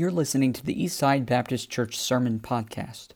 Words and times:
You're 0.00 0.10
listening 0.10 0.54
to 0.54 0.64
the 0.64 0.74
Eastside 0.74 1.26
Baptist 1.26 1.68
Church 1.68 1.98
Sermon 1.98 2.40
Podcast. 2.40 3.08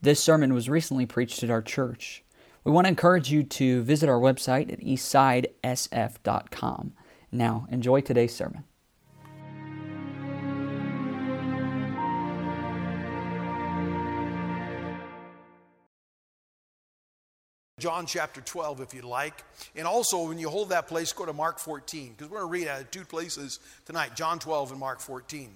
This 0.00 0.18
sermon 0.18 0.52
was 0.52 0.68
recently 0.68 1.06
preached 1.06 1.44
at 1.44 1.50
our 1.50 1.62
church. 1.62 2.24
We 2.64 2.72
want 2.72 2.86
to 2.86 2.88
encourage 2.88 3.30
you 3.30 3.44
to 3.44 3.84
visit 3.84 4.08
our 4.08 4.18
website 4.18 4.72
at 4.72 4.80
eastsidesf.com. 4.80 6.94
Now, 7.30 7.68
enjoy 7.70 8.00
today's 8.00 8.34
sermon. 8.34 8.64
John 17.78 18.04
chapter 18.04 18.40
12, 18.40 18.80
if 18.80 18.92
you'd 18.92 19.04
like. 19.04 19.44
And 19.76 19.86
also, 19.86 20.26
when 20.26 20.40
you 20.40 20.50
hold 20.50 20.70
that 20.70 20.88
place, 20.88 21.12
go 21.12 21.24
to 21.24 21.32
Mark 21.32 21.60
14, 21.60 22.14
because 22.16 22.28
we're 22.28 22.40
going 22.40 22.48
to 22.48 22.52
read 22.52 22.66
out 22.66 22.80
of 22.80 22.90
two 22.90 23.04
places 23.04 23.60
tonight 23.86 24.16
John 24.16 24.40
12 24.40 24.72
and 24.72 24.80
Mark 24.80 24.98
14. 24.98 25.54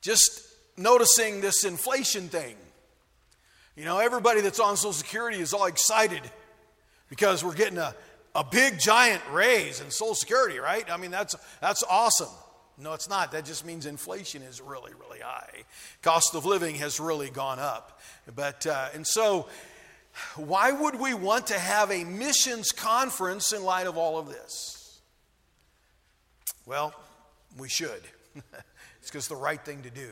Just 0.00 0.46
noticing 0.76 1.40
this 1.40 1.64
inflation 1.64 2.28
thing. 2.28 2.56
You 3.76 3.84
know, 3.84 3.98
everybody 3.98 4.40
that's 4.40 4.60
on 4.60 4.76
Social 4.76 4.92
Security 4.92 5.38
is 5.38 5.52
all 5.52 5.66
excited 5.66 6.22
because 7.08 7.44
we're 7.44 7.54
getting 7.54 7.78
a, 7.78 7.94
a 8.34 8.44
big 8.44 8.78
giant 8.78 9.22
raise 9.30 9.80
in 9.80 9.90
Social 9.90 10.14
Security, 10.14 10.58
right? 10.58 10.88
I 10.90 10.96
mean, 10.96 11.10
that's, 11.10 11.36
that's 11.60 11.82
awesome. 11.88 12.28
No, 12.76 12.92
it's 12.92 13.08
not. 13.08 13.32
That 13.32 13.44
just 13.44 13.66
means 13.66 13.86
inflation 13.86 14.42
is 14.42 14.60
really, 14.60 14.92
really 14.94 15.18
high. 15.20 15.64
Cost 16.02 16.34
of 16.34 16.44
living 16.44 16.76
has 16.76 17.00
really 17.00 17.28
gone 17.28 17.58
up. 17.58 18.00
But, 18.34 18.66
uh, 18.66 18.88
and 18.94 19.06
so, 19.06 19.48
why 20.36 20.70
would 20.70 20.98
we 20.98 21.14
want 21.14 21.48
to 21.48 21.58
have 21.58 21.90
a 21.90 22.04
missions 22.04 22.70
conference 22.70 23.52
in 23.52 23.64
light 23.64 23.86
of 23.86 23.96
all 23.96 24.18
of 24.18 24.28
this? 24.28 25.00
Well, 26.66 26.94
we 27.56 27.68
should. 27.68 28.02
it's 29.08 29.12
because 29.14 29.28
the 29.28 29.36
right 29.36 29.64
thing 29.64 29.80
to 29.84 29.90
do. 29.90 30.10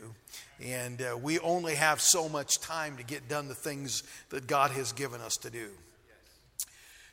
And 0.59 0.99
uh, 1.03 1.15
we 1.21 1.37
only 1.37 1.75
have 1.75 2.01
so 2.01 2.27
much 2.27 2.59
time 2.59 2.97
to 2.97 3.03
get 3.03 3.29
done 3.29 3.47
the 3.47 3.53
things 3.53 4.01
that 4.29 4.47
God 4.47 4.71
has 4.71 4.91
given 4.91 5.21
us 5.21 5.35
to 5.43 5.51
do. 5.51 5.67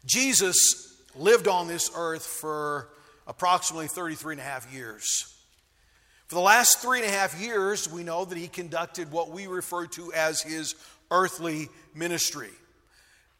Jesus 0.06 0.96
lived 1.14 1.46
on 1.46 1.68
this 1.68 1.90
earth 1.94 2.24
for 2.24 2.88
approximately 3.26 3.86
33 3.86 4.32
and 4.32 4.40
a 4.40 4.44
half 4.44 4.72
years. 4.72 5.30
For 6.28 6.36
the 6.36 6.40
last 6.40 6.78
three 6.78 7.00
and 7.00 7.06
a 7.06 7.12
half 7.12 7.38
years, 7.38 7.86
we 7.92 8.02
know 8.02 8.24
that 8.24 8.38
he 8.38 8.48
conducted 8.48 9.12
what 9.12 9.30
we 9.30 9.46
refer 9.46 9.84
to 9.88 10.10
as 10.14 10.40
his 10.40 10.76
earthly 11.10 11.68
ministry. 11.94 12.48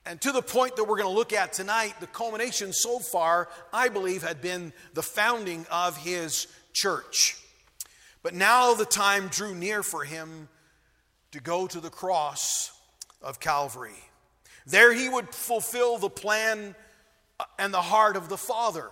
And 0.05 0.21
to 0.21 0.33
the 0.33 0.43
point 0.43 0.77
that 0.77 0.85
we're 0.85 0.99
going 0.99 1.09
to 1.09 1.19
look 1.19 1.33
at 1.33 1.55
tonight, 1.55 1.95
the 1.99 2.07
culmination 2.09 2.75
so 2.75 2.99
far, 2.99 3.49
I 3.73 3.89
believe, 3.89 4.23
had 4.23 4.43
been 4.43 4.75
the 4.93 5.03
founding 5.03 5.65
of 5.71 5.97
his 5.97 6.47
church. 6.75 7.39
But 8.25 8.35
now 8.35 8.73
the 8.73 8.87
time 8.87 9.29
drew 9.29 9.55
near 9.55 9.83
for 9.83 10.03
him 10.03 10.49
to 11.33 11.41
go 11.41 11.67
to 11.67 11.79
the 11.79 11.91
cross 11.91 12.73
of 13.23 13.39
Calvary. 13.39 13.93
There 14.67 14.95
he 14.95 15.11
would 15.11 15.35
fulfill 15.35 15.99
the 15.99 16.09
plan 16.09 16.75
uh, 17.39 17.45
and 17.59 17.73
the 17.73 17.83
heart 17.83 18.17
of 18.17 18.31
the 18.31 18.39
Father. 18.39 18.89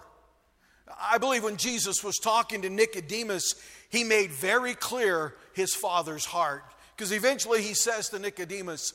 I 1.01 1.17
believe 1.17 1.45
when 1.45 1.57
Jesus 1.57 2.05
was 2.05 2.19
talking 2.19 2.61
to 2.63 2.69
Nicodemus, 2.69 3.55
he 3.89 4.05
made 4.05 4.31
very 4.33 4.75
clear 4.75 5.35
his 5.55 5.75
Father's 5.75 6.27
heart. 6.27 6.65
Because 6.95 7.11
eventually 7.11 7.63
he 7.63 7.73
says 7.73 8.11
to 8.11 8.19
Nicodemus, 8.19 8.93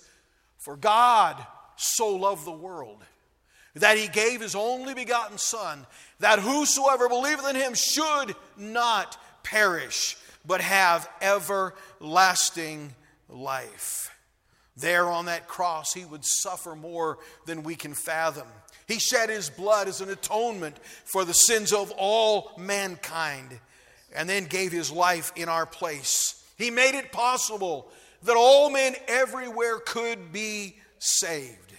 For 0.59 0.77
God 0.77 1.43
so 1.77 2.15
loved 2.15 2.45
the 2.45 2.51
world 2.51 3.03
that 3.73 3.97
he 3.97 4.07
gave 4.07 4.41
his 4.41 4.53
only 4.53 4.93
begotten 4.93 5.39
Son, 5.39 5.87
that 6.19 6.37
whosoever 6.37 7.09
believeth 7.09 7.49
in 7.49 7.55
him 7.55 7.73
should 7.73 8.35
not 8.55 9.17
perish, 9.43 10.15
but 10.47 10.61
have 10.61 11.07
everlasting 11.21 12.95
life. 13.29 14.09
There 14.77 15.09
on 15.09 15.25
that 15.25 15.47
cross, 15.47 15.93
he 15.93 16.05
would 16.05 16.23
suffer 16.23 16.75
more 16.75 17.17
than 17.45 17.63
we 17.63 17.75
can 17.75 17.93
fathom. 17.93 18.47
He 18.87 18.99
shed 18.99 19.29
his 19.29 19.49
blood 19.49 19.87
as 19.87 20.01
an 20.01 20.09
atonement 20.09 20.77
for 21.03 21.25
the 21.25 21.33
sins 21.33 21.73
of 21.73 21.91
all 21.97 22.53
mankind 22.57 23.59
and 24.15 24.29
then 24.29 24.45
gave 24.45 24.71
his 24.71 24.91
life 24.91 25.33
in 25.35 25.49
our 25.49 25.65
place. 25.65 26.41
He 26.57 26.71
made 26.71 26.95
it 26.95 27.11
possible 27.11 27.89
that 28.23 28.37
all 28.37 28.69
men 28.69 28.95
everywhere 29.07 29.79
could 29.79 30.31
be 30.31 30.77
saved. 30.99 31.73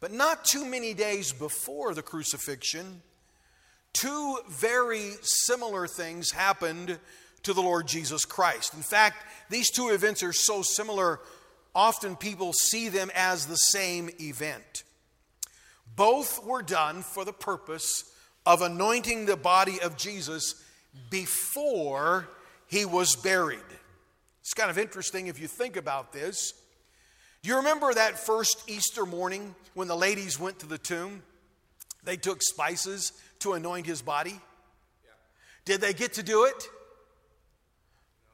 But 0.00 0.12
not 0.12 0.44
too 0.44 0.66
many 0.66 0.92
days 0.92 1.32
before 1.32 1.94
the 1.94 2.02
crucifixion, 2.02 3.00
two 3.94 4.38
very 4.48 5.12
similar 5.22 5.86
things 5.86 6.30
happened 6.30 6.98
to 7.44 7.52
the 7.54 7.62
Lord 7.62 7.86
Jesus 7.86 8.26
Christ. 8.26 8.74
In 8.74 8.82
fact, 8.82 9.24
these 9.48 9.70
two 9.70 9.88
events 9.88 10.22
are 10.22 10.32
so 10.32 10.60
similar, 10.60 11.20
often 11.74 12.16
people 12.16 12.52
see 12.52 12.88
them 12.90 13.10
as 13.14 13.46
the 13.46 13.56
same 13.56 14.10
event. 14.20 14.82
Both 15.96 16.44
were 16.44 16.62
done 16.62 17.02
for 17.02 17.24
the 17.24 17.32
purpose 17.32 18.04
of 18.44 18.60
anointing 18.60 19.26
the 19.26 19.36
body 19.36 19.80
of 19.80 19.96
Jesus 19.96 20.62
before 21.08 22.28
he 22.66 22.84
was 22.84 23.16
buried. 23.16 23.58
It's 24.40 24.54
kind 24.54 24.70
of 24.70 24.78
interesting 24.78 25.28
if 25.28 25.40
you 25.40 25.46
think 25.46 25.76
about 25.76 26.12
this. 26.12 26.52
Do 27.42 27.50
you 27.50 27.56
remember 27.56 27.92
that 27.92 28.18
first 28.18 28.68
Easter 28.68 29.06
morning 29.06 29.54
when 29.74 29.88
the 29.88 29.96
ladies 29.96 30.40
went 30.40 30.58
to 30.60 30.66
the 30.66 30.78
tomb? 30.78 31.22
They 32.02 32.16
took 32.16 32.42
spices 32.42 33.12
to 33.44 33.52
anoint 33.52 33.86
his 33.86 34.02
body. 34.02 34.40
Did 35.64 35.80
they 35.80 35.94
get 35.94 36.14
to 36.14 36.22
do 36.22 36.44
it? 36.44 36.68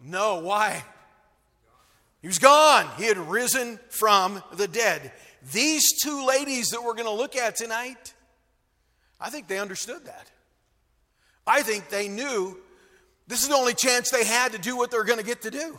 No. 0.00 0.40
Why? 0.40 0.82
He 2.22 2.28
was 2.28 2.38
gone. 2.38 2.88
He 2.96 3.04
had 3.04 3.18
risen 3.18 3.78
from 3.88 4.42
the 4.54 4.66
dead. 4.66 5.12
These 5.52 6.00
two 6.02 6.26
ladies 6.26 6.68
that 6.70 6.82
we're 6.82 6.94
going 6.94 7.06
to 7.06 7.12
look 7.12 7.36
at 7.36 7.56
tonight, 7.56 8.14
I 9.20 9.30
think 9.30 9.48
they 9.48 9.58
understood 9.58 10.06
that. 10.06 10.30
I 11.46 11.62
think 11.62 11.88
they 11.88 12.08
knew 12.08 12.58
this 13.26 13.42
is 13.42 13.48
the 13.48 13.54
only 13.54 13.74
chance 13.74 14.10
they 14.10 14.24
had 14.24 14.52
to 14.52 14.58
do 14.58 14.76
what 14.76 14.90
they're 14.90 15.04
going 15.04 15.18
to 15.18 15.24
get 15.24 15.42
to 15.42 15.50
do. 15.50 15.78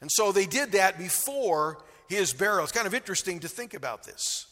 And 0.00 0.10
so 0.10 0.32
they 0.32 0.46
did 0.46 0.72
that 0.72 0.98
before 0.98 1.78
his 2.08 2.32
burial. 2.32 2.62
It's 2.62 2.72
kind 2.72 2.86
of 2.86 2.94
interesting 2.94 3.40
to 3.40 3.48
think 3.48 3.74
about 3.74 4.04
this. 4.04 4.46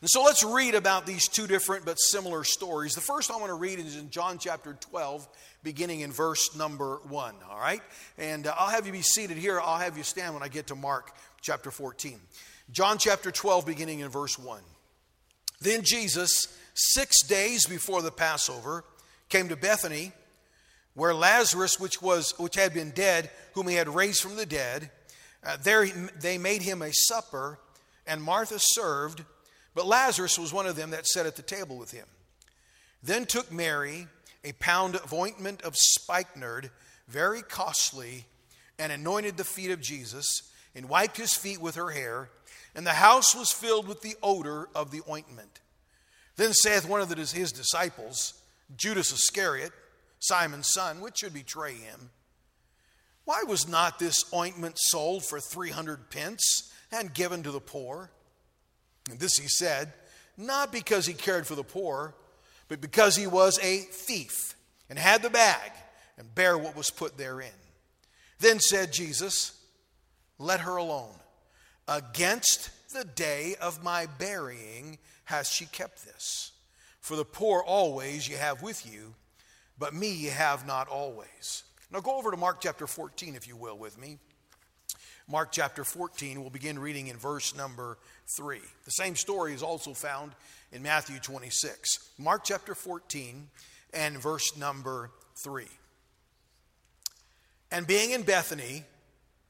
And 0.00 0.08
so 0.08 0.22
let's 0.22 0.44
read 0.44 0.76
about 0.76 1.06
these 1.06 1.26
two 1.26 1.48
different 1.48 1.84
but 1.84 1.98
similar 1.98 2.44
stories. 2.44 2.94
The 2.94 3.00
first 3.00 3.32
I 3.32 3.36
want 3.36 3.48
to 3.48 3.54
read 3.54 3.80
is 3.80 3.96
in 3.96 4.10
John 4.10 4.38
chapter 4.38 4.74
12, 4.74 5.28
beginning 5.64 6.00
in 6.00 6.12
verse 6.12 6.54
number 6.54 7.00
1. 7.08 7.34
All 7.50 7.58
right? 7.58 7.82
And 8.16 8.46
uh, 8.46 8.54
I'll 8.56 8.70
have 8.70 8.86
you 8.86 8.92
be 8.92 9.02
seated 9.02 9.36
here. 9.36 9.60
I'll 9.60 9.78
have 9.78 9.96
you 9.96 10.04
stand 10.04 10.34
when 10.34 10.42
I 10.44 10.48
get 10.48 10.68
to 10.68 10.76
Mark 10.76 11.16
chapter 11.40 11.72
14. 11.72 12.20
John 12.70 12.98
chapter 12.98 13.32
12, 13.32 13.66
beginning 13.66 14.00
in 14.00 14.08
verse 14.08 14.38
1. 14.38 14.60
Then 15.60 15.82
Jesus, 15.82 16.46
six 16.74 17.24
days 17.24 17.66
before 17.66 18.00
the 18.00 18.12
Passover, 18.12 18.84
came 19.28 19.48
to 19.48 19.56
Bethany, 19.56 20.12
where 20.94 21.12
Lazarus, 21.12 21.80
which, 21.80 22.00
was, 22.00 22.38
which 22.38 22.54
had 22.54 22.72
been 22.72 22.90
dead, 22.90 23.30
whom 23.54 23.66
he 23.66 23.74
had 23.74 23.88
raised 23.88 24.20
from 24.20 24.36
the 24.36 24.46
dead, 24.46 24.90
uh, 25.44 25.56
there 25.62 25.86
they 26.20 26.38
made 26.38 26.62
him 26.62 26.82
a 26.82 26.92
supper, 26.92 27.58
and 28.06 28.22
Martha 28.22 28.58
served, 28.58 29.24
but 29.78 29.86
Lazarus 29.86 30.36
was 30.40 30.52
one 30.52 30.66
of 30.66 30.74
them 30.74 30.90
that 30.90 31.06
sat 31.06 31.24
at 31.24 31.36
the 31.36 31.42
table 31.42 31.78
with 31.78 31.92
him. 31.92 32.06
Then 33.00 33.26
took 33.26 33.52
Mary 33.52 34.08
a 34.42 34.50
pound 34.54 34.96
of 34.96 35.14
ointment 35.14 35.62
of 35.62 35.76
spikenard, 35.76 36.72
very 37.06 37.42
costly, 37.42 38.24
and 38.76 38.90
anointed 38.90 39.36
the 39.36 39.44
feet 39.44 39.70
of 39.70 39.80
Jesus, 39.80 40.50
and 40.74 40.88
wiped 40.88 41.16
his 41.16 41.32
feet 41.32 41.60
with 41.60 41.76
her 41.76 41.90
hair, 41.90 42.28
and 42.74 42.84
the 42.84 42.94
house 42.94 43.36
was 43.36 43.52
filled 43.52 43.86
with 43.86 44.02
the 44.02 44.16
odor 44.20 44.68
of 44.74 44.90
the 44.90 45.02
ointment. 45.08 45.60
Then 46.34 46.54
saith 46.54 46.88
one 46.88 47.00
of 47.00 47.16
his 47.16 47.52
disciples, 47.52 48.34
Judas 48.76 49.12
Iscariot, 49.12 49.70
Simon's 50.18 50.72
son, 50.72 51.00
which 51.00 51.18
should 51.18 51.34
betray 51.34 51.74
him, 51.74 52.10
why 53.24 53.44
was 53.46 53.68
not 53.68 54.00
this 54.00 54.24
ointment 54.34 54.74
sold 54.76 55.24
for 55.24 55.38
300 55.38 56.10
pence 56.10 56.72
and 56.90 57.14
given 57.14 57.44
to 57.44 57.52
the 57.52 57.60
poor? 57.60 58.10
And 59.10 59.18
this 59.18 59.36
he 59.36 59.48
said, 59.48 59.92
not 60.38 60.70
because 60.70 61.04
he 61.04 61.14
cared 61.14 61.46
for 61.46 61.56
the 61.56 61.64
poor, 61.64 62.14
but 62.68 62.80
because 62.80 63.16
he 63.16 63.26
was 63.26 63.58
a 63.58 63.78
thief 63.78 64.54
and 64.88 64.98
had 64.98 65.20
the 65.20 65.30
bag 65.30 65.72
and 66.16 66.32
bare 66.34 66.56
what 66.56 66.76
was 66.76 66.90
put 66.90 67.18
therein. 67.18 67.50
Then 68.38 68.60
said 68.60 68.92
Jesus, 68.92 69.60
Let 70.38 70.60
her 70.60 70.76
alone. 70.76 71.14
Against 71.88 72.70
the 72.92 73.04
day 73.04 73.56
of 73.60 73.82
my 73.82 74.06
burying 74.18 74.98
has 75.24 75.48
she 75.48 75.66
kept 75.66 76.04
this. 76.04 76.52
For 77.00 77.16
the 77.16 77.24
poor 77.24 77.62
always 77.62 78.28
you 78.28 78.36
have 78.36 78.62
with 78.62 78.90
you, 78.90 79.14
but 79.78 79.94
me 79.94 80.12
you 80.12 80.30
have 80.30 80.66
not 80.66 80.88
always. 80.88 81.64
Now 81.90 82.00
go 82.00 82.16
over 82.16 82.30
to 82.30 82.36
Mark 82.36 82.60
chapter 82.60 82.86
14, 82.86 83.34
if 83.34 83.48
you 83.48 83.56
will, 83.56 83.78
with 83.78 83.98
me. 83.98 84.18
Mark 85.26 85.50
chapter 85.52 85.84
14, 85.84 86.40
we'll 86.40 86.50
begin 86.50 86.78
reading 86.78 87.08
in 87.08 87.16
verse 87.16 87.54
number 87.54 87.98
3. 88.36 88.60
The 88.84 88.90
same 88.90 89.16
story 89.16 89.54
is 89.54 89.62
also 89.62 89.94
found 89.94 90.32
in 90.72 90.82
Matthew 90.82 91.18
26. 91.18 92.10
Mark 92.18 92.42
chapter 92.44 92.74
14 92.74 93.48
and 93.94 94.20
verse 94.20 94.56
number 94.56 95.10
3. 95.36 95.66
And 97.70 97.86
being 97.86 98.10
in 98.10 98.22
Bethany, 98.22 98.84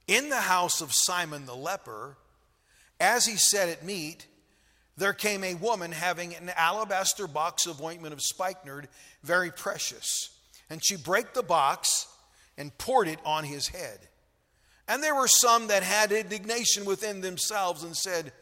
in 0.06 0.28
the 0.28 0.36
house 0.36 0.80
of 0.80 0.92
Simon 0.92 1.46
the 1.46 1.56
leper, 1.56 2.16
as 3.00 3.26
he 3.26 3.36
sat 3.36 3.69
at 3.69 3.84
meat, 3.84 4.26
there 4.96 5.12
came 5.12 5.44
a 5.44 5.54
woman 5.54 5.92
having 5.92 6.34
an 6.34 6.50
alabaster 6.56 7.28
box 7.28 7.66
of 7.66 7.80
ointment 7.80 8.12
of 8.12 8.20
spikenard, 8.20 8.88
very 9.22 9.50
precious. 9.50 10.30
And 10.69 10.84
she 10.84 10.96
brake 10.96 11.34
the 11.34 11.42
box 11.42 12.08
and 12.56 12.76
poured 12.78 13.06
it 13.06 13.20
on 13.25 13.44
his 13.44 13.69
head. 13.69 14.00
And 14.88 15.02
there 15.02 15.14
were 15.14 15.28
some 15.28 15.69
that 15.69 15.82
had 15.82 16.10
indignation 16.10 16.84
within 16.84 17.20
themselves 17.20 17.84
and 17.84 17.96
said, 17.96 18.32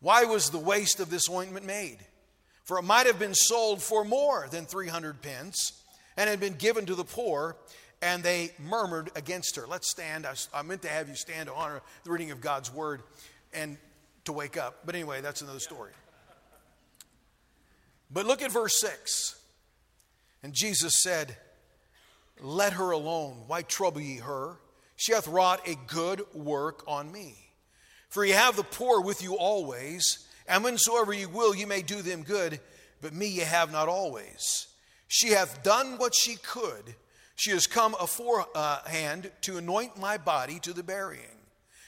Why 0.00 0.24
was 0.24 0.50
the 0.50 0.58
waste 0.58 1.00
of 1.00 1.10
this 1.10 1.28
ointment 1.28 1.66
made? 1.66 1.98
For 2.64 2.78
it 2.78 2.82
might 2.82 3.06
have 3.06 3.18
been 3.18 3.34
sold 3.34 3.82
for 3.82 4.04
more 4.04 4.48
than 4.50 4.64
300 4.64 5.20
pence 5.22 5.82
and 6.16 6.28
had 6.28 6.40
been 6.40 6.54
given 6.54 6.86
to 6.86 6.94
the 6.94 7.04
poor. 7.04 7.56
And 8.02 8.22
they 8.22 8.52
murmured 8.58 9.10
against 9.14 9.56
her. 9.56 9.66
Let's 9.66 9.90
stand. 9.90 10.24
I, 10.24 10.34
I 10.54 10.62
meant 10.62 10.82
to 10.82 10.88
have 10.88 11.08
you 11.08 11.14
stand 11.14 11.48
to 11.48 11.54
honor 11.54 11.82
the 12.04 12.10
reading 12.10 12.30
of 12.30 12.40
God's 12.40 12.72
word 12.72 13.02
and 13.52 13.76
to 14.24 14.32
wake 14.32 14.56
up. 14.56 14.86
But 14.86 14.94
anyway, 14.94 15.20
that's 15.20 15.42
another 15.42 15.58
story. 15.58 15.92
But 18.10 18.24
look 18.24 18.40
at 18.40 18.50
verse 18.50 18.80
6. 18.80 19.38
And 20.42 20.54
Jesus 20.54 21.02
said, 21.02 21.36
Let 22.40 22.72
her 22.74 22.90
alone. 22.90 23.44
Why 23.46 23.62
trouble 23.62 24.00
ye 24.00 24.16
her? 24.16 24.56
She 24.96 25.12
hath 25.12 25.28
wrought 25.28 25.66
a 25.68 25.76
good 25.86 26.22
work 26.34 26.82
on 26.86 27.12
me. 27.12 27.49
For 28.10 28.24
ye 28.24 28.32
have 28.32 28.56
the 28.56 28.62
poor 28.62 29.00
with 29.00 29.22
you 29.22 29.36
always, 29.36 30.26
and 30.46 30.62
whensoever 30.62 31.12
ye 31.12 31.26
will, 31.26 31.54
ye 31.54 31.64
may 31.64 31.80
do 31.80 32.02
them 32.02 32.22
good, 32.22 32.60
but 33.00 33.14
me 33.14 33.26
ye 33.28 33.40
have 33.40 33.72
not 33.72 33.88
always. 33.88 34.66
She 35.08 35.30
hath 35.30 35.62
done 35.62 35.96
what 35.96 36.14
she 36.14 36.36
could. 36.36 36.94
She 37.36 37.52
has 37.52 37.66
come 37.66 37.96
aforehand 37.98 39.30
to 39.42 39.58
anoint 39.58 39.98
my 39.98 40.18
body 40.18 40.58
to 40.60 40.72
the 40.72 40.82
burying. 40.82 41.22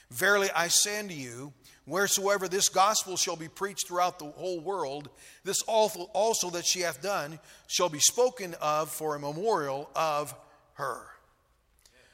Verily 0.09 0.49
I 0.55 0.67
say 0.69 0.99
unto 0.99 1.13
you, 1.13 1.53
wheresoever 1.85 2.47
this 2.47 2.69
gospel 2.69 3.17
shall 3.17 3.35
be 3.35 3.49
preached 3.49 3.87
throughout 3.87 4.17
the 4.17 4.25
whole 4.25 4.61
world, 4.61 5.09
this 5.43 5.61
also 5.63 6.49
that 6.51 6.65
she 6.65 6.79
hath 6.81 7.01
done 7.01 7.39
shall 7.67 7.89
be 7.89 7.99
spoken 7.99 8.55
of 8.61 8.89
for 8.89 9.15
a 9.15 9.19
memorial 9.19 9.89
of 9.95 10.33
her. 10.75 11.05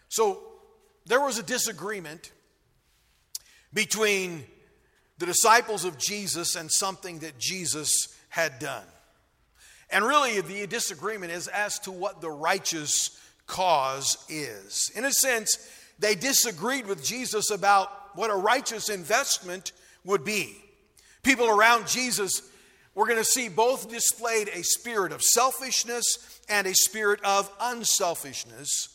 So 0.09 0.41
there 1.05 1.21
was 1.21 1.37
a 1.37 1.43
disagreement 1.43 2.31
between 3.73 4.45
the 5.17 5.25
disciples 5.25 5.85
of 5.85 5.97
Jesus 5.97 6.55
and 6.55 6.71
something 6.71 7.19
that 7.19 7.37
Jesus 7.37 8.07
had 8.29 8.59
done. 8.59 8.85
And 9.89 10.05
really, 10.05 10.39
the 10.41 10.67
disagreement 10.67 11.31
is 11.31 11.47
as 11.47 11.79
to 11.79 11.91
what 11.91 12.21
the 12.21 12.29
righteous 12.29 13.19
cause 13.47 14.23
is. 14.29 14.91
In 14.95 15.03
a 15.03 15.11
sense, 15.11 15.57
they 15.97 16.15
disagreed 16.15 16.85
with 16.85 17.03
Jesus 17.03 17.51
about 17.51 17.91
what 18.15 18.29
a 18.29 18.35
righteous 18.35 18.89
investment 18.89 19.71
would 20.05 20.23
be. 20.23 20.55
People 21.23 21.49
around 21.49 21.87
Jesus 21.87 22.41
were 22.95 23.05
going 23.05 23.17
to 23.17 23.25
see 23.25 23.49
both 23.49 23.89
displayed 23.89 24.49
a 24.49 24.63
spirit 24.63 25.11
of 25.11 25.21
selfishness 25.21 26.39
and 26.47 26.67
a 26.67 26.73
spirit 26.73 27.19
of 27.23 27.51
unselfishness. 27.59 28.89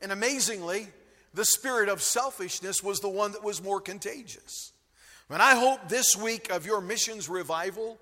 And 0.00 0.12
amazingly, 0.12 0.88
the 1.34 1.44
spirit 1.44 1.88
of 1.88 2.02
selfishness 2.02 2.82
was 2.82 3.00
the 3.00 3.08
one 3.08 3.32
that 3.32 3.44
was 3.44 3.62
more 3.62 3.80
contagious. 3.80 4.72
And 5.28 5.40
I 5.40 5.54
hope 5.54 5.88
this 5.88 6.16
week 6.16 6.50
of 6.50 6.66
your 6.66 6.80
missions 6.80 7.28
revival 7.28 7.98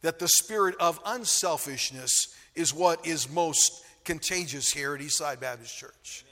that 0.00 0.18
the 0.18 0.28
spirit 0.28 0.74
of 0.80 0.98
unselfishness 1.04 2.10
is 2.54 2.72
what 2.72 3.06
is 3.06 3.28
most 3.28 3.84
contagious 4.04 4.72
here 4.72 4.94
at 4.94 5.00
Eastside 5.00 5.40
Baptist 5.40 5.76
Church. 5.76 6.24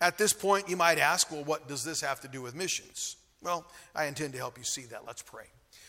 At 0.00 0.18
this 0.18 0.34
point, 0.34 0.68
you 0.68 0.76
might 0.76 0.98
ask, 0.98 1.30
well, 1.30 1.44
what 1.44 1.68
does 1.68 1.82
this 1.84 2.02
have 2.02 2.20
to 2.20 2.28
do 2.28 2.42
with 2.42 2.54
missions? 2.54 3.16
Well, 3.42 3.66
I 3.94 4.04
intend 4.04 4.34
to 4.34 4.38
help 4.38 4.58
you 4.58 4.64
see 4.64 4.82
that. 4.86 5.06
Let's 5.06 5.22
pray. 5.22 5.46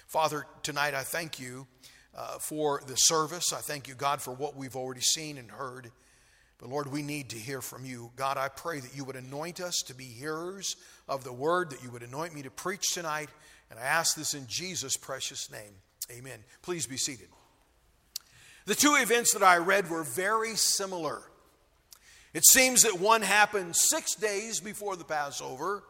Father, 0.07 0.45
tonight 0.63 0.93
I 0.93 1.03
thank 1.03 1.39
you 1.39 1.67
uh, 2.15 2.39
for 2.39 2.81
the 2.87 2.95
service. 2.95 3.51
I 3.51 3.59
thank 3.59 3.89
you, 3.89 3.95
God, 3.95 4.21
for 4.21 4.31
what 4.31 4.55
we've 4.55 4.77
already 4.77 5.01
seen 5.01 5.37
and 5.37 5.51
heard. 5.51 5.91
But 6.59 6.69
Lord, 6.69 6.91
we 6.91 7.03
need 7.03 7.29
to 7.29 7.37
hear 7.37 7.61
from 7.61 7.85
you. 7.85 8.11
God, 8.15 8.37
I 8.37 8.47
pray 8.47 8.79
that 8.79 8.95
you 8.95 9.03
would 9.03 9.15
anoint 9.15 9.59
us 9.61 9.83
to 9.87 9.93
be 9.93 10.05
hearers 10.05 10.75
of 11.07 11.23
the 11.23 11.33
word, 11.33 11.69
that 11.69 11.83
you 11.83 11.91
would 11.91 12.03
anoint 12.03 12.33
me 12.33 12.41
to 12.43 12.49
preach 12.49 12.93
tonight. 12.93 13.29
And 13.69 13.79
I 13.79 13.83
ask 13.83 14.15
this 14.15 14.33
in 14.33 14.47
Jesus' 14.47 14.97
precious 14.97 15.51
name. 15.51 15.73
Amen. 16.11 16.39
Please 16.61 16.87
be 16.87 16.97
seated. 16.97 17.27
The 18.65 18.75
two 18.75 18.95
events 18.95 19.33
that 19.33 19.43
I 19.43 19.57
read 19.57 19.89
were 19.89 20.03
very 20.03 20.55
similar. 20.55 21.21
It 22.33 22.45
seems 22.45 22.83
that 22.83 22.99
one 22.99 23.21
happened 23.21 23.75
six 23.75 24.15
days 24.15 24.59
before 24.59 24.95
the 24.95 25.05
Passover, 25.05 25.83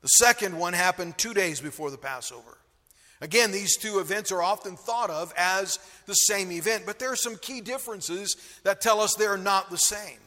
the 0.00 0.08
second 0.08 0.58
one 0.58 0.74
happened 0.74 1.16
two 1.18 1.34
days 1.34 1.60
before 1.60 1.90
the 1.90 1.98
Passover. 1.98 2.58
Again, 3.24 3.52
these 3.52 3.78
two 3.78 4.00
events 4.00 4.30
are 4.32 4.42
often 4.42 4.76
thought 4.76 5.08
of 5.08 5.32
as 5.34 5.78
the 6.04 6.12
same 6.12 6.52
event, 6.52 6.82
but 6.84 6.98
there 6.98 7.10
are 7.10 7.16
some 7.16 7.36
key 7.36 7.62
differences 7.62 8.36
that 8.64 8.82
tell 8.82 9.00
us 9.00 9.14
they're 9.14 9.38
not 9.38 9.70
the 9.70 9.78
same. 9.78 10.18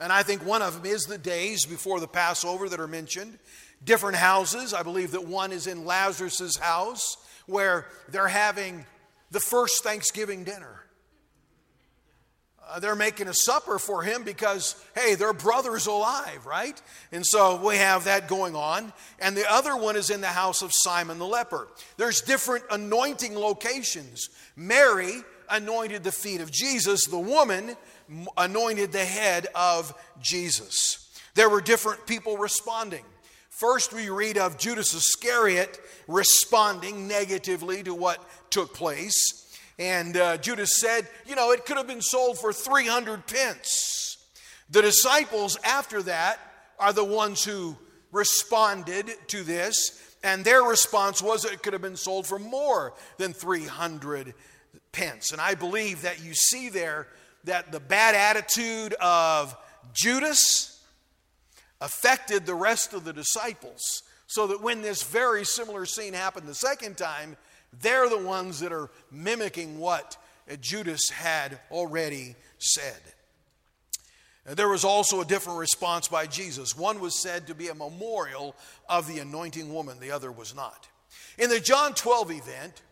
And 0.00 0.12
I 0.12 0.24
think 0.24 0.44
one 0.44 0.60
of 0.60 0.74
them 0.74 0.84
is 0.84 1.04
the 1.04 1.18
days 1.18 1.64
before 1.64 2.00
the 2.00 2.08
Passover 2.08 2.68
that 2.68 2.80
are 2.80 2.88
mentioned. 2.88 3.38
Different 3.84 4.16
houses. 4.16 4.74
I 4.74 4.82
believe 4.82 5.12
that 5.12 5.24
one 5.24 5.52
is 5.52 5.68
in 5.68 5.84
Lazarus' 5.84 6.56
house 6.56 7.16
where 7.46 7.86
they're 8.08 8.26
having 8.26 8.86
the 9.30 9.38
first 9.38 9.84
Thanksgiving 9.84 10.42
dinner. 10.42 10.81
Uh, 12.68 12.78
they're 12.78 12.94
making 12.94 13.28
a 13.28 13.34
supper 13.34 13.78
for 13.78 14.02
him 14.02 14.22
because, 14.22 14.82
hey, 14.94 15.14
their 15.14 15.32
brother's 15.32 15.86
alive, 15.86 16.46
right? 16.46 16.80
And 17.10 17.26
so 17.26 17.56
we 17.56 17.76
have 17.76 18.04
that 18.04 18.28
going 18.28 18.54
on. 18.54 18.92
And 19.18 19.36
the 19.36 19.50
other 19.50 19.76
one 19.76 19.96
is 19.96 20.10
in 20.10 20.20
the 20.20 20.28
house 20.28 20.62
of 20.62 20.70
Simon 20.72 21.18
the 21.18 21.26
leper. 21.26 21.68
There's 21.96 22.20
different 22.20 22.64
anointing 22.70 23.34
locations. 23.34 24.28
Mary 24.56 25.22
anointed 25.50 26.04
the 26.04 26.12
feet 26.12 26.40
of 26.40 26.50
Jesus, 26.50 27.06
the 27.06 27.18
woman 27.18 27.76
anointed 28.36 28.92
the 28.92 29.04
head 29.04 29.48
of 29.54 29.94
Jesus. 30.20 31.10
There 31.34 31.48
were 31.48 31.60
different 31.60 32.06
people 32.06 32.36
responding. 32.36 33.04
First, 33.48 33.92
we 33.92 34.08
read 34.08 34.38
of 34.38 34.58
Judas 34.58 34.94
Iscariot 34.94 35.78
responding 36.08 37.06
negatively 37.06 37.82
to 37.82 37.94
what 37.94 38.18
took 38.50 38.74
place. 38.74 39.41
And 39.78 40.16
uh, 40.16 40.36
Judas 40.38 40.80
said, 40.80 41.08
You 41.26 41.36
know, 41.36 41.52
it 41.52 41.64
could 41.66 41.76
have 41.76 41.86
been 41.86 42.02
sold 42.02 42.38
for 42.38 42.52
300 42.52 43.26
pence. 43.26 44.18
The 44.70 44.82
disciples, 44.82 45.58
after 45.64 46.02
that, 46.04 46.38
are 46.78 46.92
the 46.92 47.04
ones 47.04 47.44
who 47.44 47.76
responded 48.10 49.10
to 49.28 49.42
this. 49.42 50.16
And 50.24 50.44
their 50.44 50.62
response 50.62 51.20
was 51.20 51.44
it 51.44 51.62
could 51.62 51.72
have 51.72 51.82
been 51.82 51.96
sold 51.96 52.26
for 52.26 52.38
more 52.38 52.94
than 53.18 53.32
300 53.32 54.34
pence. 54.92 55.32
And 55.32 55.40
I 55.40 55.54
believe 55.54 56.02
that 56.02 56.22
you 56.22 56.34
see 56.34 56.68
there 56.68 57.08
that 57.44 57.72
the 57.72 57.80
bad 57.80 58.14
attitude 58.14 58.94
of 59.00 59.56
Judas 59.92 60.80
affected 61.80 62.46
the 62.46 62.54
rest 62.54 62.94
of 62.94 63.04
the 63.04 63.12
disciples. 63.12 64.02
So 64.26 64.46
that 64.46 64.62
when 64.62 64.80
this 64.80 65.02
very 65.02 65.44
similar 65.44 65.84
scene 65.84 66.14
happened 66.14 66.46
the 66.46 66.54
second 66.54 66.96
time, 66.96 67.36
they're 67.80 68.08
the 68.08 68.18
ones 68.18 68.60
that 68.60 68.72
are 68.72 68.90
mimicking 69.10 69.78
what 69.78 70.16
Judas 70.60 71.10
had 71.10 71.58
already 71.70 72.34
said. 72.58 73.00
There 74.44 74.68
was 74.68 74.84
also 74.84 75.20
a 75.20 75.24
different 75.24 75.60
response 75.60 76.08
by 76.08 76.26
Jesus. 76.26 76.76
One 76.76 77.00
was 77.00 77.14
said 77.14 77.46
to 77.46 77.54
be 77.54 77.68
a 77.68 77.74
memorial 77.74 78.56
of 78.88 79.06
the 79.06 79.20
anointing 79.20 79.72
woman, 79.72 80.00
the 80.00 80.10
other 80.10 80.32
was 80.32 80.54
not. 80.54 80.88
In 81.38 81.48
the 81.48 81.60
John 81.60 81.94
12 81.94 82.32
event, 82.32 82.82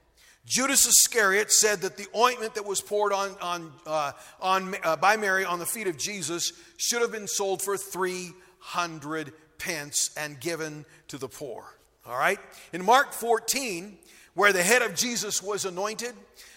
Judas 0.47 0.87
Iscariot 0.87 1.53
said 1.53 1.81
that 1.81 1.97
the 1.97 2.07
ointment 2.17 2.55
that 2.55 2.65
was 2.65 2.81
poured 2.81 3.13
on, 3.13 3.37
on, 3.43 3.73
uh, 3.85 4.13
on, 4.41 4.75
uh, 4.83 4.97
by 4.97 5.17
Mary 5.17 5.45
on 5.45 5.59
the 5.59 5.67
feet 5.67 5.87
of 5.87 5.99
Jesus 5.99 6.53
should 6.77 7.03
have 7.03 7.13
been 7.13 7.29
sold 7.29 7.63
for 7.63 7.77
300 7.77 9.33
pence 9.59 10.11
and 10.17 10.41
given 10.41 10.85
to 11.09 11.19
the 11.19 11.29
poor. 11.29 11.65
All 12.07 12.17
right? 12.17 12.39
In 12.73 12.85
Mark 12.85 13.13
14, 13.13 13.99
where 14.41 14.55
the 14.55 14.63
head 14.63 14.81
of 14.81 14.95
Jesus 14.95 15.43
was 15.43 15.67
anointed, 15.67 16.15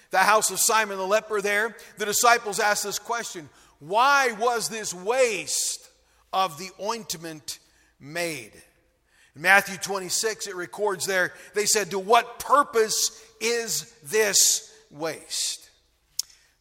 the 0.09 0.17
house 0.19 0.51
of 0.51 0.59
Simon 0.61 0.97
the 0.97 1.05
leper 1.05 1.41
there, 1.41 1.75
the 1.97 2.05
disciples 2.05 2.57
asked 2.61 2.85
this 2.85 2.97
question 2.97 3.49
Why 3.79 4.31
was 4.39 4.69
this 4.69 4.93
waste 4.93 5.89
of 6.31 6.57
the 6.57 6.69
ointment 6.81 7.59
made? 7.99 8.53
In 9.35 9.41
Matthew 9.41 9.75
26, 9.75 10.47
it 10.47 10.55
records 10.55 11.05
there, 11.05 11.33
they 11.55 11.65
said, 11.65 11.91
To 11.91 11.99
what 11.99 12.39
purpose 12.39 13.21
is 13.41 13.93
this 14.01 14.73
waste? 14.89 15.69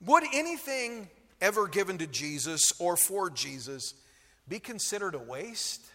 Would 0.04 0.24
anything 0.34 1.08
ever 1.40 1.68
given 1.68 1.98
to 1.98 2.08
Jesus 2.08 2.72
or 2.80 2.96
for 2.96 3.30
Jesus 3.30 3.94
be 4.48 4.58
considered 4.58 5.14
a 5.14 5.20
waste? 5.20 5.86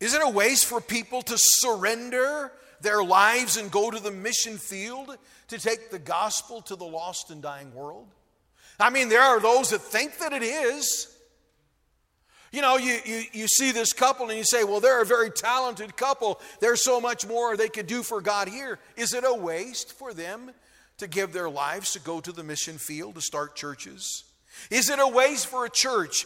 Is 0.00 0.14
it 0.14 0.22
a 0.22 0.28
waste 0.28 0.66
for 0.66 0.80
people 0.80 1.22
to 1.22 1.34
surrender 1.36 2.52
their 2.80 3.02
lives 3.02 3.56
and 3.56 3.70
go 3.70 3.90
to 3.90 4.00
the 4.00 4.10
mission 4.10 4.56
field 4.56 5.16
to 5.48 5.58
take 5.58 5.90
the 5.90 5.98
gospel 5.98 6.60
to 6.62 6.76
the 6.76 6.84
lost 6.84 7.30
and 7.30 7.42
dying 7.42 7.74
world? 7.74 8.06
I 8.78 8.90
mean, 8.90 9.08
there 9.08 9.22
are 9.22 9.40
those 9.40 9.70
that 9.70 9.80
think 9.80 10.18
that 10.18 10.32
it 10.32 10.42
is. 10.42 11.12
You 12.52 12.62
know, 12.62 12.76
you, 12.76 12.98
you, 13.04 13.22
you 13.32 13.48
see 13.48 13.72
this 13.72 13.92
couple 13.92 14.28
and 14.28 14.38
you 14.38 14.44
say, 14.44 14.64
well, 14.64 14.80
they're 14.80 15.02
a 15.02 15.06
very 15.06 15.30
talented 15.30 15.96
couple. 15.96 16.40
There's 16.60 16.82
so 16.82 17.00
much 17.00 17.26
more 17.26 17.56
they 17.56 17.68
could 17.68 17.86
do 17.86 18.02
for 18.02 18.20
God 18.20 18.48
here. 18.48 18.78
Is 18.96 19.12
it 19.12 19.24
a 19.26 19.34
waste 19.34 19.92
for 19.92 20.14
them 20.14 20.52
to 20.98 21.06
give 21.06 21.32
their 21.32 21.50
lives 21.50 21.92
to 21.92 22.00
go 22.00 22.20
to 22.20 22.32
the 22.32 22.44
mission 22.44 22.78
field 22.78 23.16
to 23.16 23.20
start 23.20 23.54
churches? 23.54 24.24
Is 24.70 24.88
it 24.88 24.98
a 24.98 25.06
waste 25.06 25.48
for 25.48 25.66
a 25.66 25.70
church 25.70 26.24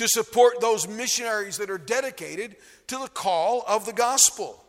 to 0.00 0.08
support 0.08 0.60
those 0.60 0.88
missionaries 0.88 1.58
that 1.58 1.70
are 1.70 1.78
dedicated 1.78 2.56
to 2.88 2.98
the 2.98 3.08
call 3.08 3.64
of 3.66 3.86
the 3.86 3.92
gospel? 3.92 4.64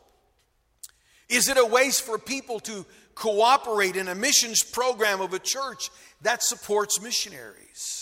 Is 1.30 1.50
it 1.50 1.58
a 1.58 1.66
waste 1.66 2.04
for 2.04 2.18
people 2.18 2.60
to 2.62 2.86
cooperate 3.16 3.96
in 3.96 4.08
a 4.08 4.16
missions 4.16 4.62
program 4.64 5.22
of 5.22 5.34
a 5.34 5.40
church 5.40 5.90
that 6.22 6.44
supports 6.44 7.02
missionaries? 7.02 8.02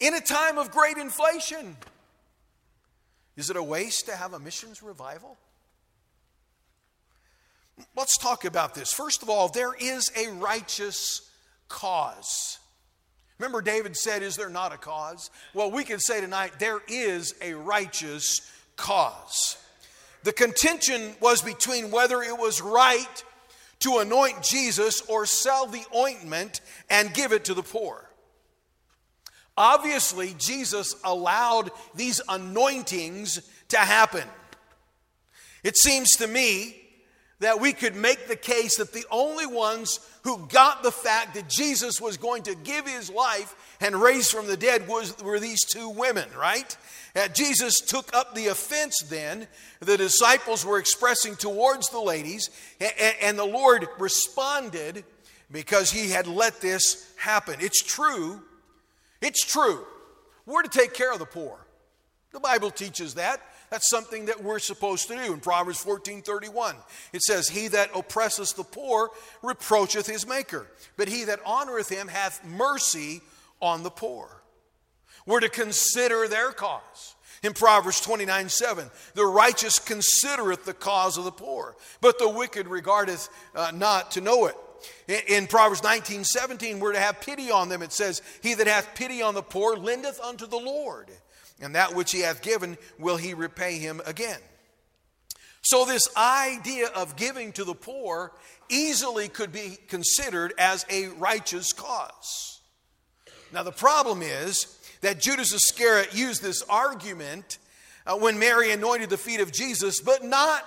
in 0.00 0.14
a 0.14 0.20
time 0.20 0.58
of 0.58 0.70
great 0.70 0.96
inflation. 0.96 1.76
Is 3.36 3.50
it 3.50 3.56
a 3.56 3.62
waste 3.62 4.06
to 4.06 4.16
have 4.16 4.32
a 4.32 4.38
missions 4.38 4.82
revival? 4.82 5.36
Let's 7.96 8.16
talk 8.18 8.44
about 8.44 8.74
this. 8.74 8.92
First 8.92 9.22
of 9.22 9.30
all, 9.30 9.48
there 9.48 9.74
is 9.74 10.10
a 10.16 10.30
righteous 10.32 11.28
cause. 11.68 12.58
Remember, 13.44 13.60
David 13.60 13.94
said, 13.94 14.22
Is 14.22 14.36
there 14.36 14.48
not 14.48 14.72
a 14.72 14.78
cause? 14.78 15.30
Well, 15.52 15.70
we 15.70 15.84
can 15.84 16.00
say 16.00 16.18
tonight, 16.18 16.52
there 16.58 16.80
is 16.88 17.34
a 17.42 17.52
righteous 17.52 18.40
cause. 18.74 19.58
The 20.22 20.32
contention 20.32 21.14
was 21.20 21.42
between 21.42 21.90
whether 21.90 22.22
it 22.22 22.38
was 22.38 22.62
right 22.62 23.24
to 23.80 23.98
anoint 23.98 24.42
Jesus 24.42 25.02
or 25.08 25.26
sell 25.26 25.66
the 25.66 25.84
ointment 25.94 26.62
and 26.88 27.12
give 27.12 27.32
it 27.32 27.44
to 27.44 27.52
the 27.52 27.62
poor. 27.62 28.08
Obviously, 29.58 30.34
Jesus 30.38 30.94
allowed 31.04 31.70
these 31.94 32.22
anointings 32.26 33.46
to 33.68 33.76
happen. 33.76 34.24
It 35.62 35.76
seems 35.76 36.12
to 36.12 36.26
me 36.26 36.83
that 37.44 37.60
we 37.60 37.72
could 37.72 37.94
make 37.94 38.26
the 38.26 38.36
case 38.36 38.76
that 38.76 38.92
the 38.92 39.04
only 39.10 39.46
ones 39.46 40.00
who 40.22 40.46
got 40.48 40.82
the 40.82 40.90
fact 40.90 41.34
that 41.34 41.48
Jesus 41.48 42.00
was 42.00 42.16
going 42.16 42.42
to 42.44 42.54
give 42.54 42.86
his 42.86 43.10
life 43.10 43.54
and 43.80 43.94
raise 43.94 44.30
from 44.30 44.46
the 44.46 44.56
dead 44.56 44.88
was, 44.88 45.16
were 45.22 45.38
these 45.38 45.64
two 45.64 45.88
women, 45.88 46.28
right? 46.38 46.76
Uh, 47.14 47.28
Jesus 47.28 47.80
took 47.80 48.14
up 48.14 48.34
the 48.34 48.48
offense 48.48 49.02
then 49.08 49.46
the 49.80 49.96
disciples 49.96 50.64
were 50.64 50.78
expressing 50.78 51.36
towards 51.36 51.90
the 51.90 52.00
ladies, 52.00 52.50
and, 52.80 53.14
and 53.20 53.38
the 53.38 53.44
Lord 53.44 53.86
responded 53.98 55.04
because 55.52 55.92
he 55.92 56.10
had 56.10 56.26
let 56.26 56.60
this 56.60 57.12
happen. 57.16 57.56
It's 57.60 57.82
true 57.82 58.40
it's 59.24 59.42
true. 59.42 59.82
We're 60.44 60.62
to 60.62 60.68
take 60.68 60.92
care 60.92 61.10
of 61.10 61.18
the 61.18 61.24
poor. 61.24 61.56
The 62.32 62.40
Bible 62.40 62.70
teaches 62.70 63.14
that. 63.14 63.40
That's 63.74 63.90
something 63.90 64.26
that 64.26 64.40
we're 64.40 64.60
supposed 64.60 65.08
to 65.08 65.16
do. 65.16 65.32
In 65.32 65.40
Proverbs 65.40 65.80
14 65.80 66.22
31, 66.22 66.76
it 67.12 67.22
says, 67.22 67.48
He 67.48 67.66
that 67.66 67.90
oppresseth 67.92 68.54
the 68.54 68.62
poor 68.62 69.10
reproacheth 69.42 70.06
his 70.06 70.28
maker, 70.28 70.68
but 70.96 71.08
he 71.08 71.24
that 71.24 71.42
honoreth 71.44 71.88
him 71.88 72.06
hath 72.06 72.44
mercy 72.46 73.20
on 73.60 73.82
the 73.82 73.90
poor. 73.90 74.44
We're 75.26 75.40
to 75.40 75.48
consider 75.48 76.28
their 76.28 76.52
cause. 76.52 77.16
In 77.42 77.52
Proverbs 77.52 78.00
29 78.00 78.48
7, 78.48 78.88
the 79.14 79.26
righteous 79.26 79.80
considereth 79.80 80.64
the 80.64 80.72
cause 80.72 81.18
of 81.18 81.24
the 81.24 81.32
poor, 81.32 81.74
but 82.00 82.20
the 82.20 82.28
wicked 82.28 82.68
regardeth 82.68 83.28
uh, 83.56 83.72
not 83.74 84.12
to 84.12 84.20
know 84.20 84.46
it. 84.46 84.56
In 85.26 85.48
Proverbs 85.48 85.82
19 85.82 86.22
17, 86.22 86.78
we're 86.78 86.92
to 86.92 87.00
have 87.00 87.20
pity 87.20 87.50
on 87.50 87.68
them. 87.68 87.82
It 87.82 87.92
says, 87.92 88.22
He 88.40 88.54
that 88.54 88.68
hath 88.68 88.94
pity 88.94 89.20
on 89.20 89.34
the 89.34 89.42
poor 89.42 89.74
lendeth 89.74 90.20
unto 90.20 90.46
the 90.46 90.58
Lord, 90.58 91.10
and 91.60 91.74
that 91.74 91.94
which 91.94 92.12
he 92.12 92.20
hath 92.20 92.42
given 92.42 92.76
will 92.98 93.16
he 93.16 93.34
repay 93.34 93.78
him 93.78 94.00
again. 94.06 94.38
So, 95.62 95.84
this 95.84 96.08
idea 96.16 96.88
of 96.88 97.16
giving 97.16 97.52
to 97.52 97.64
the 97.64 97.74
poor 97.74 98.32
easily 98.68 99.28
could 99.28 99.50
be 99.50 99.78
considered 99.88 100.52
as 100.58 100.84
a 100.90 101.08
righteous 101.08 101.72
cause. 101.72 102.60
Now, 103.52 103.62
the 103.62 103.72
problem 103.72 104.20
is 104.20 104.78
that 105.00 105.20
Judas 105.20 105.54
Iscariot 105.54 106.14
used 106.14 106.42
this 106.42 106.62
argument 106.68 107.58
uh, 108.06 108.16
when 108.16 108.38
Mary 108.38 108.72
anointed 108.72 109.08
the 109.08 109.16
feet 109.16 109.40
of 109.40 109.52
Jesus, 109.52 110.00
but 110.00 110.22
not, 110.22 110.66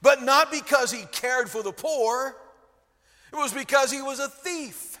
but 0.00 0.22
not 0.22 0.50
because 0.50 0.90
he 0.90 1.04
cared 1.12 1.50
for 1.50 1.62
the 1.62 1.72
poor 1.72 2.34
it 3.32 3.36
was 3.36 3.52
because 3.52 3.90
he 3.90 4.02
was 4.02 4.18
a 4.18 4.28
thief. 4.28 4.98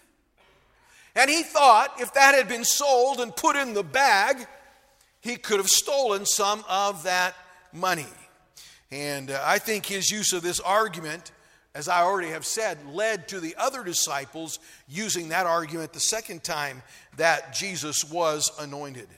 And 1.16 1.28
he 1.28 1.42
thought 1.42 2.00
if 2.00 2.14
that 2.14 2.34
had 2.34 2.48
been 2.48 2.64
sold 2.64 3.20
and 3.20 3.34
put 3.34 3.56
in 3.56 3.74
the 3.74 3.82
bag, 3.82 4.46
he 5.20 5.36
could 5.36 5.58
have 5.58 5.68
stolen 5.68 6.24
some 6.26 6.64
of 6.68 7.04
that 7.04 7.34
money. 7.72 8.06
And 8.90 9.30
uh, 9.30 9.42
I 9.44 9.58
think 9.58 9.86
his 9.86 10.10
use 10.10 10.32
of 10.32 10.42
this 10.42 10.60
argument, 10.60 11.32
as 11.74 11.88
I 11.88 12.02
already 12.02 12.30
have 12.30 12.44
said, 12.44 12.78
led 12.88 13.28
to 13.28 13.40
the 13.40 13.54
other 13.56 13.84
disciples 13.84 14.58
using 14.88 15.28
that 15.28 15.46
argument 15.46 15.92
the 15.92 16.00
second 16.00 16.42
time 16.42 16.82
that 17.16 17.54
Jesus 17.54 18.04
was 18.04 18.50
anointed. 18.58 19.08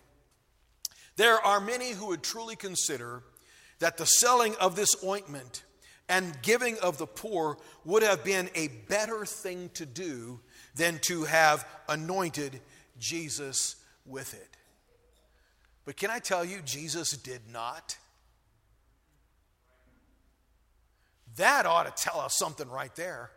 There 1.16 1.38
are 1.38 1.60
many 1.60 1.92
who 1.92 2.08
would 2.08 2.22
truly 2.22 2.56
consider 2.56 3.22
that 3.78 3.96
the 3.96 4.06
selling 4.06 4.54
of 4.56 4.76
this 4.76 4.94
ointment 5.04 5.64
and 6.08 6.40
giving 6.42 6.78
of 6.78 6.98
the 6.98 7.06
poor 7.06 7.58
would 7.84 8.02
have 8.02 8.24
been 8.24 8.50
a 8.54 8.68
better 8.68 9.24
thing 9.24 9.70
to 9.74 9.86
do 9.86 10.40
than 10.74 10.98
to 11.00 11.24
have 11.24 11.66
anointed 11.88 12.60
Jesus 12.98 13.76
with 14.04 14.34
it. 14.34 14.51
But 15.84 15.96
can 15.96 16.10
I 16.10 16.18
tell 16.18 16.44
you, 16.44 16.60
Jesus 16.64 17.16
did 17.16 17.40
not? 17.52 17.96
That 21.36 21.66
ought 21.66 21.94
to 21.94 22.02
tell 22.02 22.20
us 22.20 22.36
something 22.36 22.68
right 22.68 22.94
there. 22.94 23.30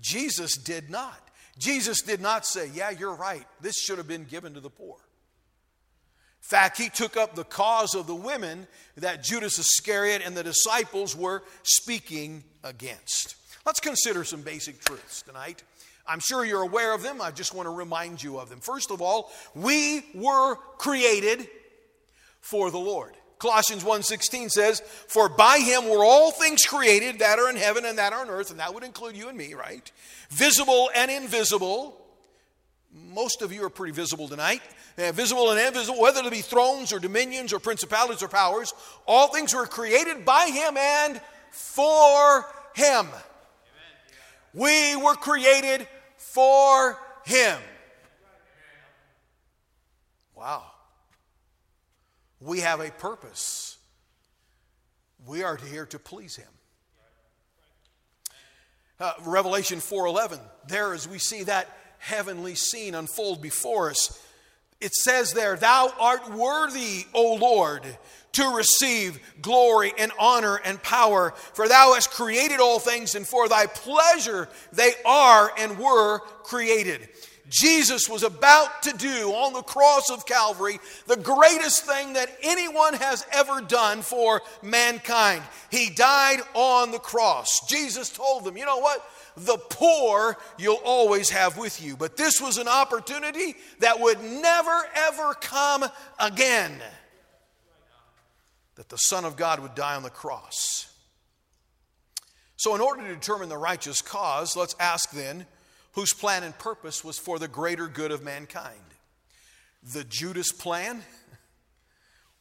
Jesus 0.00 0.56
did 0.56 0.90
not. 0.90 1.20
Jesus 1.58 2.02
did 2.02 2.20
not 2.20 2.46
say, 2.46 2.70
Yeah, 2.72 2.90
you're 2.90 3.14
right. 3.14 3.46
This 3.60 3.78
should 3.78 3.98
have 3.98 4.08
been 4.08 4.24
given 4.24 4.54
to 4.54 4.60
the 4.60 4.70
poor 4.70 4.96
In 4.96 6.48
fact, 6.48 6.78
he 6.78 6.88
took 6.88 7.16
up 7.16 7.34
the 7.34 7.44
cause 7.44 7.94
of 7.94 8.06
the 8.06 8.14
women 8.14 8.66
that 8.96 9.22
Judas 9.22 9.58
Iscariot 9.58 10.22
and 10.24 10.36
the 10.36 10.44
disciples 10.44 11.16
were 11.16 11.42
speaking 11.62 12.44
against. 12.64 13.36
Let's 13.66 13.80
consider 13.80 14.24
some 14.24 14.42
basic 14.42 14.80
truths 14.80 15.22
tonight. 15.22 15.62
I'm 16.10 16.20
sure 16.20 16.44
you're 16.44 16.62
aware 16.62 16.94
of 16.94 17.02
them. 17.02 17.20
I 17.20 17.30
just 17.30 17.54
want 17.54 17.66
to 17.66 17.70
remind 17.70 18.22
you 18.22 18.38
of 18.38 18.48
them. 18.48 18.60
First 18.60 18.90
of 18.90 19.00
all, 19.00 19.30
we 19.54 20.04
were 20.14 20.56
created 20.76 21.48
for 22.40 22.70
the 22.70 22.78
Lord. 22.78 23.14
Colossians 23.38 23.84
1:16 23.84 24.50
says, 24.50 24.82
"For 25.08 25.28
by 25.28 25.60
him 25.60 25.88
were 25.88 26.04
all 26.04 26.30
things 26.30 26.64
created 26.64 27.20
that 27.20 27.38
are 27.38 27.48
in 27.48 27.56
heaven 27.56 27.84
and 27.84 27.98
that 27.98 28.12
are 28.12 28.20
on 28.20 28.28
earth," 28.28 28.50
and 28.50 28.60
that 28.60 28.74
would 28.74 28.84
include 28.84 29.16
you 29.16 29.28
and 29.28 29.38
me, 29.38 29.54
right? 29.54 29.90
Visible 30.28 30.90
and 30.94 31.10
invisible. 31.10 31.96
Most 32.92 33.40
of 33.40 33.52
you 33.52 33.64
are 33.64 33.70
pretty 33.70 33.92
visible 33.92 34.28
tonight 34.28 34.62
uh, 34.98 35.12
visible 35.12 35.50
and 35.50 35.60
invisible, 35.60 36.00
whether 36.00 36.20
it 36.22 36.30
be 36.30 36.40
thrones 36.40 36.92
or 36.92 36.98
dominions 36.98 37.52
or 37.52 37.58
principalities 37.58 38.22
or 38.22 38.28
powers, 38.28 38.72
all 39.06 39.28
things 39.28 39.54
were 39.54 39.66
created 39.66 40.24
by 40.24 40.46
him 40.46 40.76
and 40.76 41.20
for 41.50 42.46
him. 42.74 43.06
We 44.52 44.96
were 44.96 45.14
created 45.14 45.86
for 46.20 46.98
him. 47.24 47.58
Wow. 50.36 50.64
We 52.40 52.60
have 52.60 52.80
a 52.80 52.90
purpose. 52.90 53.78
We 55.26 55.42
are 55.42 55.56
here 55.56 55.86
to 55.86 55.98
please 55.98 56.36
him. 56.36 56.46
Uh, 58.98 59.12
Revelation 59.24 59.80
4:11 59.80 60.40
there 60.68 60.92
as 60.92 61.08
we 61.08 61.18
see 61.18 61.42
that 61.44 61.68
heavenly 61.98 62.54
scene 62.54 62.94
unfold 62.94 63.40
before 63.40 63.90
us 63.90 64.18
it 64.80 64.94
says 64.94 65.32
there, 65.32 65.56
Thou 65.56 65.92
art 65.98 66.30
worthy, 66.30 67.06
O 67.14 67.34
Lord, 67.34 67.82
to 68.32 68.56
receive 68.56 69.20
glory 69.42 69.92
and 69.98 70.12
honor 70.18 70.56
and 70.64 70.82
power, 70.82 71.32
for 71.54 71.68
thou 71.68 71.94
hast 71.94 72.10
created 72.10 72.60
all 72.60 72.78
things, 72.78 73.14
and 73.14 73.26
for 73.26 73.48
thy 73.48 73.66
pleasure 73.66 74.48
they 74.72 74.92
are 75.04 75.52
and 75.58 75.78
were 75.78 76.20
created. 76.44 77.08
Jesus 77.50 78.08
was 78.08 78.22
about 78.22 78.84
to 78.84 78.96
do 78.96 79.32
on 79.32 79.52
the 79.52 79.62
cross 79.62 80.08
of 80.08 80.24
Calvary 80.24 80.78
the 81.06 81.16
greatest 81.16 81.84
thing 81.84 82.12
that 82.12 82.30
anyone 82.42 82.94
has 82.94 83.26
ever 83.32 83.60
done 83.60 84.02
for 84.02 84.40
mankind. 84.62 85.42
He 85.68 85.90
died 85.90 86.38
on 86.54 86.92
the 86.92 87.00
cross. 87.00 87.66
Jesus 87.68 88.08
told 88.08 88.44
them, 88.44 88.56
You 88.56 88.66
know 88.66 88.78
what? 88.78 89.04
The 89.36 89.58
poor 89.70 90.36
you'll 90.58 90.80
always 90.84 91.30
have 91.30 91.56
with 91.56 91.82
you. 91.82 91.96
But 91.96 92.16
this 92.16 92.40
was 92.40 92.58
an 92.58 92.68
opportunity 92.68 93.54
that 93.80 94.00
would 94.00 94.22
never, 94.22 94.82
ever 94.94 95.34
come 95.34 95.84
again. 96.18 96.72
That 98.76 98.88
the 98.88 98.96
Son 98.96 99.24
of 99.24 99.36
God 99.36 99.60
would 99.60 99.74
die 99.74 99.96
on 99.96 100.02
the 100.02 100.10
cross. 100.10 100.86
So, 102.56 102.74
in 102.74 102.80
order 102.80 103.02
to 103.02 103.14
determine 103.14 103.48
the 103.48 103.56
righteous 103.56 104.02
cause, 104.02 104.54
let's 104.56 104.76
ask 104.78 105.10
then 105.12 105.46
whose 105.92 106.12
plan 106.12 106.42
and 106.42 106.56
purpose 106.58 107.02
was 107.02 107.18
for 107.18 107.38
the 107.38 107.48
greater 107.48 107.88
good 107.88 108.10
of 108.10 108.22
mankind? 108.22 108.78
The 109.94 110.04
Judas 110.04 110.52
plan 110.52 111.02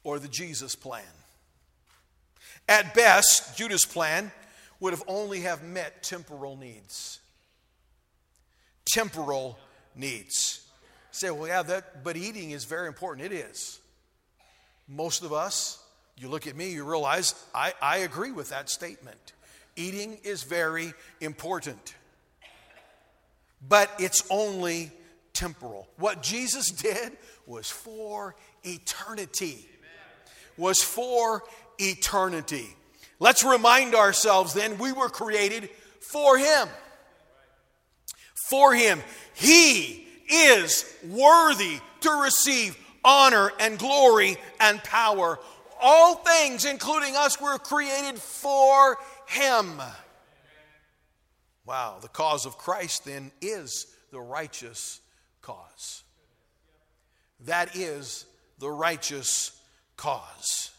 or 0.03 0.19
the 0.19 0.27
Jesus 0.27 0.75
plan. 0.75 1.03
At 2.67 2.93
best, 2.93 3.58
Judas' 3.58 3.86
plan 3.86 4.31
would 4.79 4.93
have 4.93 5.03
only 5.07 5.41
have 5.41 5.63
met 5.63 6.03
temporal 6.03 6.55
needs. 6.55 7.19
Temporal 8.86 9.57
needs. 9.95 10.62
say, 11.12 11.29
well, 11.29 11.48
yeah, 11.48 11.62
that, 11.63 12.03
but 12.03 12.15
eating 12.15 12.51
is 12.51 12.65
very 12.65 12.88
important. 12.88 13.31
It 13.31 13.36
is. 13.36 13.79
Most 14.88 15.24
of 15.24 15.33
us, 15.33 15.83
you 16.17 16.29
look 16.29 16.48
at 16.48 16.55
me, 16.55 16.71
you 16.71 16.83
realize 16.83 17.36
I, 17.53 17.74
I 17.81 17.98
agree 17.98 18.31
with 18.31 18.50
that 18.50 18.69
statement. 18.69 19.33
Eating 19.75 20.17
is 20.24 20.43
very 20.43 20.93
important. 21.21 21.95
But 23.67 23.91
it's 24.00 24.25
only 24.29 24.91
temporal. 25.33 25.88
What 25.98 26.24
Jesus 26.24 26.69
did 26.71 27.13
was 27.45 27.69
for 27.69 28.36
eternity. 28.63 29.67
Was 30.57 30.79
for 30.81 31.43
eternity. 31.77 32.75
Let's 33.20 33.44
remind 33.44 33.96
ourselves 33.96 34.54
then 34.54 34.78
we 34.78 34.94
were 34.94 35.10
created 35.10 35.70
for 36.00 36.38
Him. 36.38 36.68
For 38.50 38.74
Him. 38.74 39.02
He 39.36 40.08
is 40.30 40.86
worthy 41.08 41.80
to 42.02 42.22
receive 42.24 42.78
honor 43.04 43.52
and 43.60 43.78
glory 43.78 44.38
and 44.60 44.82
power. 44.84 45.38
All 45.82 46.16
things, 46.16 46.66
including 46.66 47.16
us, 47.16 47.40
were 47.40 47.58
created 47.58 48.20
for 48.20 48.98
Him. 49.28 49.82
Wow, 51.66 51.98
the 52.02 52.08
cause 52.08 52.46
of 52.46 52.58
Christ 52.58 53.06
then 53.06 53.32
is 53.42 53.86
the 54.12 54.20
righteous 54.20 55.02
cause. 55.42 56.04
That 57.46 57.76
is 57.76 58.26
the 58.60 58.70
righteous 58.70 59.52
cause. 59.96 60.72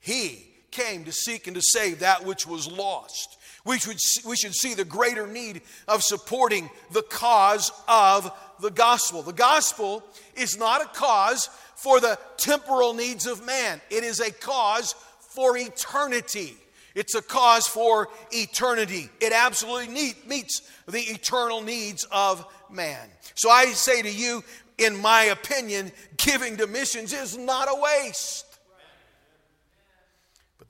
He 0.00 0.51
came 0.72 1.04
to 1.04 1.12
seek 1.12 1.46
and 1.46 1.54
to 1.54 1.62
save 1.62 2.00
that 2.00 2.24
which 2.24 2.46
was 2.46 2.70
lost. 2.70 3.38
We 3.64 3.78
should, 3.78 3.98
we 4.26 4.36
should 4.36 4.54
see 4.54 4.74
the 4.74 4.84
greater 4.84 5.26
need 5.26 5.62
of 5.86 6.02
supporting 6.02 6.68
the 6.90 7.02
cause 7.02 7.70
of 7.86 8.32
the 8.60 8.70
gospel. 8.70 9.22
The 9.22 9.32
gospel 9.32 10.02
is 10.34 10.58
not 10.58 10.82
a 10.82 10.86
cause 10.86 11.48
for 11.76 12.00
the 12.00 12.18
temporal 12.36 12.94
needs 12.94 13.26
of 13.26 13.44
man, 13.44 13.80
it 13.90 14.04
is 14.04 14.20
a 14.20 14.30
cause 14.32 14.94
for 15.20 15.56
eternity. 15.56 16.56
It's 16.94 17.14
a 17.14 17.22
cause 17.22 17.66
for 17.66 18.10
eternity. 18.30 19.08
It 19.20 19.32
absolutely 19.32 19.94
need, 19.94 20.14
meets 20.26 20.60
the 20.86 21.00
eternal 21.00 21.62
needs 21.62 22.06
of 22.12 22.44
man. 22.70 23.08
So 23.34 23.48
I 23.48 23.66
say 23.66 24.02
to 24.02 24.10
you, 24.12 24.44
in 24.76 25.00
my 25.00 25.24
opinion, 25.24 25.90
giving 26.18 26.58
to 26.58 26.66
missions 26.66 27.14
is 27.14 27.38
not 27.38 27.68
a 27.68 27.80
waste. 27.80 28.51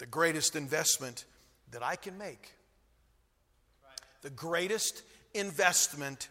The 0.02 0.06
greatest 0.08 0.56
investment 0.56 1.26
that 1.70 1.84
I 1.84 1.94
can 1.94 2.18
make, 2.18 2.50
the 4.22 4.30
greatest 4.30 5.04
investment 5.32 6.28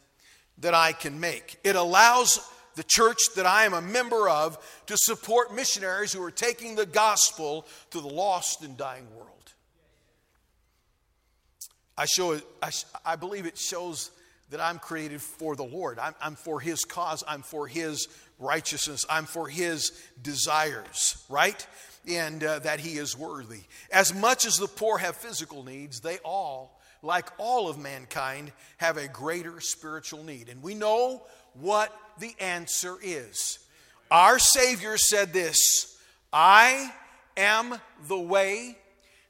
that 0.58 0.74
I 0.74 0.92
can 0.92 1.22
make. 1.22 1.58
It 1.64 1.78
allows 1.78 2.46
the 2.76 2.84
church 2.84 3.20
that 3.38 3.46
I 3.46 3.64
am 3.64 3.74
a 3.74 3.82
member 3.82 4.28
of 4.28 4.58
to 4.88 4.98
support 4.98 5.56
missionaries 5.56 6.12
who 6.12 6.22
are 6.22 6.32
taking 6.32 6.76
the 6.76 6.86
gospel 6.86 7.66
to 7.92 8.02
the 8.02 8.10
lost 8.10 8.62
and 8.62 8.76
dying 8.76 9.08
world. 9.16 9.54
I, 11.98 12.08
show 12.08 12.42
I, 12.62 12.72
I 13.06 13.16
believe 13.16 13.46
it 13.46 13.58
shows 13.58 14.12
that 14.50 14.60
I'm 14.60 14.80
created 14.80 15.22
for 15.22 15.56
the 15.56 15.64
Lord. 15.64 15.98
I'm, 15.98 16.16
I'm 16.22 16.36
for 16.36 16.60
His 16.60 16.84
cause. 16.84 17.24
I'm 17.26 17.42
for 17.42 17.68
His 17.68 18.10
righteousness. 18.38 19.06
I'm 19.10 19.24
for 19.24 19.48
His 19.48 19.94
desires, 20.22 21.24
right? 21.30 21.66
And 22.08 22.44
uh, 22.44 22.60
that 22.60 22.80
He 22.80 22.98
is 22.98 23.18
worthy. 23.18 23.62
As 23.92 24.14
much 24.14 24.46
as 24.46 24.56
the 24.56 24.68
poor 24.68 24.98
have 24.98 25.16
physical 25.16 25.64
needs, 25.64 26.00
they 26.00 26.18
all, 26.20 26.80
like 27.02 27.30
all 27.38 27.70
of 27.70 27.78
mankind, 27.78 28.52
have 28.78 28.98
a 28.98 29.08
greater 29.08 29.60
spiritual 29.60 30.24
need. 30.24 30.50
And 30.50 30.64
we 30.64 30.74
know 30.74 31.24
what 31.54 31.96
the 32.20 32.34
answer 32.40 32.98
is. 33.02 33.60
Our 34.10 34.40
Savior 34.40 34.98
said 34.98 35.34
this 35.34 35.98
I 36.34 36.94
am 37.38 37.76
the 38.08 38.20
way, 38.20 38.78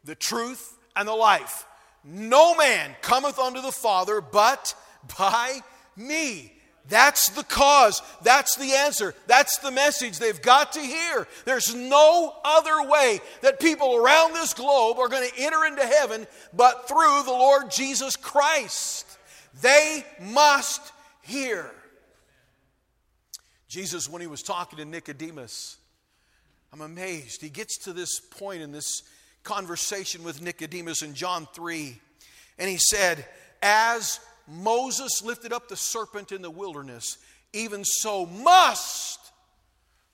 the 0.04 0.16
truth, 0.16 0.78
and 0.96 1.08
the 1.08 1.14
life. 1.14 1.66
No 2.04 2.56
man 2.56 2.96
cometh 3.02 3.38
unto 3.38 3.62
the 3.62 3.72
Father 3.72 4.22
but 4.22 4.74
by 5.18 5.62
me. 5.96 6.54
That's 6.89 7.30
the 7.30 7.44
cause. 7.44 8.02
That's 8.24 8.56
the 8.56 8.74
answer. 8.74 9.13
That's 9.28 9.58
the 9.60 9.72
message 9.72 10.17
they've 10.20 10.41
got 10.41 10.74
to 10.74 10.80
hear. 10.82 11.28
There's 11.46 11.74
no 11.74 12.36
other 12.44 12.89
way 12.89 13.20
that 13.41 13.60
people 13.60 13.96
around 13.96 14.34
this 14.34 14.54
globe 14.54 14.98
are 14.98 15.08
going 15.08 15.30
to 15.30 15.39
enter 15.39 15.65
into 15.65 15.86
heaven 15.86 16.28
but 16.54 16.88
through 16.88 17.24
the 17.24 17.32
Lord 17.32 17.72
Jesus 17.72 18.15
Christ. 18.15 19.06
They 19.62 20.06
must 20.20 20.82
hear. 21.22 21.72
Jesus, 23.67 24.10
when 24.10 24.22
he 24.22 24.28
was 24.28 24.41
talking 24.41 24.78
to 24.80 24.86
Nicodemus, 24.86 25.78
I'm 26.74 26.82
amazed. 26.82 27.41
He 27.41 27.50
gets 27.50 27.78
to 27.86 27.94
this 27.94 28.20
point 28.20 28.62
in 28.62 28.72
this 28.72 29.04
conversation 29.44 30.24
with 30.24 30.41
Nicodemus 30.41 31.02
in 31.02 31.13
John 31.13 31.48
3. 31.54 31.98
And 32.58 32.70
he 32.70 32.78
said, 32.78 33.26
As 33.62 34.20
Moses 34.52 35.22
lifted 35.24 35.54
up 35.54 35.70
the 35.70 35.78
serpent 35.78 36.32
in 36.32 36.42
the 36.42 36.52
wilderness, 36.52 37.18
even 37.54 37.84
so 37.86 38.26
must 38.26 39.20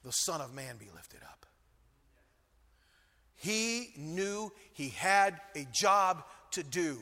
the 0.03 0.11
Son 0.11 0.41
of 0.41 0.53
Man 0.53 0.77
be 0.77 0.87
lifted 0.95 1.21
up. 1.23 1.45
He 3.35 3.89
knew 3.97 4.51
he 4.73 4.89
had 4.89 5.39
a 5.55 5.65
job 5.73 6.23
to 6.51 6.63
do, 6.63 6.99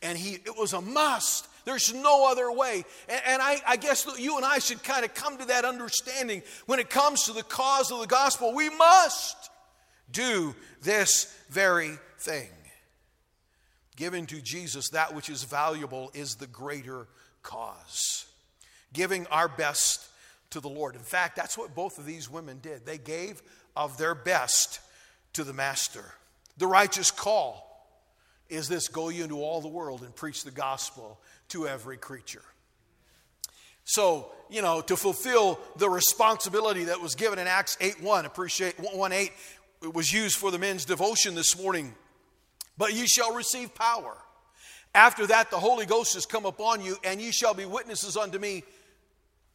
and 0.00 0.16
he, 0.16 0.34
it 0.34 0.56
was 0.56 0.72
a 0.72 0.80
must. 0.80 1.48
There's 1.64 1.92
no 1.92 2.30
other 2.30 2.50
way. 2.52 2.84
And, 3.08 3.20
and 3.26 3.42
I, 3.42 3.60
I 3.66 3.76
guess 3.76 4.06
you 4.18 4.36
and 4.36 4.46
I 4.46 4.60
should 4.60 4.82
kind 4.82 5.04
of 5.04 5.12
come 5.14 5.38
to 5.38 5.44
that 5.46 5.64
understanding 5.64 6.42
when 6.66 6.78
it 6.78 6.88
comes 6.88 7.24
to 7.24 7.32
the 7.32 7.42
cause 7.42 7.90
of 7.90 8.00
the 8.00 8.06
gospel. 8.06 8.54
We 8.54 8.70
must 8.70 9.36
do 10.12 10.54
this 10.82 11.36
very 11.50 11.98
thing. 12.20 12.48
Giving 13.96 14.26
to 14.26 14.40
Jesus 14.40 14.90
that 14.90 15.14
which 15.14 15.30
is 15.30 15.42
valuable 15.42 16.10
is 16.14 16.36
the 16.36 16.46
greater 16.46 17.08
cause. 17.42 18.26
Giving 18.92 19.26
our 19.28 19.48
best 19.48 20.06
to 20.50 20.60
the 20.60 20.68
Lord. 20.68 20.94
In 20.94 21.02
fact, 21.02 21.36
that's 21.36 21.56
what 21.56 21.74
both 21.74 21.98
of 21.98 22.06
these 22.06 22.30
women 22.30 22.58
did. 22.62 22.84
They 22.84 22.98
gave 22.98 23.42
of 23.74 23.98
their 23.98 24.14
best 24.14 24.80
to 25.32 25.44
the 25.44 25.52
Master. 25.52 26.04
The 26.58 26.66
righteous 26.66 27.10
call 27.10 27.64
is 28.48 28.68
this 28.68 28.88
go 28.88 29.08
you 29.08 29.24
into 29.24 29.42
all 29.42 29.60
the 29.60 29.68
world 29.68 30.02
and 30.02 30.14
preach 30.14 30.44
the 30.44 30.50
gospel 30.50 31.18
to 31.48 31.66
every 31.66 31.96
creature. 31.96 32.44
So, 33.84 34.32
you 34.50 34.62
know, 34.62 34.80
to 34.82 34.96
fulfill 34.96 35.60
the 35.76 35.88
responsibility 35.88 36.84
that 36.84 37.00
was 37.00 37.14
given 37.14 37.38
in 37.38 37.46
Acts 37.46 37.76
8 37.80 38.02
1, 38.02 38.26
appreciate 38.26 38.74
1 38.78 39.12
8, 39.12 39.32
it 39.82 39.94
was 39.94 40.12
used 40.12 40.38
for 40.38 40.50
the 40.50 40.58
men's 40.58 40.84
devotion 40.84 41.34
this 41.34 41.56
morning. 41.60 41.94
But 42.78 42.94
ye 42.94 43.06
shall 43.06 43.34
receive 43.34 43.74
power. 43.74 44.16
After 44.94 45.26
that, 45.26 45.50
the 45.50 45.58
Holy 45.58 45.86
Ghost 45.86 46.14
has 46.14 46.26
come 46.26 46.46
upon 46.46 46.82
you, 46.82 46.96
and 47.04 47.20
ye 47.20 47.30
shall 47.30 47.54
be 47.54 47.64
witnesses 47.64 48.16
unto 48.16 48.38
me 48.38 48.64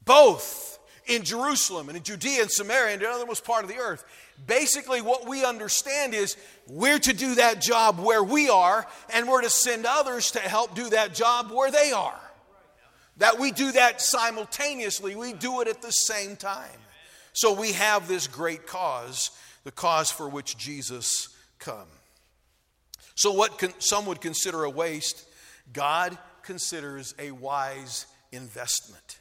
both 0.06 0.80
in 1.08 1.24
Jerusalem 1.24 1.90
and 1.90 1.98
in 1.98 2.04
Judea 2.04 2.44
and 2.44 2.52
Samaria 2.52 2.94
and 2.94 3.02
in 3.02 3.10
othermost 3.10 3.44
part 3.44 3.64
of 3.64 3.70
the 3.70 3.78
earth. 3.78 4.04
Basically, 4.46 5.02
what 5.02 5.28
we 5.28 5.44
understand 5.44 6.14
is 6.14 6.38
we're 6.68 7.00
to 7.00 7.14
do 7.14 7.36
that 7.36 7.62
job 7.62 8.00
where 8.00 8.24
we 8.24 8.50
are, 8.50 8.88
and 9.14 9.28
we're 9.28 9.42
to 9.42 9.50
send 9.50 9.86
others 9.86 10.32
to 10.32 10.40
help 10.40 10.76
do 10.76 10.90
that 10.90 11.14
job 11.14 11.52
where 11.52 11.72
they 11.72 11.92
are. 11.92 12.20
That 13.18 13.40
we 13.40 13.52
do 13.52 13.72
that 13.74 14.02
simultaneously, 14.02 15.16
we 15.16 15.34
do 15.34 15.62
it 15.62 15.68
at 15.68 15.82
the 15.82 15.92
same 15.92 16.36
time. 16.36 16.70
So 17.34 17.54
we 17.54 17.74
have 17.74 18.08
this 18.08 18.28
great 18.28 18.68
cause 18.68 19.32
the 19.64 19.72
cause 19.72 20.10
for 20.10 20.28
which 20.28 20.58
Jesus 20.58 21.30
come. 21.60 21.88
So, 23.22 23.32
what 23.34 23.60
con- 23.60 23.74
some 23.78 24.08
would 24.08 24.20
consider 24.20 24.64
a 24.64 24.70
waste, 24.72 25.28
God 25.72 26.18
considers 26.42 27.14
a 27.20 27.30
wise 27.30 28.08
investment. 28.32 29.20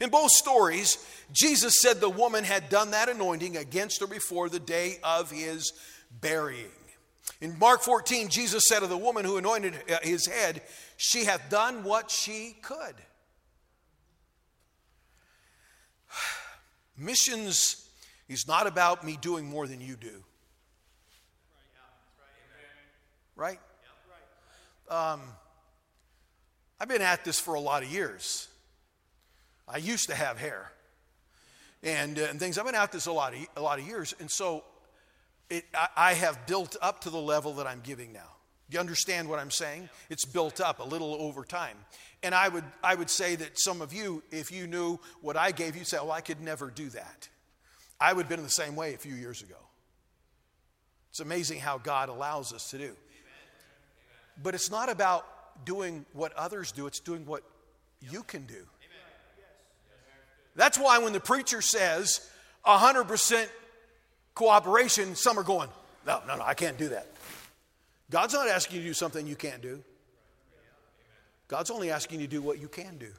In 0.00 0.08
both 0.08 0.30
stories, 0.30 0.96
Jesus 1.32 1.78
said 1.82 2.00
the 2.00 2.08
woman 2.08 2.44
had 2.44 2.70
done 2.70 2.92
that 2.92 3.10
anointing 3.10 3.58
against 3.58 4.00
her 4.00 4.06
before 4.06 4.48
the 4.48 4.58
day 4.58 4.96
of 5.04 5.30
his 5.30 5.74
burying. 6.22 6.64
In 7.42 7.58
Mark 7.58 7.82
14, 7.82 8.30
Jesus 8.30 8.64
said 8.66 8.82
of 8.82 8.88
the 8.88 8.96
woman 8.96 9.26
who 9.26 9.36
anointed 9.36 9.74
uh, 9.90 9.98
his 10.02 10.26
head, 10.26 10.62
She 10.96 11.26
hath 11.26 11.50
done 11.50 11.84
what 11.84 12.10
she 12.10 12.56
could. 12.62 12.94
Missions 16.96 17.86
is 18.30 18.48
not 18.48 18.66
about 18.66 19.04
me 19.04 19.18
doing 19.20 19.44
more 19.44 19.66
than 19.66 19.82
you 19.82 19.96
do. 19.96 20.24
Right? 23.36 23.58
Um, 24.88 25.20
I've 26.80 26.88
been 26.88 27.02
at 27.02 27.24
this 27.24 27.38
for 27.40 27.54
a 27.54 27.60
lot 27.60 27.82
of 27.82 27.90
years. 27.90 28.48
I 29.68 29.78
used 29.78 30.08
to 30.08 30.14
have 30.14 30.38
hair 30.38 30.72
and, 31.82 32.18
uh, 32.18 32.26
and 32.28 32.38
things. 32.38 32.58
I've 32.58 32.66
been 32.66 32.74
at 32.74 32.92
this 32.92 33.06
a 33.06 33.12
lot, 33.12 33.34
of, 33.34 33.40
a 33.56 33.62
lot 33.62 33.78
of 33.78 33.86
years. 33.86 34.14
And 34.20 34.30
so 34.30 34.64
it, 35.48 35.64
I, 35.74 35.88
I 35.96 36.14
have 36.14 36.46
built 36.46 36.76
up 36.82 37.02
to 37.02 37.10
the 37.10 37.20
level 37.20 37.54
that 37.54 37.66
I'm 37.66 37.80
giving 37.82 38.12
now. 38.12 38.28
You 38.70 38.80
understand 38.80 39.28
what 39.28 39.38
I'm 39.38 39.50
saying? 39.50 39.88
It's 40.08 40.24
built 40.24 40.60
up 40.60 40.80
a 40.80 40.84
little 40.84 41.14
over 41.14 41.44
time. 41.44 41.76
And 42.22 42.34
I 42.34 42.48
would, 42.48 42.64
I 42.82 42.94
would 42.94 43.10
say 43.10 43.36
that 43.36 43.58
some 43.58 43.82
of 43.82 43.92
you, 43.92 44.22
if 44.30 44.50
you 44.50 44.66
knew 44.66 44.98
what 45.20 45.36
I 45.36 45.52
gave 45.52 45.76
you, 45.76 45.84
say, 45.84 45.98
oh, 46.00 46.10
I 46.10 46.20
could 46.20 46.40
never 46.40 46.70
do 46.70 46.88
that. 46.90 47.28
I 48.00 48.12
would 48.12 48.22
have 48.22 48.28
been 48.28 48.38
in 48.38 48.44
the 48.44 48.50
same 48.50 48.74
way 48.74 48.94
a 48.94 48.98
few 48.98 49.14
years 49.14 49.42
ago. 49.42 49.56
It's 51.10 51.20
amazing 51.20 51.60
how 51.60 51.78
God 51.78 52.08
allows 52.08 52.52
us 52.52 52.70
to 52.70 52.78
do. 52.78 52.96
But 54.42 54.54
it's 54.54 54.70
not 54.70 54.88
about 54.90 55.26
doing 55.64 56.04
what 56.12 56.32
others 56.34 56.72
do, 56.72 56.86
it's 56.86 57.00
doing 57.00 57.26
what 57.26 57.42
you 58.00 58.22
can 58.22 58.44
do. 58.46 58.66
That's 60.54 60.76
why 60.78 60.98
when 60.98 61.12
the 61.12 61.20
preacher 61.20 61.62
says 61.62 62.28
100% 62.66 63.46
cooperation, 64.34 65.14
some 65.14 65.38
are 65.38 65.42
going, 65.42 65.68
no, 66.06 66.20
no, 66.26 66.36
no, 66.36 66.42
I 66.42 66.54
can't 66.54 66.76
do 66.76 66.88
that. 66.90 67.06
God's 68.10 68.34
not 68.34 68.48
asking 68.48 68.76
you 68.76 68.82
to 68.82 68.88
do 68.88 68.94
something 68.94 69.26
you 69.26 69.36
can't 69.36 69.62
do. 69.62 69.82
God's 71.48 71.70
only 71.70 71.90
asking 71.90 72.20
you 72.20 72.26
to 72.26 72.30
do 72.30 72.42
what 72.42 72.60
you 72.60 72.68
can 72.68 72.98
do. 72.98 73.10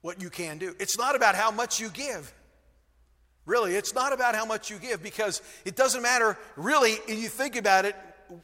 What 0.00 0.22
you 0.22 0.30
can 0.30 0.58
do. 0.58 0.74
It's 0.78 0.98
not 0.98 1.16
about 1.16 1.34
how 1.34 1.50
much 1.50 1.80
you 1.80 1.88
give. 1.88 2.32
Really, 3.46 3.74
it's 3.74 3.94
not 3.94 4.12
about 4.12 4.34
how 4.34 4.44
much 4.44 4.70
you 4.70 4.78
give 4.78 5.02
because 5.02 5.40
it 5.64 5.74
doesn't 5.74 6.02
matter. 6.02 6.36
Really, 6.56 6.92
if 6.92 7.18
you 7.18 7.28
think 7.28 7.56
about 7.56 7.86
it, 7.86 7.96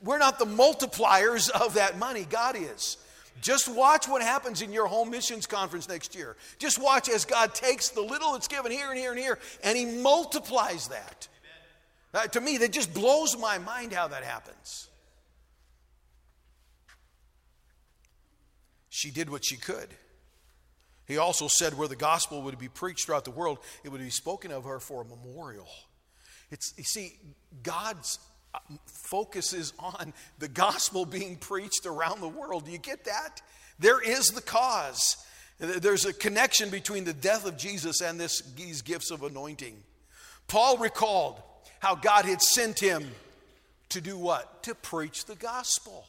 we're 0.03 0.19
not 0.19 0.39
the 0.39 0.47
multipliers 0.47 1.51
of 1.51 1.75
that 1.75 1.99
money. 1.99 2.27
God 2.29 2.57
is. 2.57 2.97
Just 3.41 3.69
watch 3.69 4.09
what 4.09 4.23
happens 4.23 4.63
in 4.63 4.73
your 4.73 4.87
home 4.87 5.11
missions 5.11 5.47
conference 5.47 5.89
next 5.89 6.15
year. 6.15 6.37
Just 6.59 6.81
watch 6.81 7.09
as 7.09 7.25
God 7.25 7.55
takes 7.55 7.91
the 7.91 8.01
little 8.01 8.33
that's 8.33 8.49
given 8.49 8.73
here 8.73 8.91
and 8.91 8.99
here 8.99 9.11
and 9.11 9.21
here 9.21 9.39
and 9.63 9.77
He 9.77 9.85
multiplies 9.85 10.89
that. 10.89 11.29
Uh, 12.13 12.27
to 12.29 12.41
me, 12.41 12.59
that 12.59 12.73
just 12.73 12.95
blows 12.95 13.37
my 13.37 13.59
mind 13.59 13.93
how 13.93 14.07
that 14.07 14.23
happens. 14.23 14.89
She 18.89 19.11
did 19.11 19.29
what 19.29 19.45
she 19.45 19.57
could. 19.57 19.89
He 21.07 21.19
also 21.19 21.49
said 21.49 21.77
where 21.77 21.89
the 21.89 21.97
gospel 21.97 22.43
would 22.43 22.59
be 22.59 22.69
preached 22.69 23.07
throughout 23.07 23.25
the 23.25 23.33
world, 23.33 23.59
it 23.83 23.91
would 23.91 24.01
be 24.01 24.11
spoken 24.11 24.53
of 24.53 24.65
her 24.65 24.79
for 24.79 25.03
a 25.03 25.05
memorial. 25.05 25.69
It's, 26.51 26.73
you 26.79 26.85
see, 26.85 27.19
God's 27.63 28.21
focus 28.87 29.53
is 29.53 29.73
on 29.79 30.13
the 30.39 30.49
gospel 30.49 31.05
being 31.05 31.37
preached 31.37 31.87
around 31.87 32.21
the 32.21 32.29
world. 32.29 32.67
Do 32.67 32.73
you 32.73 32.79
get 32.79 33.05
that? 33.05 33.43
There 33.79 34.01
is 34.01 34.29
the 34.29 34.43
cause. 34.43 35.17
There's 35.59 36.05
a 36.05 36.13
connection 36.13 36.71
between 36.71 37.05
the 37.05 37.13
death 37.13 37.47
of 37.47 37.57
Jesus 37.57 38.01
and 38.01 38.19
this, 38.19 38.41
these 38.57 38.83
gifts 38.83 39.11
of 39.11 39.23
anointing. 39.23 39.77
Paul 40.49 40.79
recalled 40.79 41.41
how 41.79 41.95
God 41.95 42.25
had 42.25 42.43
sent 42.43 42.79
him 42.79 43.11
to 43.91 44.01
do 44.01 44.19
what? 44.19 44.63
To 44.65 44.75
preach 44.75 45.27
the 45.27 45.37
gospel. 45.37 46.07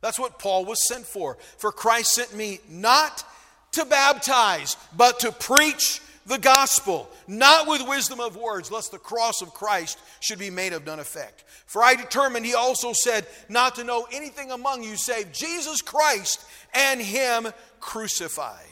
That's 0.00 0.18
what 0.18 0.38
Paul 0.38 0.64
was 0.64 0.86
sent 0.86 1.06
for. 1.06 1.38
For 1.58 1.72
Christ 1.72 2.14
sent 2.14 2.34
me 2.34 2.60
not 2.68 3.24
to 3.72 3.84
baptize, 3.84 4.76
but 4.96 5.20
to 5.20 5.32
preach 5.32 6.00
the 6.26 6.38
gospel, 6.38 7.08
not 7.26 7.66
with 7.66 7.86
wisdom 7.88 8.20
of 8.20 8.36
words, 8.36 8.70
lest 8.70 8.92
the 8.92 8.98
cross 8.98 9.42
of 9.42 9.54
Christ 9.54 9.98
should 10.20 10.38
be 10.38 10.50
made 10.50 10.72
of 10.72 10.86
none 10.86 11.00
effect. 11.00 11.44
For 11.66 11.82
I 11.82 11.94
determined, 11.94 12.46
he 12.46 12.54
also 12.54 12.92
said, 12.92 13.26
not 13.48 13.74
to 13.76 13.84
know 13.84 14.06
anything 14.12 14.50
among 14.50 14.82
you 14.82 14.96
save 14.96 15.32
Jesus 15.32 15.82
Christ 15.82 16.44
and 16.74 17.00
him 17.00 17.48
crucified. 17.80 18.66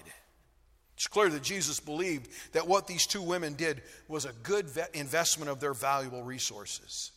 It's 0.94 1.06
clear 1.06 1.30
that 1.30 1.42
Jesus 1.42 1.80
believed 1.80 2.28
that 2.52 2.68
what 2.68 2.86
these 2.86 3.06
two 3.06 3.22
women 3.22 3.54
did 3.54 3.80
was 4.06 4.26
a 4.26 4.34
good 4.42 4.66
investment 4.92 5.50
of 5.50 5.58
their 5.58 5.72
valuable 5.72 6.22
resources. 6.22 7.10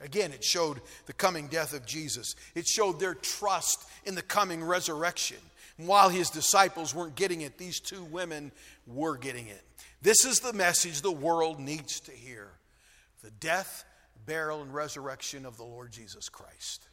Again, 0.00 0.32
it 0.32 0.44
showed 0.44 0.80
the 1.06 1.12
coming 1.12 1.48
death 1.48 1.72
of 1.72 1.84
Jesus. 1.84 2.36
It 2.54 2.66
showed 2.66 3.00
their 3.00 3.14
trust 3.14 3.88
in 4.04 4.14
the 4.14 4.22
coming 4.22 4.62
resurrection. 4.62 5.38
And 5.78 5.88
while 5.88 6.08
his 6.08 6.30
disciples 6.30 6.94
weren't 6.94 7.16
getting 7.16 7.40
it, 7.40 7.58
these 7.58 7.80
two 7.80 8.04
women 8.04 8.52
were 8.86 9.16
getting 9.16 9.48
it. 9.48 9.62
This 10.04 10.24
is 10.24 10.38
the 10.38 10.52
message 10.52 11.00
the 11.00 11.10
world 11.10 11.58
needs 11.58 11.98
to 12.00 12.12
hear 12.12 12.52
the 13.24 13.32
death, 13.32 13.84
burial, 14.24 14.62
and 14.62 14.72
resurrection 14.72 15.44
of 15.44 15.56
the 15.56 15.64
Lord 15.64 15.90
Jesus 15.90 16.28
Christ. 16.28 16.86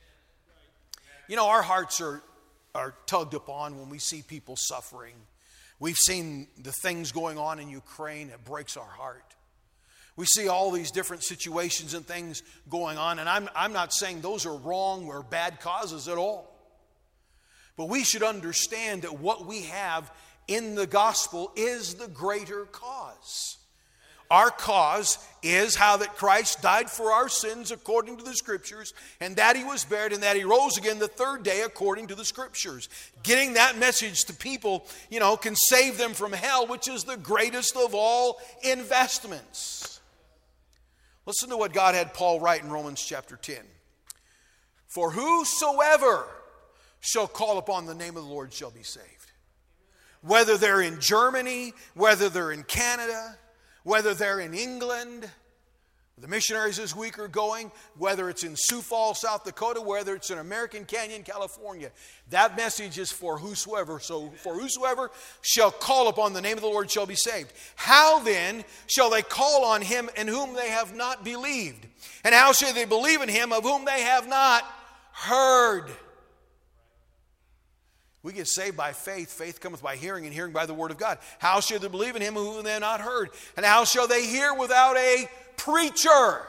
You 1.28 1.36
know, 1.36 1.48
our 1.48 1.62
hearts 1.62 2.02
are, 2.02 2.24
are 2.74 2.96
tugged 3.06 3.36
upon 3.36 3.78
when 3.78 3.90
we 3.90 4.00
see 4.00 4.24
people 4.24 4.56
suffering 4.58 5.14
We've 5.82 5.98
seen 5.98 6.46
the 6.62 6.72
things 6.72 7.12
going 7.12 7.40
on 7.40 7.58
in 7.58 7.68
Ukraine, 7.68 8.30
it 8.30 8.46
breaks 8.46 8.78
our 8.78 8.86
heart. 8.86 9.26
We 10.16 10.28
see 10.28 10.48
all 10.48 10.70
these 10.70 10.92
different 10.92 11.24
situations 11.24 11.96
and 11.96 12.06
things 12.06 12.44
going 12.70 13.00
on, 13.00 13.18
and 13.18 13.28
I'm, 13.28 13.50
I'm 13.56 13.74
not 13.74 13.92
saying 13.92 14.22
those 14.22 14.46
are 14.46 14.56
wrong 14.56 15.08
or 15.08 15.24
bad 15.24 15.60
causes 15.60 16.08
at 16.08 16.20
all. 16.20 16.56
But 17.78 17.90
we 17.90 18.04
should 18.04 18.22
understand 18.22 19.02
that 19.02 19.20
what 19.20 19.48
we 19.48 19.64
have 19.64 20.12
in 20.48 20.76
the 20.76 20.88
gospel 20.88 21.52
is 21.56 21.96
the 21.96 22.08
greater 22.08 22.66
cause. 22.66 23.58
Our 24.32 24.50
cause 24.50 25.18
is 25.44 25.76
how 25.76 25.98
that 25.98 26.16
Christ 26.16 26.62
died 26.62 26.90
for 26.90 27.12
our 27.12 27.28
sins 27.28 27.70
according 27.70 28.16
to 28.16 28.24
the 28.24 28.34
scriptures, 28.34 28.94
and 29.20 29.36
that 29.36 29.58
he 29.58 29.66
was 29.66 29.84
buried, 29.84 30.14
and 30.14 30.24
that 30.24 30.38
he 30.38 30.46
rose 30.46 30.78
again 30.78 31.00
the 31.00 31.10
third 31.10 31.44
day 31.44 31.64
according 31.64 32.08
to 32.08 32.16
the 32.16 32.24
scriptures. 32.24 32.88
Getting 33.24 33.56
that 33.56 33.78
message 33.78 34.22
to 34.22 34.34
people, 34.34 34.86
you 35.10 35.20
know, 35.20 35.36
can 35.36 35.58
save 35.58 35.98
them 35.98 36.14
from 36.14 36.32
hell, 36.32 36.66
which 36.66 36.88
is 36.88 37.04
the 37.04 37.18
greatest 37.18 37.76
of 37.76 37.94
all 37.94 38.40
investments. 38.64 40.00
Listen 41.26 41.50
to 41.50 41.58
what 41.58 41.74
God 41.74 41.94
had 41.94 42.14
Paul 42.14 42.40
write 42.40 42.64
in 42.64 42.70
Romans 42.70 43.04
chapter 43.06 43.36
10. 43.36 43.58
For 44.88 45.12
whosoever 45.12 46.26
shall 47.02 47.28
call 47.28 47.58
upon 47.58 47.86
the 47.86 47.96
name 47.96 48.16
of 48.16 48.24
the 48.24 48.30
Lord 48.30 48.54
shall 48.54 48.72
be 48.72 48.84
saved. 48.84 49.21
Whether 50.22 50.58
they're 50.58 50.82
in 50.82 51.00
Germany, 51.00 51.74
whether 51.96 52.30
they're 52.30 52.52
in 52.52 52.64
Canada, 52.64 53.38
whether 53.84 54.14
they're 54.14 54.40
in 54.40 54.54
England, 54.54 55.30
the 56.22 56.28
missionaries 56.28 56.78
this 56.78 56.96
week 56.96 57.18
are 57.18 57.28
going, 57.28 57.72
whether 57.98 58.30
it's 58.30 58.44
in 58.44 58.56
Sioux 58.56 58.82
Falls, 58.82 59.22
South 59.22 59.44
Dakota, 59.44 59.82
whether 59.82 60.14
it's 60.14 60.30
in 60.30 60.38
American 60.38 60.86
Canyon, 60.86 61.24
California. 61.24 61.90
That 62.30 62.56
message 62.56 63.00
is 63.00 63.12
for 63.12 63.40
whosoever. 63.40 64.00
So, 64.00 64.30
for 64.38 64.54
whosoever 64.54 65.10
shall 65.42 65.72
call 65.72 66.10
upon 66.10 66.34
the 66.34 66.42
name 66.42 66.58
of 66.58 66.62
the 66.62 66.68
Lord 66.68 66.92
shall 66.92 67.08
be 67.08 67.16
saved. 67.16 67.52
How 67.76 68.20
then 68.20 68.64
shall 68.86 69.10
they 69.10 69.24
call 69.24 69.66
on 69.66 69.82
him 69.82 70.12
in 70.16 70.28
whom 70.28 70.54
they 70.54 70.70
have 70.70 70.96
not 70.96 71.26
believed? 71.26 71.88
And 72.24 72.36
how 72.36 72.54
shall 72.54 72.72
they 72.72 72.86
believe 72.86 73.22
in 73.22 73.30
him 73.30 73.52
of 73.52 73.64
whom 73.64 73.86
they 73.86 74.02
have 74.02 74.28
not 74.28 74.64
heard? 75.14 75.90
We 78.24 78.34
get 78.34 78.48
saved 78.48 78.78
by 78.78 78.94
faith. 78.94 79.32
Faith 79.32 79.60
cometh 79.60 79.82
by 79.82 79.96
hearing, 79.96 80.26
and 80.26 80.34
hearing 80.34 80.54
by 80.54 80.66
the 80.66 80.74
word 80.74 80.92
of 80.92 80.98
God. 80.98 81.18
How 81.40 81.60
shall 81.60 81.80
they 81.80 81.88
believe 81.88 82.16
in 82.16 82.22
him 82.22 82.36
whom 82.36 82.64
they 82.64 82.72
have 82.72 82.82
not 82.82 83.02
heard? 83.02 83.30
And 83.58 83.66
how 83.66 83.84
shall 83.84 84.08
they 84.08 84.26
hear 84.26 84.54
without 84.54 84.96
a 84.98 85.28
preacher? 85.58 86.42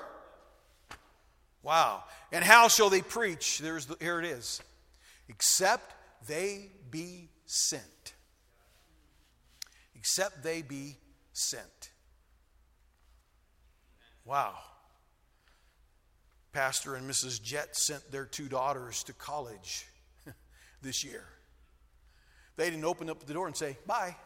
Wow. 1.63 2.05
And 2.31 2.45
how 2.45 2.69
shall 2.69 2.91
they 2.91 3.01
preach? 3.01 3.59
There's 3.59 3.87
the, 3.87 3.97
here 4.01 4.19
it 4.19 4.27
is. 4.27 4.61
Except 5.29 5.95
they 6.29 6.71
be 6.91 7.31
sent. 7.47 8.15
Except 9.95 10.43
they 10.43 10.63
be 10.63 10.99
sent. 11.33 11.91
Wow. 14.25 14.55
Pastor 16.53 16.97
and 16.97 17.09
Mrs. 17.09 17.43
Jett 17.43 17.77
sent 17.77 18.11
their 18.13 18.27
two 18.27 18.49
daughters 18.49 19.05
to 19.05 19.15
college 19.15 19.87
this 20.83 21.03
year. 21.03 21.25
They 22.57 22.69
didn't 22.71 22.85
open 22.85 23.09
up 23.09 23.25
the 23.25 23.35
door 23.35 23.47
and 23.47 23.57
say, 23.57 23.77
bye. 23.87 24.17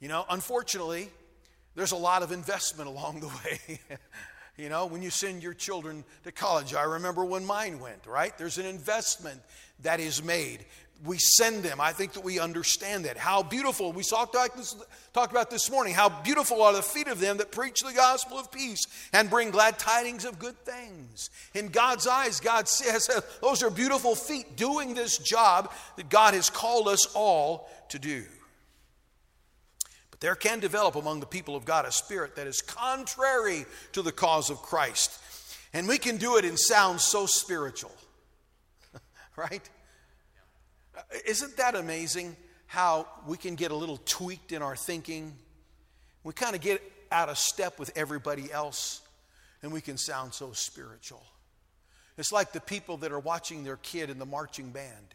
You 0.00 0.08
know, 0.08 0.24
unfortunately, 0.30 1.10
there's 1.74 1.92
a 1.92 1.96
lot 1.96 2.22
of 2.22 2.32
investment 2.32 2.88
along 2.94 3.20
the 3.20 3.28
way. 3.28 3.80
You 4.58 4.68
know, 4.68 4.86
when 4.86 5.02
you 5.02 5.10
send 5.10 5.42
your 5.42 5.54
children 5.54 6.04
to 6.24 6.32
college, 6.32 6.74
I 6.74 6.82
remember 6.82 7.24
when 7.24 7.44
mine 7.44 7.78
went, 7.80 8.06
right? 8.06 8.36
There's 8.36 8.58
an 8.58 8.66
investment 8.66 9.40
that 9.82 10.00
is 10.00 10.22
made 10.22 10.64
we 11.04 11.18
send 11.18 11.62
them. 11.62 11.80
I 11.80 11.92
think 11.92 12.14
that 12.14 12.24
we 12.24 12.40
understand 12.40 13.04
that. 13.04 13.16
How 13.16 13.42
beautiful, 13.42 13.92
we 13.92 14.02
talked, 14.02 14.34
like 14.34 14.54
this, 14.54 14.74
talked 15.12 15.30
about 15.30 15.50
this 15.50 15.70
morning, 15.70 15.94
how 15.94 16.08
beautiful 16.08 16.62
are 16.62 16.72
the 16.72 16.82
feet 16.82 17.06
of 17.06 17.20
them 17.20 17.36
that 17.36 17.52
preach 17.52 17.80
the 17.80 17.92
gospel 17.92 18.38
of 18.38 18.50
peace 18.50 18.84
and 19.12 19.30
bring 19.30 19.50
glad 19.50 19.78
tidings 19.78 20.24
of 20.24 20.38
good 20.38 20.58
things. 20.64 21.30
In 21.54 21.68
God's 21.68 22.06
eyes, 22.06 22.40
God 22.40 22.68
says 22.68 23.08
those 23.42 23.62
are 23.62 23.70
beautiful 23.70 24.14
feet 24.14 24.56
doing 24.56 24.94
this 24.94 25.18
job 25.18 25.72
that 25.96 26.08
God 26.08 26.34
has 26.34 26.50
called 26.50 26.88
us 26.88 27.06
all 27.14 27.70
to 27.90 27.98
do. 27.98 28.24
There 30.20 30.34
can 30.34 30.58
develop 30.58 30.96
among 30.96 31.20
the 31.20 31.26
people 31.26 31.54
of 31.54 31.64
God 31.64 31.84
a 31.84 31.92
spirit 31.92 32.36
that 32.36 32.46
is 32.46 32.60
contrary 32.60 33.66
to 33.92 34.02
the 34.02 34.12
cause 34.12 34.50
of 34.50 34.62
Christ. 34.62 35.18
And 35.72 35.86
we 35.86 35.98
can 35.98 36.16
do 36.16 36.36
it 36.36 36.44
in 36.44 36.56
sounds 36.56 37.02
so 37.02 37.26
spiritual, 37.26 37.94
right? 39.36 39.68
Uh, 40.96 41.00
isn't 41.26 41.56
that 41.58 41.74
amazing 41.74 42.36
how 42.66 43.06
we 43.26 43.36
can 43.36 43.54
get 43.54 43.70
a 43.70 43.76
little 43.76 43.98
tweaked 43.98 44.52
in 44.52 44.62
our 44.62 44.74
thinking? 44.74 45.34
We 46.24 46.32
kind 46.32 46.56
of 46.56 46.60
get 46.60 46.82
out 47.12 47.28
of 47.28 47.38
step 47.38 47.78
with 47.78 47.92
everybody 47.96 48.50
else 48.50 49.02
and 49.62 49.72
we 49.72 49.80
can 49.80 49.96
sound 49.96 50.34
so 50.34 50.52
spiritual. 50.52 51.22
It's 52.16 52.32
like 52.32 52.52
the 52.52 52.60
people 52.60 52.96
that 52.98 53.12
are 53.12 53.20
watching 53.20 53.62
their 53.62 53.76
kid 53.76 54.10
in 54.10 54.18
the 54.18 54.26
marching 54.26 54.70
band 54.70 55.14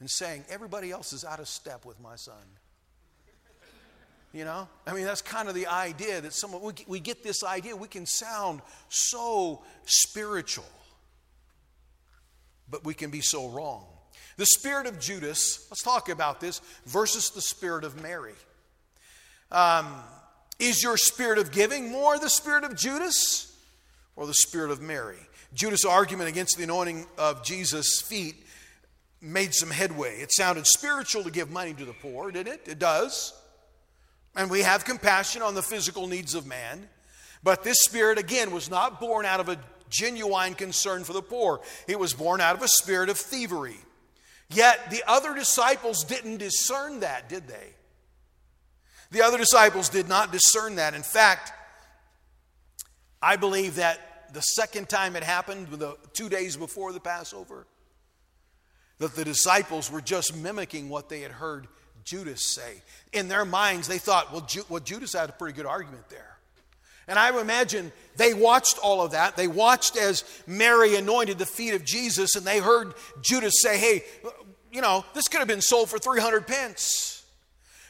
and 0.00 0.10
saying, 0.10 0.44
Everybody 0.48 0.90
else 0.90 1.12
is 1.12 1.24
out 1.24 1.38
of 1.38 1.48
step 1.48 1.84
with 1.84 2.00
my 2.00 2.16
son. 2.16 2.34
You 4.32 4.44
know? 4.44 4.68
I 4.86 4.92
mean, 4.92 5.04
that's 5.04 5.22
kind 5.22 5.48
of 5.48 5.54
the 5.54 5.66
idea 5.66 6.20
that 6.20 6.32
someone, 6.32 6.62
we, 6.62 6.72
we 6.86 7.00
get 7.00 7.22
this 7.22 7.42
idea, 7.42 7.74
we 7.74 7.88
can 7.88 8.06
sound 8.06 8.60
so 8.88 9.62
spiritual, 9.84 10.64
but 12.68 12.84
we 12.84 12.94
can 12.94 13.10
be 13.10 13.20
so 13.20 13.48
wrong. 13.48 13.86
The 14.36 14.46
spirit 14.46 14.86
of 14.86 15.00
Judas, 15.00 15.66
let's 15.70 15.82
talk 15.82 16.08
about 16.08 16.40
this, 16.40 16.60
versus 16.86 17.30
the 17.30 17.42
spirit 17.42 17.84
of 17.84 18.00
Mary. 18.00 18.34
Um, 19.50 19.86
is 20.60 20.82
your 20.82 20.96
spirit 20.96 21.38
of 21.38 21.50
giving 21.50 21.90
more 21.90 22.18
the 22.18 22.30
spirit 22.30 22.62
of 22.62 22.76
Judas 22.76 23.52
or 24.14 24.26
the 24.26 24.34
spirit 24.34 24.70
of 24.70 24.80
Mary? 24.80 25.18
Judas' 25.54 25.84
argument 25.84 26.28
against 26.28 26.56
the 26.56 26.62
anointing 26.62 27.06
of 27.18 27.42
Jesus' 27.42 28.00
feet 28.00 28.36
made 29.20 29.54
some 29.54 29.70
headway. 29.70 30.20
It 30.20 30.32
sounded 30.32 30.66
spiritual 30.66 31.24
to 31.24 31.30
give 31.30 31.50
money 31.50 31.74
to 31.74 31.84
the 31.84 31.92
poor, 31.92 32.30
didn't 32.30 32.54
it? 32.54 32.68
It 32.68 32.78
does. 32.78 33.34
And 34.36 34.50
we 34.50 34.62
have 34.62 34.84
compassion 34.84 35.42
on 35.42 35.54
the 35.54 35.62
physical 35.62 36.06
needs 36.06 36.34
of 36.34 36.46
man. 36.46 36.88
But 37.42 37.64
this 37.64 37.80
spirit, 37.80 38.18
again, 38.18 38.50
was 38.50 38.70
not 38.70 39.00
born 39.00 39.26
out 39.26 39.40
of 39.40 39.48
a 39.48 39.58
genuine 39.88 40.54
concern 40.54 41.04
for 41.04 41.12
the 41.12 41.22
poor, 41.22 41.60
it 41.88 41.98
was 41.98 42.14
born 42.14 42.40
out 42.40 42.54
of 42.54 42.62
a 42.62 42.68
spirit 42.68 43.08
of 43.08 43.18
thievery. 43.18 43.78
Yet 44.48 44.90
the 44.90 45.02
other 45.06 45.34
disciples 45.34 46.04
didn't 46.04 46.38
discern 46.38 47.00
that, 47.00 47.28
did 47.28 47.46
they? 47.48 47.74
The 49.10 49.22
other 49.22 49.38
disciples 49.38 49.88
did 49.88 50.08
not 50.08 50.32
discern 50.32 50.76
that. 50.76 50.94
In 50.94 51.02
fact, 51.02 51.52
I 53.20 53.36
believe 53.36 53.76
that 53.76 54.32
the 54.32 54.40
second 54.40 54.88
time 54.88 55.16
it 55.16 55.24
happened, 55.24 55.68
the 55.68 55.96
two 56.12 56.28
days 56.28 56.56
before 56.56 56.92
the 56.92 57.00
Passover, 57.00 57.66
that 58.98 59.14
the 59.14 59.24
disciples 59.24 59.90
were 59.90 60.00
just 60.00 60.36
mimicking 60.36 60.88
what 60.88 61.08
they 61.08 61.20
had 61.20 61.32
heard 61.32 61.66
Judas 62.04 62.42
say. 62.42 62.82
In 63.12 63.28
their 63.28 63.44
minds, 63.44 63.88
they 63.88 63.98
thought, 63.98 64.32
well, 64.32 64.42
Ju- 64.42 64.64
well, 64.68 64.80
Judas 64.80 65.12
had 65.12 65.28
a 65.28 65.32
pretty 65.32 65.56
good 65.56 65.66
argument 65.66 66.08
there. 66.08 66.36
And 67.08 67.18
I 67.18 67.38
imagine 67.40 67.90
they 68.16 68.34
watched 68.34 68.78
all 68.78 69.02
of 69.02 69.12
that. 69.12 69.36
They 69.36 69.48
watched 69.48 69.96
as 69.96 70.22
Mary 70.46 70.94
anointed 70.94 71.38
the 71.38 71.46
feet 71.46 71.74
of 71.74 71.84
Jesus, 71.84 72.36
and 72.36 72.46
they 72.46 72.60
heard 72.60 72.94
Judas 73.20 73.54
say, 73.60 73.78
hey, 73.78 74.04
you 74.70 74.80
know, 74.80 75.04
this 75.14 75.26
could 75.26 75.38
have 75.38 75.48
been 75.48 75.60
sold 75.60 75.90
for 75.90 75.98
300 75.98 76.46
pence. 76.46 77.24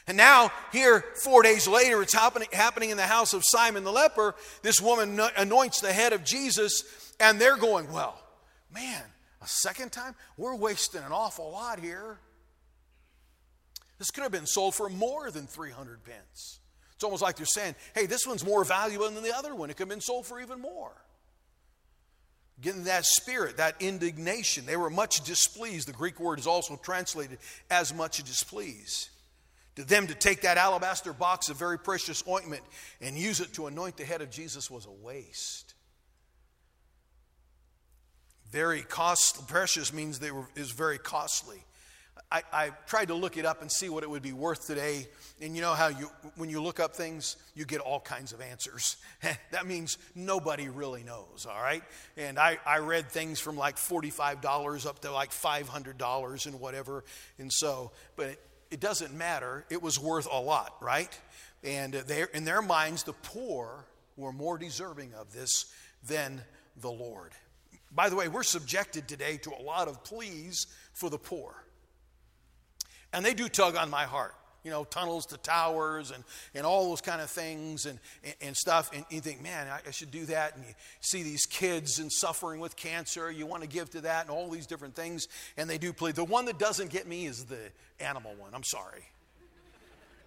And 0.07 0.17
now, 0.17 0.51
here, 0.71 1.05
four 1.23 1.43
days 1.43 1.67
later, 1.67 2.01
it's 2.01 2.13
happening, 2.13 2.47
happening 2.51 2.89
in 2.89 2.97
the 2.97 3.03
house 3.03 3.33
of 3.33 3.43
Simon 3.45 3.83
the 3.83 3.91
leper. 3.91 4.35
This 4.63 4.81
woman 4.81 5.19
anoints 5.37 5.81
the 5.81 5.93
head 5.93 6.13
of 6.13 6.23
Jesus, 6.23 7.13
and 7.19 7.39
they're 7.39 7.57
going, 7.57 7.91
Well, 7.91 8.19
man, 8.73 9.03
a 9.41 9.47
second 9.47 9.91
time? 9.91 10.15
We're 10.37 10.55
wasting 10.55 11.01
an 11.01 11.11
awful 11.11 11.51
lot 11.51 11.79
here. 11.79 12.17
This 14.01 14.09
could 14.09 14.23
have 14.23 14.31
been 14.31 14.47
sold 14.47 14.73
for 14.73 14.89
more 14.89 15.29
than 15.29 15.45
300 15.45 16.03
pence. 16.03 16.59
It's 16.95 17.03
almost 17.03 17.21
like 17.21 17.35
they're 17.35 17.45
saying, 17.45 17.75
Hey, 17.93 18.07
this 18.07 18.25
one's 18.25 18.43
more 18.43 18.63
valuable 18.63 19.07
than 19.07 19.21
the 19.21 19.31
other 19.31 19.53
one. 19.53 19.69
It 19.69 19.73
could 19.73 19.83
have 19.83 19.89
been 19.89 20.01
sold 20.01 20.25
for 20.25 20.41
even 20.41 20.59
more. 20.59 20.91
Getting 22.61 22.85
that 22.85 23.05
spirit, 23.05 23.57
that 23.57 23.75
indignation. 23.79 24.65
They 24.65 24.75
were 24.75 24.89
much 24.89 25.21
displeased. 25.21 25.87
The 25.87 25.93
Greek 25.93 26.19
word 26.19 26.39
is 26.39 26.47
also 26.47 26.77
translated 26.77 27.37
as 27.69 27.93
much 27.93 28.23
displeased. 28.23 29.09
To 29.75 29.83
them, 29.83 30.07
to 30.07 30.15
take 30.15 30.41
that 30.41 30.57
alabaster 30.57 31.13
box 31.13 31.49
of 31.49 31.57
very 31.57 31.77
precious 31.77 32.23
ointment 32.27 32.63
and 33.01 33.15
use 33.15 33.39
it 33.39 33.53
to 33.53 33.67
anoint 33.67 33.97
the 33.97 34.03
head 34.03 34.23
of 34.23 34.31
Jesus 34.31 34.71
was 34.71 34.87
a 34.87 35.05
waste. 35.05 35.75
Very 38.49 38.81
costly, 38.81 39.45
precious 39.47 39.93
means 39.93 40.17
they 40.17 40.31
were, 40.31 40.47
is 40.55 40.71
very 40.71 40.97
costly. 40.97 41.63
I, 42.31 42.43
I, 42.51 42.69
tried 42.87 43.09
to 43.09 43.13
look 43.13 43.37
it 43.37 43.45
up 43.45 43.61
and 43.61 43.71
see 43.71 43.89
what 43.89 44.03
it 44.03 44.09
would 44.09 44.21
be 44.21 44.33
worth 44.33 44.67
today. 44.67 45.07
And 45.41 45.55
you 45.55 45.61
know 45.61 45.73
how 45.73 45.87
you, 45.87 46.09
when 46.35 46.49
you 46.49 46.61
look 46.61 46.79
up 46.79 46.95
things, 46.95 47.37
you 47.55 47.65
get 47.65 47.81
all 47.81 47.99
kinds 47.99 48.33
of 48.33 48.41
answers. 48.41 48.97
that 49.51 49.65
means 49.65 49.97
nobody 50.15 50.69
really 50.69 51.03
knows, 51.03 51.45
all 51.49 51.61
right? 51.61 51.83
And 52.17 52.37
I, 52.37 52.57
I 52.65 52.79
read 52.79 53.09
things 53.09 53.39
from 53.39 53.57
like 53.57 53.75
$45 53.75 54.85
up 54.85 54.99
to 54.99 55.11
like 55.11 55.31
$500 55.31 56.45
and 56.45 56.59
whatever. 56.59 57.03
And 57.37 57.51
so, 57.51 57.91
but 58.15 58.27
it, 58.27 58.39
it 58.71 58.79
doesn't 58.79 59.13
matter. 59.13 59.65
It 59.69 59.81
was 59.81 59.99
worth 59.99 60.27
a 60.31 60.39
lot, 60.39 60.75
right? 60.81 61.17
And 61.63 61.93
they, 61.93 62.25
in 62.33 62.45
their 62.45 62.61
minds, 62.61 63.03
the 63.03 63.13
poor 63.13 63.85
were 64.17 64.31
more 64.31 64.57
deserving 64.57 65.13
of 65.13 65.33
this 65.33 65.65
than 66.07 66.41
the 66.79 66.91
Lord. 66.91 67.31
By 67.93 68.09
the 68.09 68.15
way, 68.15 68.29
we're 68.29 68.43
subjected 68.43 69.07
today 69.07 69.37
to 69.37 69.51
a 69.51 69.61
lot 69.61 69.87
of 69.87 70.03
pleas 70.03 70.67
for 70.93 71.09
the 71.09 71.17
poor. 71.17 71.53
And 73.13 73.25
they 73.25 73.33
do 73.33 73.49
tug 73.49 73.75
on 73.75 73.89
my 73.89 74.03
heart. 74.03 74.35
You 74.63 74.69
know, 74.69 74.83
tunnels 74.83 75.25
to 75.27 75.37
towers 75.37 76.11
and, 76.11 76.23
and 76.53 76.67
all 76.67 76.89
those 76.89 77.01
kind 77.01 77.19
of 77.19 77.31
things 77.31 77.87
and, 77.87 77.97
and, 78.23 78.35
and 78.41 78.55
stuff. 78.55 78.91
And 78.93 79.03
you 79.09 79.19
think, 79.19 79.41
man, 79.41 79.67
I, 79.67 79.79
I 79.87 79.91
should 79.91 80.11
do 80.11 80.25
that. 80.25 80.55
And 80.55 80.63
you 80.63 80.73
see 80.99 81.23
these 81.23 81.47
kids 81.47 81.97
and 81.97 82.11
suffering 82.11 82.59
with 82.59 82.75
cancer. 82.75 83.31
You 83.31 83.47
want 83.47 83.63
to 83.63 83.69
give 83.69 83.89
to 83.91 84.01
that 84.01 84.21
and 84.21 84.29
all 84.29 84.49
these 84.49 84.67
different 84.67 84.95
things. 84.95 85.27
And 85.57 85.67
they 85.67 85.79
do 85.79 85.93
plead. 85.93 86.13
The 86.13 86.23
one 86.23 86.45
that 86.45 86.59
doesn't 86.59 86.91
get 86.91 87.07
me 87.07 87.25
is 87.25 87.45
the 87.45 87.71
animal 87.99 88.35
one. 88.35 88.51
I'm 88.53 88.63
sorry 88.63 89.03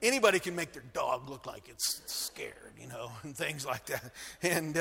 anybody 0.03 0.39
can 0.39 0.55
make 0.55 0.73
their 0.73 0.85
dog 0.93 1.29
look 1.29 1.47
like 1.47 1.69
it's 1.69 2.03
scared, 2.07 2.73
you 2.81 2.89
know, 2.89 3.11
and 3.23 3.37
things 3.37 3.67
like 3.67 3.87
that. 3.87 4.13
And 4.43 4.79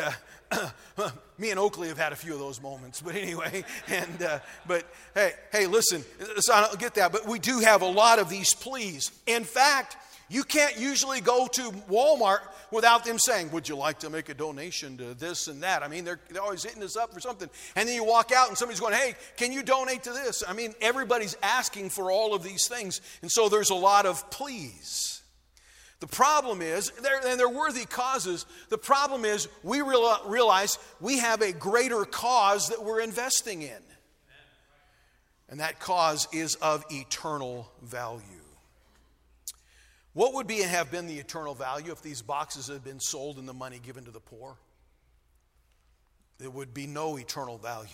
uh, 0.52 1.12
me 1.38 1.52
and 1.52 1.60
Oakley 1.60 1.88
have 1.88 1.98
had 1.98 2.14
a 2.14 2.16
few 2.16 2.34
of 2.34 2.40
those 2.40 2.62
moments, 2.62 3.02
but 3.02 3.16
anyway. 3.16 3.64
And 3.88 4.24
uh, 4.24 4.40
but 4.66 4.86
hey, 5.14 5.34
hey, 5.52 5.68
listen, 5.68 6.04
so 6.40 6.54
I 6.54 6.62
don't 6.62 6.80
get 6.80 6.96
that, 6.96 7.12
but 7.12 7.28
we 7.28 7.38
do 7.38 7.60
have 7.60 7.82
a 7.82 7.88
lot 7.88 8.18
of 8.18 8.30
these 8.30 8.54
pleas. 8.54 9.12
In 9.28 9.44
fact, 9.44 9.98
you 10.34 10.44
can't 10.44 10.80
usually 10.80 11.22
go 11.22 11.46
to 11.46 11.62
Walmart 11.88 12.40
without 12.72 13.06
them 13.06 13.20
saying, 13.20 13.52
Would 13.52 13.70
you 13.70 13.76
like 13.76 14.00
to 14.00 14.10
make 14.10 14.30
a 14.30 14.34
donation 14.34 14.98
to 14.98 15.14
this 15.14 15.48
and 15.48 15.62
that? 15.62 15.84
I 15.84 15.88
mean, 15.88 16.06
they're, 16.06 16.20
they're 16.32 16.42
always 16.42 16.64
hitting 16.64 16.82
us 16.82 16.98
up 16.98 17.14
for 17.14 17.20
something. 17.20 17.48
And 17.76 17.88
then 17.88 17.94
you 17.94 18.04
walk 18.04 18.32
out 18.32 18.48
and 18.48 18.58
somebody's 18.58 18.80
going, 18.80 18.96
Hey, 18.96 19.14
can 19.38 19.52
you 19.52 19.62
donate 19.62 20.04
to 20.04 20.12
this? 20.12 20.44
I 20.48 20.54
mean, 20.54 20.74
everybody's 20.82 21.38
asking 21.44 21.92
for 21.92 22.12
all 22.12 22.34
of 22.34 22.42
these 22.42 22.68
things. 22.68 23.00
And 23.22 23.32
so 23.32 23.48
there's 23.48 23.70
a 23.70 23.76
lot 23.76 24.08
of 24.08 24.32
pleas. 24.32 25.22
The 26.00 26.08
problem 26.08 26.64
is, 26.64 26.92
and 26.98 27.40
they're 27.40 27.48
worthy 27.48 27.86
causes, 27.86 28.48
the 28.70 28.78
problem 28.80 29.26
is 29.26 29.48
we 29.62 29.82
realize 29.82 30.80
we 31.00 31.20
have 31.20 31.42
a 31.42 31.54
greater 31.54 32.06
cause 32.06 32.70
that 32.70 32.84
we're 32.84 33.02
investing 33.02 33.62
in. 33.62 33.82
And 35.48 35.60
that 35.60 35.80
cause 35.80 36.28
is 36.34 36.56
of 36.56 36.84
eternal 36.90 37.72
value. 37.84 38.43
What 40.14 40.34
would 40.36 40.48
be 40.48 40.62
have 40.62 40.92
been 40.92 41.08
the 41.08 41.18
eternal 41.18 41.56
value 41.56 41.92
if 41.92 42.02
these 42.02 42.22
boxes 42.22 42.68
had 42.68 42.84
been 42.84 43.00
sold 43.00 43.38
and 43.38 43.48
the 43.48 43.54
money 43.54 43.80
given 43.84 44.06
to 44.06 44.12
the 44.12 44.20
poor? 44.20 44.58
There 46.38 46.50
would 46.50 46.74
be 46.74 46.88
no 46.88 47.18
eternal 47.18 47.58
value. 47.58 47.90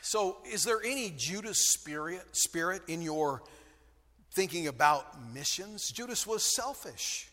So, 0.00 0.36
is 0.50 0.62
there 0.62 0.80
any 0.84 1.12
Judas 1.16 1.72
spirit, 1.72 2.22
spirit 2.32 2.82
in 2.86 3.02
your 3.02 3.42
thinking 4.32 4.68
about 4.68 5.32
missions? 5.32 5.90
Judas 5.90 6.26
was 6.26 6.44
selfish. 6.44 7.28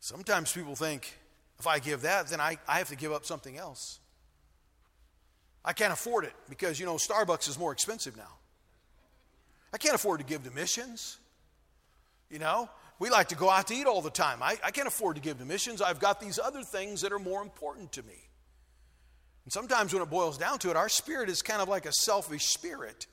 Sometimes 0.00 0.52
people 0.52 0.74
think 0.74 1.18
if 1.58 1.66
I 1.66 1.78
give 1.78 2.02
that, 2.02 2.28
then 2.28 2.40
I, 2.40 2.58
I 2.66 2.78
have 2.78 2.88
to 2.88 2.96
give 2.96 3.12
up 3.12 3.26
something 3.26 3.58
else. 3.58 3.98
I 5.64 5.72
can't 5.72 5.92
afford 5.92 6.24
it 6.24 6.32
because, 6.48 6.78
you 6.78 6.86
know, 6.86 6.94
Starbucks 6.94 7.48
is 7.48 7.58
more 7.58 7.72
expensive 7.72 8.16
now. 8.16 8.35
I 9.76 9.78
can't 9.78 9.94
afford 9.94 10.20
to 10.20 10.24
give 10.24 10.42
to 10.44 10.50
missions. 10.52 11.18
You 12.30 12.38
know, 12.38 12.70
we 12.98 13.10
like 13.10 13.28
to 13.28 13.34
go 13.34 13.50
out 13.50 13.66
to 13.66 13.74
eat 13.74 13.84
all 13.84 14.00
the 14.00 14.08
time. 14.08 14.42
I, 14.42 14.56
I 14.64 14.70
can't 14.70 14.88
afford 14.88 15.16
to 15.16 15.20
give 15.20 15.38
to 15.38 15.44
missions. 15.44 15.82
I've 15.82 16.00
got 16.00 16.18
these 16.18 16.38
other 16.38 16.62
things 16.62 17.02
that 17.02 17.12
are 17.12 17.18
more 17.18 17.42
important 17.42 17.92
to 17.92 18.02
me. 18.02 18.16
And 19.44 19.52
sometimes 19.52 19.92
when 19.92 20.02
it 20.02 20.08
boils 20.08 20.38
down 20.38 20.60
to 20.60 20.70
it, 20.70 20.76
our 20.76 20.88
spirit 20.88 21.28
is 21.28 21.42
kind 21.42 21.60
of 21.60 21.68
like 21.68 21.84
a 21.84 21.92
selfish 21.92 22.46
spirit. 22.46 23.06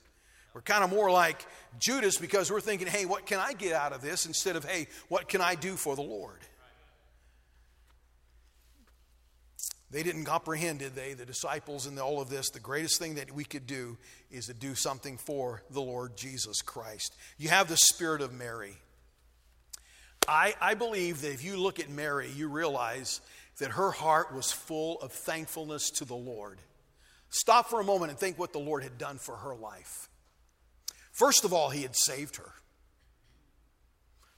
We're 0.54 0.62
kind 0.62 0.86
of 0.86 0.90
more 0.90 1.12
like 1.12 1.46
Judas 1.80 2.18
because 2.18 2.50
we're 2.50 2.62
thinking, 2.62 2.88
hey, 2.88 3.04
what 3.04 3.26
can 3.26 3.42
I 3.42 3.52
get 3.52 3.74
out 3.74 3.92
of 3.92 4.02
this 4.02 4.26
instead 4.26 4.56
of, 4.56 4.64
hey, 4.64 4.88
what 5.10 5.28
can 5.28 5.42
I 5.42 5.56
do 5.56 5.76
for 5.76 5.98
the 5.98 6.02
Lord? 6.02 6.40
They 9.94 10.02
didn't 10.02 10.26
comprehend, 10.26 10.80
did 10.80 10.96
they? 10.96 11.14
The 11.14 11.24
disciples 11.26 11.86
and 11.86 12.00
all 12.00 12.20
of 12.20 12.28
this. 12.28 12.50
The 12.50 12.60
greatest 12.60 12.98
thing 12.98 13.16
that 13.16 13.32
we 13.32 13.44
could 13.44 13.68
do 13.68 13.96
is 14.32 14.48
to 14.48 14.54
do 14.56 14.74
something 14.74 15.20
for 15.20 15.62
the 15.70 15.82
Lord 15.82 16.18
Jesus 16.18 16.64
Christ. 16.64 17.16
You 17.38 17.50
have 17.50 17.70
the 17.70 17.78
spirit 17.78 18.22
of 18.22 18.34
Mary. 18.34 18.76
I, 20.28 20.56
I 20.60 20.74
believe 20.74 21.22
that 21.22 21.32
if 21.32 21.44
you 21.44 21.58
look 21.58 21.80
at 21.80 21.92
Mary, 21.92 22.28
you 22.36 22.50
realize 22.50 23.22
that 23.60 23.70
her 23.70 23.92
heart 23.92 24.34
was 24.34 24.52
full 24.52 25.00
of 25.02 25.12
thankfulness 25.12 25.92
to 25.92 26.06
the 26.06 26.16
Lord. 26.16 26.58
Stop 27.30 27.70
for 27.70 27.80
a 27.80 27.84
moment 27.84 28.10
and 28.10 28.20
think 28.20 28.40
what 28.40 28.52
the 28.52 28.58
Lord 28.58 28.82
had 28.82 28.98
done 28.98 29.20
for 29.20 29.36
her 29.36 29.54
life. 29.54 30.10
First 31.12 31.46
of 31.46 31.54
all, 31.54 31.70
He 31.70 31.84
had 31.84 31.96
saved 31.96 32.38
her. 32.38 32.52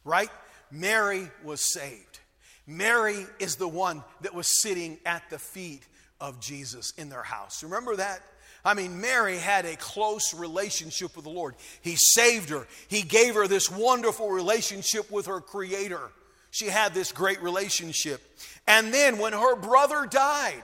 Right? 0.03 0.29
Mary 0.69 1.29
was 1.45 1.61
saved. 1.73 2.04
Mary 2.67 3.25
is 3.39 3.55
the 3.55 3.67
one 3.67 4.03
that 4.21 4.33
was 4.33 4.61
sitting 4.61 4.97
at 5.05 5.29
the 5.29 5.37
feet 5.39 5.83
of 6.19 6.39
Jesus 6.39 6.93
in 6.97 7.09
their 7.09 7.23
house. 7.23 7.63
Remember 7.63 7.95
that? 7.95 8.21
I 8.63 8.73
mean, 8.73 8.99
Mary 8.99 9.37
had 9.37 9.65
a 9.65 9.75
close 9.75 10.33
relationship 10.33 11.15
with 11.15 11.25
the 11.25 11.31
Lord. 11.31 11.55
He 11.81 11.95
saved 11.95 12.49
her, 12.49 12.67
He 12.87 13.03
gave 13.03 13.35
her 13.35 13.47
this 13.47 13.69
wonderful 13.69 14.29
relationship 14.29 15.11
with 15.11 15.27
her 15.27 15.39
Creator. 15.39 16.01
She 16.49 16.67
had 16.67 16.93
this 16.93 17.11
great 17.11 17.41
relationship. 17.43 18.21
And 18.65 18.93
then 18.93 19.19
when 19.19 19.33
her 19.33 19.55
brother 19.55 20.07
died, 20.09 20.63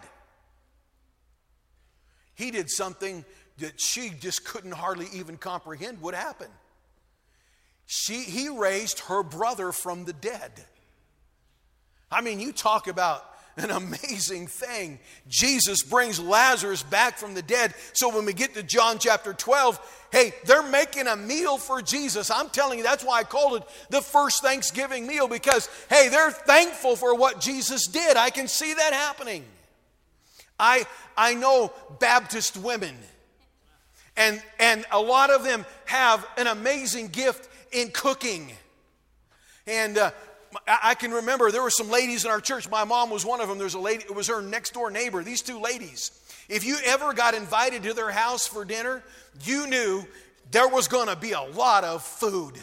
he 2.33 2.49
did 2.49 2.69
something 2.69 3.23
that 3.57 3.79
she 3.79 4.09
just 4.09 4.45
couldn't 4.45 4.71
hardly 4.71 5.07
even 5.13 5.37
comprehend 5.37 6.01
would 6.01 6.15
happen. 6.15 6.47
She, 7.85 8.23
he 8.23 8.47
raised 8.47 8.99
her 9.01 9.21
brother 9.21 9.71
from 9.71 10.05
the 10.05 10.13
dead. 10.13 10.51
I 12.11 12.21
mean, 12.21 12.39
you 12.39 12.51
talk 12.51 12.87
about 12.87 13.25
an 13.57 13.71
amazing 13.71 14.47
thing. 14.47 14.99
Jesus 15.27 15.83
brings 15.83 16.19
Lazarus 16.19 16.83
back 16.83 17.17
from 17.17 17.33
the 17.33 17.41
dead. 17.41 17.73
So 17.93 18.13
when 18.15 18.25
we 18.25 18.33
get 18.33 18.53
to 18.55 18.63
John 18.63 18.97
chapter 18.99 19.33
12, 19.33 20.07
hey, 20.11 20.33
they're 20.45 20.63
making 20.63 21.07
a 21.07 21.15
meal 21.15 21.57
for 21.57 21.81
Jesus. 21.81 22.31
I'm 22.31 22.49
telling 22.49 22.79
you, 22.79 22.83
that's 22.83 23.03
why 23.03 23.19
I 23.19 23.23
called 23.23 23.61
it 23.61 23.63
the 23.89 24.01
first 24.01 24.41
Thanksgiving 24.41 25.07
meal 25.07 25.27
because, 25.27 25.69
hey, 25.89 26.09
they're 26.09 26.31
thankful 26.31 26.95
for 26.95 27.15
what 27.15 27.39
Jesus 27.39 27.87
did. 27.87 28.17
I 28.17 28.29
can 28.29 28.47
see 28.47 28.73
that 28.73 28.93
happening. 28.93 29.43
I, 30.59 30.85
I 31.17 31.33
know 31.33 31.73
Baptist 31.99 32.55
women, 32.55 32.95
and, 34.15 34.41
and 34.59 34.85
a 34.91 34.99
lot 34.99 35.31
of 35.31 35.43
them 35.43 35.65
have 35.85 36.25
an 36.37 36.47
amazing 36.47 37.07
gift 37.07 37.49
in 37.71 37.89
cooking. 37.89 38.51
And 39.65 39.97
uh, 39.97 40.11
I 40.67 40.95
can 40.95 41.11
remember 41.11 41.51
there 41.51 41.61
were 41.61 41.69
some 41.69 41.89
ladies 41.89 42.25
in 42.25 42.31
our 42.31 42.41
church. 42.41 42.69
My 42.69 42.83
mom 42.83 43.09
was 43.09 43.25
one 43.25 43.41
of 43.41 43.47
them. 43.47 43.57
There's 43.57 43.73
a 43.73 43.79
lady, 43.79 44.03
it 44.03 44.15
was 44.15 44.27
her 44.27 44.41
next 44.41 44.73
door 44.73 44.91
neighbor. 44.91 45.23
These 45.23 45.41
two 45.41 45.59
ladies. 45.59 46.11
If 46.49 46.65
you 46.65 46.77
ever 46.85 47.13
got 47.13 47.33
invited 47.33 47.83
to 47.83 47.93
their 47.93 48.11
house 48.11 48.45
for 48.45 48.65
dinner, 48.65 49.03
you 49.43 49.67
knew 49.67 50.05
there 50.51 50.67
was 50.67 50.87
going 50.87 51.07
to 51.07 51.15
be 51.15 51.31
a 51.31 51.41
lot 51.41 51.83
of 51.83 52.03
food. 52.03 52.57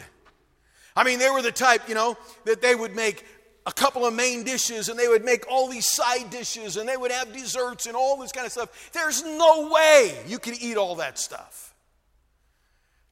I 0.95 1.03
mean, 1.03 1.19
they 1.19 1.29
were 1.29 1.41
the 1.41 1.51
type, 1.51 1.87
you 1.87 1.95
know, 1.95 2.17
that 2.45 2.61
they 2.61 2.75
would 2.75 2.95
make 2.95 3.25
a 3.65 3.71
couple 3.71 4.05
of 4.05 4.13
main 4.13 4.43
dishes 4.43 4.89
and 4.89 4.99
they 4.99 5.07
would 5.07 5.23
make 5.23 5.49
all 5.49 5.67
these 5.67 5.87
side 5.87 6.29
dishes 6.29 6.77
and 6.77 6.87
they 6.87 6.97
would 6.97 7.11
have 7.11 7.33
desserts 7.33 7.85
and 7.85 7.95
all 7.95 8.17
this 8.17 8.31
kind 8.31 8.45
of 8.45 8.51
stuff. 8.51 8.91
There's 8.93 9.23
no 9.23 9.69
way 9.71 10.15
you 10.27 10.39
could 10.39 10.61
eat 10.61 10.77
all 10.77 10.95
that 10.95 11.17
stuff. 11.19 11.73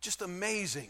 Just 0.01 0.21
amazing 0.21 0.89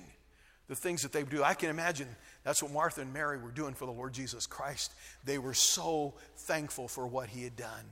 the 0.68 0.76
things 0.76 1.02
that 1.02 1.12
they 1.12 1.24
do. 1.24 1.44
I 1.44 1.54
can 1.54 1.70
imagine 1.70 2.08
that's 2.48 2.64
what 2.64 2.72
Martha 2.72 3.02
and 3.02 3.12
Mary 3.12 3.38
were 3.38 3.52
doing 3.52 3.74
for 3.74 3.86
the 3.86 3.92
Lord 3.92 4.14
Jesus 4.14 4.48
Christ. 4.48 4.94
They 5.26 5.38
were 5.38 5.54
so 5.54 6.14
thankful 6.38 6.88
for 6.88 7.06
what 7.06 7.28
he 7.28 7.44
had 7.44 7.58
done. 7.58 7.84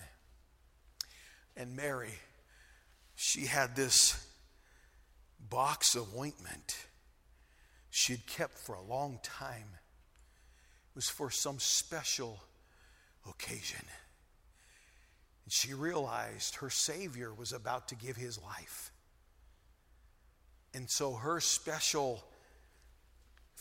And 1.58 1.76
Mary, 1.76 2.14
she 3.16 3.48
had 3.48 3.76
this 3.76 4.26
box 5.50 5.94
of 5.96 6.08
ointment 6.18 6.78
she'd 7.90 8.26
kept 8.28 8.58
for 8.58 8.76
a 8.76 8.82
long 8.82 9.20
time. 9.24 9.68
It 9.74 10.96
was 10.96 11.10
for 11.10 11.30
some 11.30 11.60
special 11.60 12.40
occasion. 13.30 13.84
And 15.44 15.52
she 15.52 15.74
realized 15.74 16.56
her 16.56 16.70
Savior 16.70 17.34
was 17.34 17.52
about 17.52 17.90
to 17.90 17.96
give 17.96 18.16
his 18.16 18.42
life. 18.42 18.94
And 20.74 20.90
so 20.90 21.16
her 21.16 21.42
special 21.42 22.24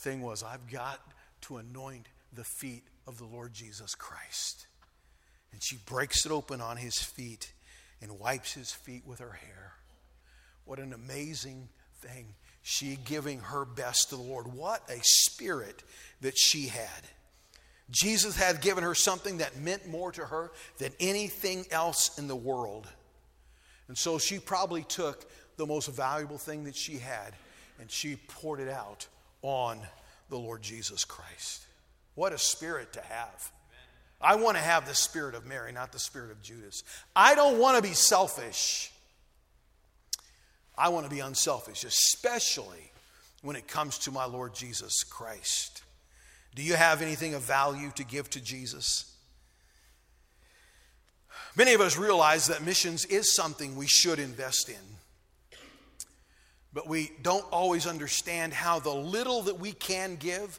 thing 0.05 0.21
was 0.21 0.43
I've 0.43 0.71
got 0.71 1.01
to 1.43 1.57
anoint 1.57 2.09
the 2.33 2.45
feet 2.45 2.85
of 3.07 3.19
the 3.19 3.25
Lord 3.25 3.53
Jesus 3.53 3.95
Christ. 3.95 4.67
And 5.53 5.63
she 5.63 5.77
breaks 5.87 6.27
it 6.27 6.33
open 6.33 6.61
on 6.61 6.77
his 6.77 6.97
feet 6.97 7.53
and 8.01 8.19
wipes 8.19 8.53
his 8.53 8.71
feet 8.71 9.07
with 9.07 9.21
her 9.21 9.33
hair. 9.33 9.73
What 10.65 10.79
an 10.79 10.93
amazing 10.93 11.69
thing. 11.97 12.27
She 12.63 12.99
giving 13.05 13.41
her 13.41 13.65
best 13.65 14.11
to 14.11 14.17
the 14.17 14.23
Lord. 14.23 14.47
What 14.47 14.83
a 14.91 14.99
spirit 15.03 15.83
that 16.21 16.37
she 16.37 16.67
had. 16.67 16.89
Jesus 17.91 18.37
had 18.37 18.63
given 18.63 18.83
her 18.83 18.95
something 18.95 19.39
that 19.39 19.59
meant 19.59 19.87
more 19.87 20.11
to 20.13 20.23
her 20.23 20.51
than 20.79 20.93
anything 21.01 21.67
else 21.71 22.19
in 22.19 22.29
the 22.29 22.37
world. 22.37 22.87
And 23.89 23.97
so 23.97 24.19
she 24.19 24.39
probably 24.39 24.83
took 24.83 25.27
the 25.57 25.67
most 25.67 25.89
valuable 25.89 26.39
thing 26.39 26.65
that 26.65 26.77
she 26.77 26.99
had 26.99 27.35
and 27.79 27.91
she 27.91 28.17
poured 28.17 28.61
it 28.61 28.69
out 28.69 29.07
on 29.45 29.79
the 30.31 30.39
Lord 30.39 30.63
Jesus 30.63 31.05
Christ. 31.05 31.67
What 32.15 32.33
a 32.33 32.39
spirit 32.39 32.95
to 32.95 33.01
have. 33.03 33.53
I 34.21 34.37
want 34.37 34.57
to 34.57 34.63
have 34.63 34.89
the 34.89 34.95
spirit 34.95 35.35
of 35.35 35.45
Mary, 35.45 35.71
not 35.71 35.93
the 35.93 35.99
spirit 35.99 36.31
of 36.31 36.43
Judas. 36.43 36.83
I 37.15 37.35
don't 37.35 37.59
want 37.59 37.77
to 37.77 37.83
be 37.83 37.95
selfish. 37.95 38.91
I 40.77 40.89
want 40.89 41.05
to 41.05 41.11
be 41.11 41.21
unselfish, 41.21 41.85
especially 41.85 42.91
when 43.43 43.55
it 43.55 43.69
comes 43.69 43.99
to 43.99 44.11
my 44.11 44.25
Lord 44.25 44.55
Jesus 44.55 45.05
Christ. 45.05 45.83
Do 46.55 46.63
you 46.63 46.75
have 46.75 47.03
anything 47.03 47.35
of 47.35 47.43
value 47.43 47.91
to 47.97 48.05
give 48.05 48.31
to 48.31 48.41
Jesus? 48.41 49.15
Many 51.55 51.75
of 51.75 51.83
us 51.83 51.99
realize 51.99 52.47
that 52.47 52.65
missions 52.65 53.05
is 53.05 53.35
something 53.35 53.77
we 53.77 53.87
should 53.87 54.19
invest 54.19 54.71
in 54.71 54.94
but 56.75 56.89
we 56.89 57.13
don't 57.23 57.45
always 57.53 57.87
understand 57.87 58.53
how 58.53 58.81
the 58.81 58.93
little 58.93 59.43
that 59.43 59.61
we 59.61 59.73
can 59.73 60.17
give 60.17 60.59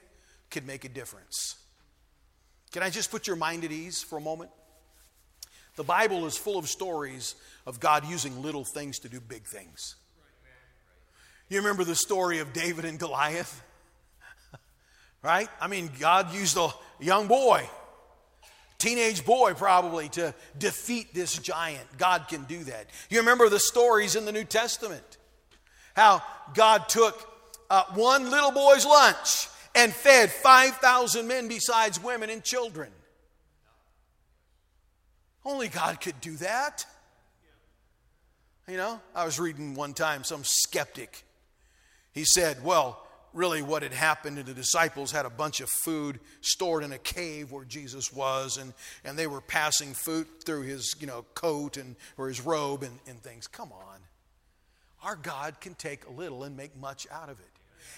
could 0.50 0.66
make 0.66 0.86
a 0.86 0.90
difference. 0.90 1.58
Can 2.72 2.82
I 2.82 2.90
just 2.90 3.12
put 3.12 3.28
your 3.28 3.36
mind 3.36 3.66
at 3.66 3.72
ease 3.72 4.02
for 4.02 4.18
a 4.18 4.22
moment? 4.22 4.50
The 5.76 5.84
Bible 5.84 6.26
is 6.26 6.38
full 6.38 6.58
of 6.58 6.70
stories 6.70 7.36
of 7.66 7.82
God 7.82 8.06
using 8.06 8.42
little 8.42 8.64
things 8.64 9.00
to 9.00 9.10
do 9.10 9.20
big 9.20 9.44
things. 9.44 9.96
You 11.50 11.58
remember 11.58 11.84
the 11.84 11.96
story 11.96 12.40
of 12.40 12.54
David 12.54 12.86
and 12.86 12.98
Goliath? 12.98 13.62
right? 15.22 15.50
I 15.60 15.68
mean, 15.68 15.90
God 16.00 16.34
used 16.34 16.58
a 16.58 16.70
young 17.00 17.28
boy, 17.28 17.70
teenage 18.78 19.26
boy 19.26 19.54
probably, 19.54 20.08
to 20.10 20.34
defeat 20.58 21.14
this 21.14 21.38
giant. 21.38 21.86
God 21.98 22.28
can 22.30 22.46
do 22.46 22.64
that. 22.64 22.88
You 23.10 23.20
remember 23.20 23.50
the 23.50 23.60
stories 23.60 24.16
in 24.16 24.24
the 24.24 24.32
New 24.32 24.46
Testament? 24.46 25.18
How 25.96 26.22
God 26.54 26.88
took 26.90 27.30
uh, 27.70 27.84
one 27.94 28.30
little 28.30 28.52
boy's 28.52 28.86
lunch 28.86 29.48
and 29.74 29.94
fed 29.94 30.32
5,000 30.32 31.28
men 31.28 31.48
besides 31.48 32.02
women 32.02 32.30
and 32.30 32.44
children. 32.44 32.90
Only 35.44 35.68
God 35.68 36.02
could 36.02 36.20
do 36.22 36.36
that. 36.38 36.86
You 38.68 38.78
know, 38.78 39.00
I 39.14 39.26
was 39.26 39.40
reading 39.40 39.76
one 39.76 39.94
time 39.94 40.24
some 40.24 40.44
skeptic. 40.44 41.24
He 42.14 42.26
said, 42.26 42.64
well, 42.64 43.06
really 43.36 43.62
what 43.62 43.84
had 43.84 43.94
happened 43.94 44.38
and 44.38 44.48
the 44.48 44.54
disciples 44.54 45.12
had 45.12 45.26
a 45.26 45.30
bunch 45.30 45.60
of 45.60 45.70
food 45.70 46.20
stored 46.42 46.84
in 46.84 46.94
a 46.94 46.98
cave 46.98 47.52
where 47.52 47.66
jesus 47.66 48.14
was 48.14 48.58
and, 48.58 48.74
and 49.04 49.20
they 49.20 49.28
were 49.28 49.42
passing 49.42 49.94
food 49.94 50.26
through 50.46 50.62
his 50.62 50.96
you 51.02 51.06
know 51.06 51.26
coat 51.36 51.76
and 51.76 51.98
or 52.18 52.30
his 52.30 52.40
robe 52.40 52.82
and, 52.82 52.98
and 53.08 53.22
things 53.22 53.46
come 53.46 53.74
on 53.74 54.00
our 55.06 55.16
God 55.16 55.62
can 55.62 55.76
take 55.76 56.08
a 56.08 56.12
little 56.12 56.44
and 56.44 56.58
make 56.58 56.76
much 56.76 57.06
out 57.12 57.30
of 57.30 57.40
it. 57.40 57.46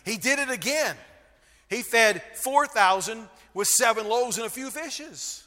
He 0.04 0.17
did 0.17 0.39
it 0.39 0.50
again. 0.50 0.96
He 1.70 1.82
fed 1.82 2.22
4,000 2.36 3.28
with 3.53 3.68
seven 3.70 4.08
loaves 4.10 4.38
and 4.38 4.45
a 4.45 4.49
few 4.49 4.70
fishes. 4.70 5.45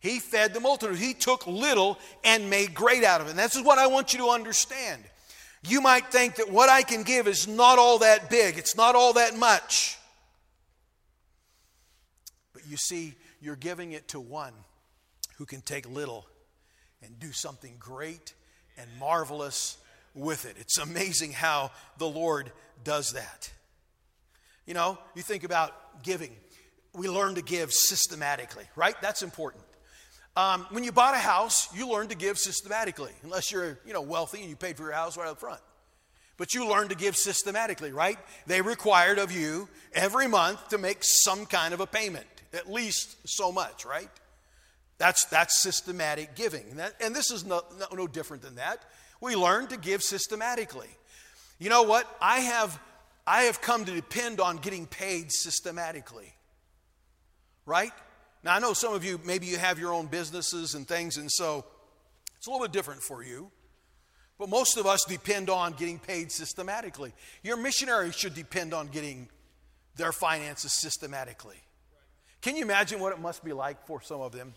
He 0.00 0.18
fed 0.18 0.52
the 0.52 0.60
multitude. 0.60 0.98
He 0.98 1.14
took 1.14 1.46
little 1.46 1.98
and 2.24 2.50
made 2.50 2.74
great 2.74 3.04
out 3.04 3.20
of 3.20 3.28
it. 3.28 3.30
And 3.30 3.38
this 3.38 3.54
is 3.54 3.62
what 3.62 3.78
I 3.78 3.86
want 3.86 4.12
you 4.12 4.18
to 4.20 4.28
understand. 4.30 5.02
You 5.66 5.80
might 5.80 6.10
think 6.10 6.34
that 6.34 6.50
what 6.50 6.68
I 6.68 6.82
can 6.82 7.04
give 7.04 7.28
is 7.28 7.46
not 7.46 7.78
all 7.78 8.00
that 8.00 8.28
big, 8.28 8.58
it's 8.58 8.76
not 8.76 8.96
all 8.96 9.14
that 9.14 9.38
much. 9.38 9.96
But 12.52 12.66
you 12.68 12.76
see, 12.76 13.14
you're 13.40 13.56
giving 13.56 13.92
it 13.92 14.08
to 14.08 14.20
one 14.20 14.52
who 15.38 15.46
can 15.46 15.60
take 15.60 15.88
little 15.88 16.26
and 17.02 17.18
do 17.20 17.30
something 17.32 17.76
great 17.78 18.34
and 18.76 18.90
marvelous 18.98 19.78
with 20.14 20.46
it. 20.46 20.56
It's 20.58 20.78
amazing 20.78 21.32
how 21.32 21.70
the 21.98 22.08
Lord 22.08 22.52
does 22.82 23.12
that. 23.12 23.52
You 24.66 24.74
know, 24.74 24.98
you 25.14 25.22
think 25.22 25.44
about 25.44 26.02
giving. 26.02 26.34
We 26.94 27.08
learn 27.08 27.34
to 27.34 27.42
give 27.42 27.72
systematically, 27.72 28.64
right? 28.76 28.94
That's 29.02 29.22
important. 29.22 29.64
Um, 30.36 30.66
when 30.70 30.82
you 30.82 30.92
bought 30.92 31.14
a 31.14 31.18
house, 31.18 31.68
you 31.74 31.88
learned 31.88 32.10
to 32.10 32.16
give 32.16 32.38
systematically, 32.38 33.12
unless 33.22 33.52
you're, 33.52 33.78
you 33.86 33.92
know, 33.92 34.02
wealthy 34.02 34.40
and 34.40 34.50
you 34.50 34.56
paid 34.56 34.76
for 34.76 34.82
your 34.82 34.92
house 34.92 35.16
right 35.16 35.28
up 35.28 35.38
front. 35.38 35.60
But 36.36 36.54
you 36.54 36.68
learned 36.68 36.90
to 36.90 36.96
give 36.96 37.16
systematically, 37.16 37.92
right? 37.92 38.18
They 38.46 38.60
required 38.60 39.18
of 39.18 39.30
you 39.30 39.68
every 39.92 40.26
month 40.26 40.68
to 40.70 40.78
make 40.78 40.98
some 41.02 41.46
kind 41.46 41.72
of 41.72 41.80
a 41.80 41.86
payment, 41.86 42.26
at 42.52 42.70
least 42.70 43.16
so 43.24 43.52
much, 43.52 43.84
right? 43.84 44.08
That's, 44.98 45.24
that's 45.26 45.62
systematic 45.62 46.34
giving. 46.34 46.64
And, 46.70 46.78
that, 46.80 46.94
and 47.00 47.14
this 47.14 47.30
is 47.30 47.44
no, 47.44 47.62
no, 47.78 47.86
no 47.94 48.06
different 48.08 48.42
than 48.42 48.56
that. 48.56 48.84
We 49.20 49.36
learn 49.36 49.68
to 49.68 49.76
give 49.76 50.02
systematically. 50.02 50.88
You 51.58 51.70
know 51.70 51.82
what? 51.82 52.06
I 52.20 52.40
have, 52.40 52.78
I 53.26 53.42
have 53.42 53.60
come 53.60 53.84
to 53.84 53.94
depend 53.94 54.40
on 54.40 54.58
getting 54.58 54.86
paid 54.86 55.32
systematically. 55.32 56.34
right? 57.66 57.92
Now, 58.42 58.54
I 58.54 58.58
know 58.58 58.72
some 58.72 58.92
of 58.92 59.04
you, 59.04 59.20
maybe 59.24 59.46
you 59.46 59.56
have 59.56 59.78
your 59.78 59.92
own 59.92 60.06
businesses 60.06 60.74
and 60.74 60.86
things, 60.86 61.16
and 61.16 61.30
so 61.30 61.64
it's 62.36 62.46
a 62.46 62.50
little 62.50 62.64
bit 62.66 62.72
different 62.72 63.02
for 63.02 63.22
you. 63.22 63.50
But 64.38 64.48
most 64.48 64.76
of 64.76 64.86
us 64.86 65.04
depend 65.08 65.48
on 65.48 65.72
getting 65.74 65.98
paid 65.98 66.32
systematically. 66.32 67.12
Your 67.42 67.56
missionary 67.56 68.10
should 68.10 68.34
depend 68.34 68.74
on 68.74 68.88
getting 68.88 69.28
their 69.96 70.12
finances 70.12 70.72
systematically. 70.72 71.56
Can 72.42 72.56
you 72.56 72.62
imagine 72.62 73.00
what 73.00 73.12
it 73.12 73.20
must 73.20 73.44
be 73.44 73.52
like 73.52 73.86
for 73.86 74.02
some 74.02 74.20
of 74.20 74.32
them? 74.32 74.54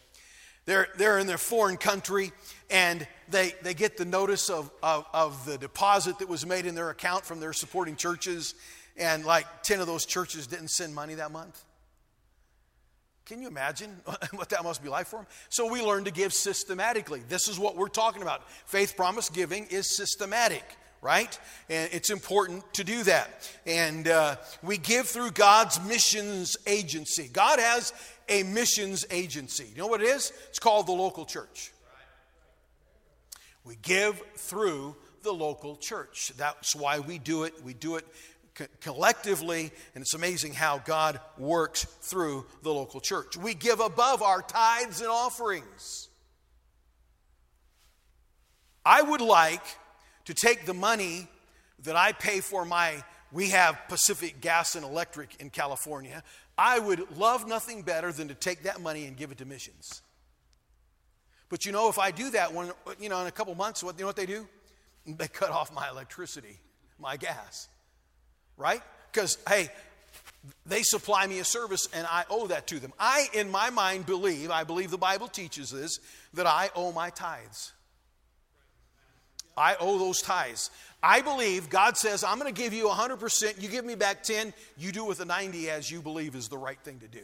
They're, 0.68 0.89
they're 0.97 1.18
in 1.18 1.28
their 1.28 1.38
foreign 1.38 1.78
country 1.78 2.34
and 2.70 3.07
they, 3.30 3.55
they 3.63 3.74
get 3.74 3.95
the 3.95 4.03
notice 4.03 4.49
of, 4.49 4.70
of, 4.84 5.05
of 5.13 5.45
the 5.45 5.57
deposit 5.57 6.20
that 6.20 6.28
was 6.28 6.45
made 6.45 6.65
in 6.65 6.76
their 6.76 6.89
account 6.89 7.26
from 7.26 7.39
their 7.39 7.53
supporting 7.53 7.95
churches, 7.95 8.53
and 8.97 9.26
like 9.26 9.45
10 9.63 9.80
of 9.80 9.88
those 9.88 10.05
churches 10.05 10.45
didn't 10.45 10.70
send 10.70 10.93
money 10.93 11.15
that 11.15 11.32
month. 11.32 11.63
Can 13.26 13.41
you 13.41 13.47
imagine 13.47 13.95
what 14.36 14.49
that 14.49 14.63
must 14.63 14.84
be 14.84 14.89
like 14.89 15.07
for 15.07 15.18
them? 15.18 15.28
So 15.47 15.72
we 15.72 15.82
learn 15.82 16.03
to 16.03 16.11
give 16.11 16.34
systematically. 16.34 17.22
This 17.30 17.47
is 17.47 17.57
what 17.57 17.78
we're 17.78 17.88
talking 17.88 18.22
about. 18.22 18.49
Faith 18.65 18.97
promise 18.97 19.30
giving 19.30 19.68
is 19.68 19.95
systematic 19.95 20.63
right? 21.07 21.39
And 21.69 21.89
it's 21.93 22.09
important 22.09 22.65
to 22.73 22.83
do 22.83 23.01
that. 23.03 23.49
And 23.65 24.09
uh, 24.09 24.35
we 24.61 24.77
give 24.77 25.07
through 25.07 25.31
God's 25.31 25.81
missions 25.85 26.57
agency. 26.67 27.29
God 27.31 27.59
has 27.59 27.93
a 28.27 28.43
missions 28.43 29.05
agency. 29.09 29.67
You 29.71 29.77
know 29.77 29.87
what 29.87 30.01
it 30.01 30.07
is? 30.07 30.33
It's 30.49 30.59
called 30.59 30.85
the 30.85 30.91
local 30.91 31.23
church. 31.23 31.71
We 33.63 33.77
give 33.81 34.21
through 34.35 34.97
the 35.23 35.31
local 35.31 35.77
church. 35.77 36.33
That's 36.35 36.75
why 36.75 36.99
we 36.99 37.19
do 37.19 37.45
it. 37.45 37.53
We 37.63 37.73
do 37.73 37.95
it 37.95 38.05
co- 38.53 38.65
collectively, 38.81 39.71
and 39.95 40.01
it's 40.01 40.13
amazing 40.13 40.55
how 40.55 40.79
God 40.79 41.21
works 41.37 41.85
through 41.85 42.47
the 42.63 42.73
local 42.73 42.99
church. 42.99 43.37
We 43.37 43.53
give 43.53 43.79
above 43.79 44.21
our 44.21 44.41
tithes 44.41 44.99
and 44.99 45.09
offerings. 45.09 46.09
I 48.85 49.01
would 49.01 49.21
like 49.21 49.63
to 50.28 50.34
take 50.34 50.65
the 50.65 50.73
money 50.73 51.25
that 51.84 51.95
I 51.95 52.11
pay 52.11 52.41
for 52.41 52.65
my, 52.65 53.01
we 53.32 53.51
have 53.51 53.80
Pacific 53.88 54.41
Gas 54.41 54.75
and 54.75 54.84
Electric 54.84 55.38
in 55.39 55.49
California. 55.49 56.21
I 56.57 56.80
would 56.80 57.17
love 57.17 57.47
nothing 57.47 57.82
better 57.82 58.11
than 58.11 58.28
to 58.28 58.34
take 58.34 58.63
that 58.63 58.82
money 58.82 59.05
and 59.05 59.15
give 59.15 59.32
it 59.32 59.38
to 59.38 59.45
missions. 59.45 60.01
But 61.47 61.65
you 61.65 61.71
know, 61.71 61.88
if 61.88 61.97
I 61.97 62.11
do 62.11 62.30
that, 62.32 62.53
when, 62.53 62.71
you 62.99 63.07
know, 63.07 63.21
in 63.21 63.28
a 63.28 63.32
couple 63.32 63.55
months, 63.55 63.82
what, 63.82 63.95
you 63.95 64.01
know 64.01 64.07
what 64.07 64.17
they 64.17 64.25
do? 64.25 64.47
They 65.07 65.30
cut 65.30 65.51
off 65.51 65.73
my 65.73 65.88
electricity, 65.88 66.59
my 66.99 67.15
gas, 67.15 67.69
right? 68.57 68.82
Because, 69.09 69.38
hey, 69.47 69.69
they 70.65 70.82
supply 70.84 71.25
me 71.25 71.39
a 71.39 71.45
service 71.45 71.88
and 71.93 72.05
I 72.05 72.25
owe 72.30 72.47
that 72.47 72.67
to 72.67 72.82
them. 72.82 72.91
I, 72.99 73.30
in 73.32 73.49
my 73.49 73.69
mind, 73.69 74.05
believe, 74.05 74.51
I 74.51 74.65
believe 74.65 74.91
the 74.91 74.97
Bible 74.97 75.30
teaches 75.30 75.69
this, 75.69 75.99
that 76.34 76.45
I 76.45 76.69
owe 76.75 76.91
my 76.91 77.11
tithes. 77.11 77.71
I 79.57 79.75
owe 79.79 79.97
those 79.97 80.21
tithes. 80.21 80.69
I 81.01 81.21
believe 81.21 81.69
God 81.69 81.97
says, 81.97 82.23
I'm 82.23 82.39
going 82.39 82.53
to 82.53 82.61
give 82.61 82.73
you 82.73 82.87
100%. 82.87 83.61
You 83.61 83.69
give 83.69 83.85
me 83.85 83.95
back 83.95 84.23
10. 84.23 84.53
You 84.77 84.91
do 84.91 85.03
with 85.03 85.17
the 85.17 85.25
90 85.25 85.69
as 85.69 85.91
you 85.91 86.01
believe 86.01 86.35
is 86.35 86.47
the 86.47 86.57
right 86.57 86.79
thing 86.79 86.99
to 86.99 87.07
do. 87.07 87.23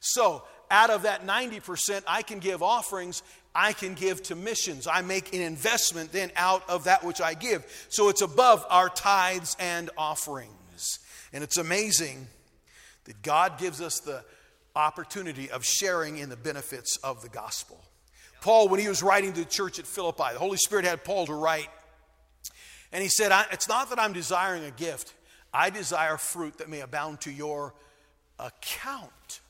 So, 0.00 0.42
out 0.70 0.90
of 0.90 1.02
that 1.02 1.26
90%, 1.26 2.02
I 2.06 2.22
can 2.22 2.38
give 2.38 2.62
offerings. 2.62 3.22
I 3.54 3.72
can 3.72 3.94
give 3.94 4.22
to 4.24 4.34
missions. 4.34 4.86
I 4.86 5.00
make 5.00 5.34
an 5.34 5.40
investment 5.40 6.12
then 6.12 6.30
out 6.36 6.68
of 6.68 6.84
that 6.84 7.04
which 7.04 7.22
I 7.22 7.32
give. 7.32 7.64
So, 7.88 8.10
it's 8.10 8.20
above 8.20 8.66
our 8.68 8.90
tithes 8.90 9.56
and 9.58 9.88
offerings. 9.96 10.98
And 11.32 11.42
it's 11.42 11.56
amazing 11.56 12.26
that 13.04 13.22
God 13.22 13.58
gives 13.58 13.80
us 13.80 14.00
the 14.00 14.22
opportunity 14.76 15.50
of 15.50 15.64
sharing 15.64 16.18
in 16.18 16.28
the 16.28 16.36
benefits 16.36 16.98
of 16.98 17.22
the 17.22 17.28
gospel. 17.28 17.80
Paul, 18.44 18.68
when 18.68 18.78
he 18.78 18.88
was 18.88 19.02
writing 19.02 19.32
to 19.32 19.40
the 19.40 19.46
church 19.46 19.78
at 19.78 19.86
Philippi, 19.86 20.34
the 20.34 20.38
Holy 20.38 20.58
Spirit 20.58 20.84
had 20.84 21.02
Paul 21.02 21.24
to 21.24 21.32
write 21.32 21.70
and 22.92 23.02
he 23.02 23.08
said, 23.08 23.32
It's 23.50 23.68
not 23.68 23.88
that 23.88 23.98
I'm 23.98 24.12
desiring 24.12 24.66
a 24.66 24.70
gift, 24.70 25.14
I 25.50 25.70
desire 25.70 26.18
fruit 26.18 26.58
that 26.58 26.68
may 26.68 26.80
abound 26.80 27.22
to 27.22 27.32
your 27.32 27.72
account. 28.38 29.40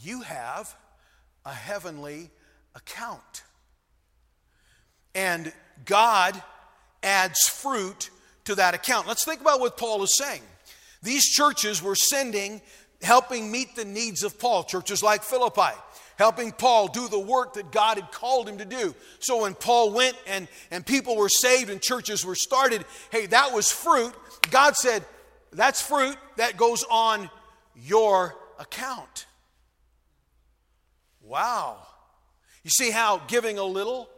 You 0.00 0.20
have 0.20 0.72
a 1.44 1.52
heavenly 1.52 2.30
account. 2.76 3.42
And 5.12 5.52
God 5.84 6.40
adds 7.02 7.48
fruit 7.48 8.10
to 8.44 8.54
that 8.54 8.74
account. 8.74 9.08
Let's 9.08 9.24
think 9.24 9.40
about 9.40 9.58
what 9.58 9.76
Paul 9.76 10.04
is 10.04 10.16
saying. 10.16 10.42
These 11.02 11.30
churches 11.30 11.82
were 11.82 11.96
sending, 11.96 12.62
helping 13.02 13.50
meet 13.50 13.74
the 13.74 13.84
needs 13.84 14.22
of 14.22 14.38
Paul, 14.38 14.62
churches 14.62 15.02
like 15.02 15.24
Philippi 15.24 15.72
helping 16.20 16.52
Paul 16.52 16.88
do 16.88 17.08
the 17.08 17.18
work 17.18 17.54
that 17.54 17.72
God 17.72 17.96
had 17.96 18.12
called 18.12 18.46
him 18.46 18.58
to 18.58 18.66
do. 18.66 18.94
So 19.20 19.40
when 19.40 19.54
Paul 19.54 19.90
went 19.90 20.14
and, 20.26 20.48
and 20.70 20.84
people 20.84 21.16
were 21.16 21.30
saved 21.30 21.70
and 21.70 21.80
churches 21.80 22.26
were 22.26 22.34
started, 22.34 22.84
hey, 23.10 23.24
that 23.24 23.54
was 23.54 23.72
fruit. 23.72 24.12
God 24.50 24.76
said, 24.76 25.02
that's 25.50 25.80
fruit 25.80 26.18
that 26.36 26.58
goes 26.58 26.84
on 26.90 27.30
your 27.74 28.36
account. 28.58 29.24
Wow. 31.22 31.78
You 32.64 32.70
see 32.70 32.90
how 32.90 33.22
giving 33.26 33.56
a 33.56 33.64
little, 33.64 34.10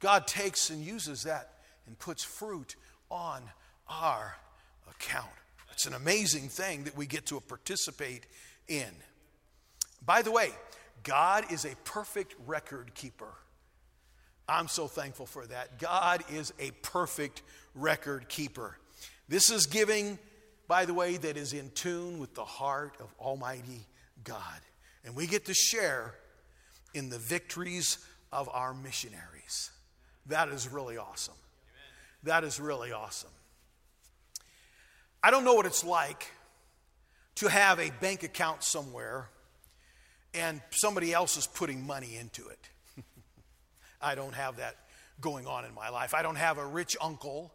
God 0.00 0.26
takes 0.26 0.70
and 0.70 0.84
uses 0.84 1.22
that 1.22 1.52
and 1.86 1.96
puts 1.96 2.24
fruit 2.24 2.74
on 3.12 3.42
our 3.88 4.34
account. 4.90 5.30
It's 5.70 5.86
an 5.86 5.94
amazing 5.94 6.48
thing 6.48 6.82
that 6.82 6.96
we 6.96 7.06
get 7.06 7.26
to 7.26 7.38
participate 7.38 8.26
in. 8.66 8.90
By 10.04 10.22
the 10.22 10.30
way, 10.30 10.50
God 11.02 11.50
is 11.50 11.64
a 11.64 11.74
perfect 11.84 12.34
record 12.46 12.94
keeper. 12.94 13.32
I'm 14.48 14.68
so 14.68 14.88
thankful 14.88 15.26
for 15.26 15.46
that. 15.46 15.78
God 15.78 16.24
is 16.30 16.52
a 16.58 16.72
perfect 16.82 17.42
record 17.74 18.28
keeper. 18.28 18.76
This 19.28 19.50
is 19.50 19.66
giving, 19.66 20.18
by 20.66 20.84
the 20.86 20.94
way, 20.94 21.16
that 21.16 21.36
is 21.36 21.52
in 21.52 21.70
tune 21.70 22.18
with 22.18 22.34
the 22.34 22.44
heart 22.44 22.96
of 23.00 23.14
Almighty 23.20 23.86
God. 24.24 24.60
And 25.04 25.14
we 25.14 25.26
get 25.26 25.44
to 25.46 25.54
share 25.54 26.14
in 26.94 27.10
the 27.10 27.18
victories 27.18 27.98
of 28.32 28.48
our 28.52 28.74
missionaries. 28.74 29.70
That 30.26 30.48
is 30.48 30.68
really 30.68 30.98
awesome. 30.98 31.34
That 32.24 32.44
is 32.44 32.60
really 32.60 32.92
awesome. 32.92 33.30
I 35.22 35.30
don't 35.30 35.44
know 35.44 35.54
what 35.54 35.66
it's 35.66 35.84
like 35.84 36.26
to 37.36 37.48
have 37.48 37.78
a 37.78 37.90
bank 38.00 38.22
account 38.22 38.62
somewhere 38.64 39.28
and 40.34 40.60
somebody 40.70 41.12
else 41.12 41.36
is 41.36 41.46
putting 41.46 41.86
money 41.86 42.16
into 42.16 42.48
it. 42.48 42.68
I 44.02 44.14
don't 44.14 44.34
have 44.34 44.56
that 44.56 44.76
going 45.20 45.46
on 45.46 45.64
in 45.64 45.74
my 45.74 45.88
life. 45.90 46.14
I 46.14 46.22
don't 46.22 46.36
have 46.36 46.58
a 46.58 46.66
rich 46.66 46.96
uncle. 47.00 47.52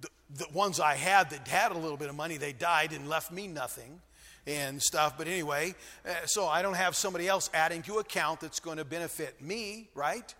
The, 0.00 0.08
the, 0.36 0.46
ones 0.52 0.80
I 0.80 0.94
had 0.94 1.30
that 1.30 1.46
had 1.46 1.72
a 1.72 1.78
little 1.78 1.96
bit 1.96 2.08
of 2.08 2.16
money, 2.16 2.36
they 2.36 2.52
died 2.52 2.92
and 2.92 3.08
left 3.08 3.30
me 3.30 3.46
nothing 3.46 4.00
and 4.46 4.82
stuff. 4.82 5.16
But 5.18 5.28
anyway, 5.28 5.74
uh, 6.06 6.14
so 6.26 6.46
I 6.46 6.62
don't 6.62 6.74
have 6.74 6.96
somebody 6.96 7.28
else 7.28 7.50
adding 7.54 7.82
to 7.82 7.98
account 7.98 8.40
that's 8.40 8.60
going 8.60 8.78
to 8.78 8.84
benefit 8.84 9.40
me, 9.40 9.90
right? 9.94 10.34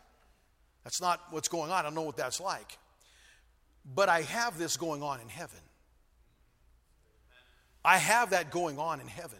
That's 0.84 1.00
not 1.00 1.20
what's 1.30 1.48
going 1.48 1.70
on. 1.70 1.78
I 1.78 1.82
don't 1.82 1.94
know 1.94 2.02
what 2.02 2.16
that's 2.16 2.40
like. 2.40 2.78
But 3.94 4.08
I 4.08 4.22
have 4.22 4.58
this 4.58 4.76
going 4.76 5.02
on 5.02 5.20
in 5.20 5.28
heaven. 5.28 5.60
I 7.84 7.96
have 7.96 8.30
that 8.30 8.50
going 8.50 8.78
on 8.78 9.00
in 9.00 9.06
heaven. 9.06 9.38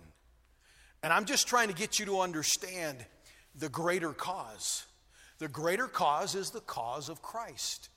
And 1.03 1.13
I'm 1.13 1.25
just 1.25 1.49
trying 1.49 1.69
to 1.69 1.75
get 1.75 1.99
you 1.99 2.07
to 2.07 2.21
understand 2.21 3.05
the 3.55 3.69
greater 3.69 4.13
cause. 4.13 4.87
The 5.39 5.49
greater 5.49 5.87
cause 5.87 6.35
is 6.35 6.51
the 6.51 6.61
cause 6.61 7.09
of 7.09 7.23
Christ. 7.23 7.89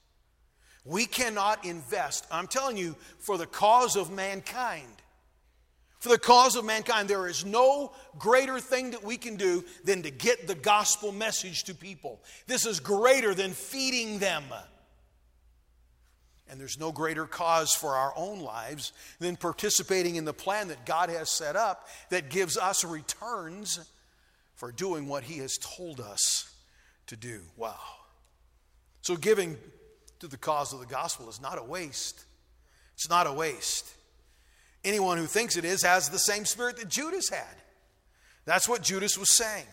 We 0.85 1.05
cannot 1.05 1.65
invest, 1.65 2.25
I'm 2.31 2.47
telling 2.47 2.77
you, 2.77 2.95
for 3.19 3.37
the 3.37 3.45
cause 3.45 3.95
of 3.95 4.11
mankind. 4.11 5.01
For 5.99 6.09
the 6.09 6.19
cause 6.19 6.57
of 6.57 6.65
mankind, 6.65 7.07
there 7.07 7.27
is 7.27 7.45
no 7.45 7.93
greater 8.19 8.59
thing 8.59 8.91
that 8.91 9.03
we 9.03 9.15
can 9.15 9.37
do 9.37 9.63
than 9.85 10.01
to 10.03 10.11
get 10.11 10.47
the 10.47 10.55
gospel 10.55 11.13
message 11.13 11.63
to 11.65 11.73
people. 11.73 12.21
This 12.45 12.65
is 12.65 12.81
greater 12.81 13.33
than 13.33 13.51
feeding 13.51 14.19
them. 14.19 14.43
And 16.49 16.59
there's 16.59 16.79
no 16.79 16.91
greater 16.91 17.25
cause 17.25 17.73
for 17.73 17.95
our 17.95 18.13
own 18.15 18.41
lives 18.41 18.91
than 19.19 19.35
participating 19.35 20.15
in 20.15 20.25
the 20.25 20.33
plan 20.33 20.67
that 20.67 20.85
God 20.85 21.09
has 21.09 21.29
set 21.29 21.55
up 21.55 21.87
that 22.09 22.29
gives 22.29 22.57
us 22.57 22.83
returns 22.83 23.79
for 24.55 24.71
doing 24.71 25.07
what 25.07 25.23
He 25.23 25.39
has 25.39 25.57
told 25.57 25.99
us 25.99 26.53
to 27.07 27.15
do. 27.15 27.41
Wow. 27.57 27.79
So, 29.01 29.15
giving 29.15 29.57
to 30.19 30.27
the 30.27 30.37
cause 30.37 30.73
of 30.73 30.79
the 30.79 30.85
gospel 30.85 31.29
is 31.29 31.41
not 31.41 31.57
a 31.57 31.63
waste. 31.63 32.23
It's 32.93 33.09
not 33.09 33.27
a 33.27 33.33
waste. 33.33 33.91
Anyone 34.83 35.17
who 35.17 35.25
thinks 35.25 35.57
it 35.57 35.65
is 35.65 35.83
has 35.83 36.09
the 36.09 36.19
same 36.19 36.45
spirit 36.45 36.77
that 36.77 36.89
Judas 36.89 37.29
had. 37.29 37.55
That's 38.45 38.67
what 38.67 38.81
Judas 38.81 39.17
was 39.17 39.35
saying. 39.35 39.65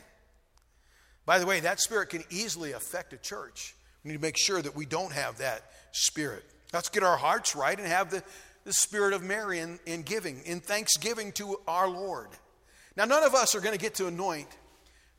By 1.26 1.38
the 1.38 1.46
way, 1.46 1.60
that 1.60 1.80
spirit 1.80 2.10
can 2.10 2.24
easily 2.30 2.72
affect 2.72 3.12
a 3.12 3.16
church. 3.16 3.74
We 4.02 4.10
need 4.10 4.16
to 4.16 4.22
make 4.22 4.38
sure 4.38 4.62
that 4.62 4.74
we 4.74 4.86
don't 4.86 5.12
have 5.12 5.38
that 5.38 5.62
spirit. 5.92 6.44
Let's 6.72 6.88
get 6.88 7.02
our 7.02 7.16
hearts 7.16 7.56
right 7.56 7.78
and 7.78 7.86
have 7.86 8.10
the 8.10 8.22
the 8.64 8.72
spirit 8.72 9.14
of 9.14 9.22
Mary 9.22 9.58
in, 9.58 9.78
in 9.86 10.02
giving, 10.02 10.40
in 10.44 10.60
thanksgiving 10.60 11.32
to 11.32 11.60
our 11.66 11.88
Lord. 11.88 12.28
Now, 12.96 13.04
none 13.04 13.22
of 13.22 13.34
us 13.34 13.54
are 13.54 13.60
going 13.60 13.76
to 13.76 13.80
get 13.80 13.94
to 13.96 14.06
anoint 14.06 14.48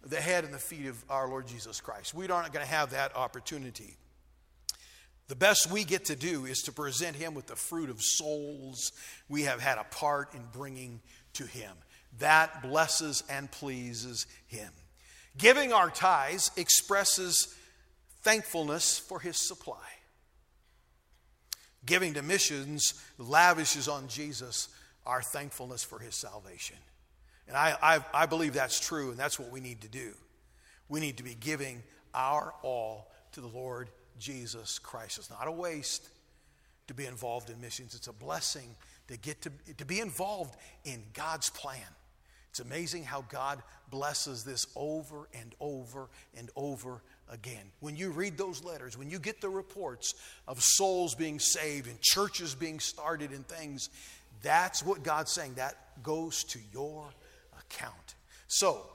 the 0.04 0.18
head 0.18 0.44
and 0.44 0.54
the 0.54 0.60
feet 0.60 0.88
of 0.88 1.04
our 1.10 1.28
Lord 1.28 1.48
Jesus 1.48 1.82
Christ. 1.82 2.14
We 2.14 2.28
aren't 2.28 2.54
going 2.54 2.66
to 2.66 2.72
have 2.72 2.92
that 2.92 3.16
opportunity. 3.16 3.98
The 5.28 5.36
best 5.36 5.72
we 5.72 5.84
get 5.84 6.06
to 6.06 6.16
do 6.16 6.46
is 6.46 6.60
to 6.64 6.72
present 6.72 7.16
Him 7.16 7.34
with 7.34 7.48
the 7.48 7.56
fruit 7.56 7.90
of 7.90 8.02
souls 8.02 8.92
we 9.30 9.44
have 9.44 9.62
had 9.62 9.78
a 9.78 9.86
part 9.86 10.34
in 10.34 10.42
bringing 10.52 11.00
to 11.34 11.46
Him. 11.46 11.72
That 12.20 12.62
blesses 12.62 13.24
and 13.30 13.50
pleases 13.50 14.28
Him. 14.48 14.72
Giving 15.38 15.72
our 15.72 15.90
tithes 15.90 16.52
expresses 16.58 17.56
thankfulness 18.22 19.00
for 19.00 19.20
His 19.20 19.38
supply. 19.38 20.01
Giving 21.86 22.14
to 22.14 22.22
missions 22.22 22.94
lavishes 23.18 23.88
on 23.88 24.08
Jesus 24.08 24.70
our 25.06 25.22
thankfulness 25.22 25.84
for 25.84 26.00
His 26.00 26.16
salvation. 26.16 26.78
And 27.48 27.58
I, 27.58 27.76
I, 27.82 28.00
I 28.14 28.26
believe 28.28 28.54
that's 28.54 28.80
true, 28.80 29.10
and 29.10 29.18
that's 29.18 29.40
what 29.40 29.52
we 29.52 29.60
need 29.60 29.82
to 29.82 29.88
do. 29.88 30.14
We 30.90 31.00
need 31.00 31.18
to 31.18 31.24
be 31.24 31.36
giving 31.36 31.84
our 32.14 32.54
all 32.62 33.12
to 33.34 33.42
the 33.42 33.48
Lord 33.48 33.90
Jesus 34.20 34.80
Christ. 34.80 35.18
It's 35.18 35.30
not 35.30 35.48
a 35.48 35.52
waste 35.52 36.08
to 36.88 36.94
be 36.94 37.06
involved 37.06 37.50
in 37.50 37.60
missions, 37.62 37.96
it's 37.96 38.08
a 38.08 38.14
blessing 38.14 38.76
to 39.08 39.18
get 39.18 39.42
to, 39.42 39.52
to 39.78 39.86
be 39.86 40.00
involved 40.00 40.56
in 40.84 41.04
God's 41.14 41.50
plan. 41.50 41.80
It's 42.50 42.60
amazing 42.60 43.06
how 43.06 43.24
God 43.30 43.64
blesses 43.90 44.44
this 44.44 44.68
over 44.76 45.30
and 45.34 45.56
over 45.62 46.10
and 46.38 46.50
over 46.56 47.02
again. 47.32 47.72
When 47.80 47.96
you 47.96 48.12
read 48.12 48.38
those 48.38 48.64
letters, 48.64 48.98
when 48.98 49.10
you 49.10 49.18
get 49.18 49.42
the 49.42 49.50
reports 49.50 50.14
of 50.48 50.62
souls 50.62 51.16
being 51.16 51.40
saved 51.40 51.88
and 51.88 52.00
churches 52.02 52.54
being 52.54 52.80
started 52.80 53.32
and 53.32 53.48
things, 53.48 53.90
that's 54.44 54.84
what 54.84 55.04
God's 55.04 55.32
saying. 55.32 55.56
That 55.56 56.04
goes 56.04 56.44
to 56.46 56.60
your 56.74 57.10
account. 57.60 58.16
So, 58.48 58.86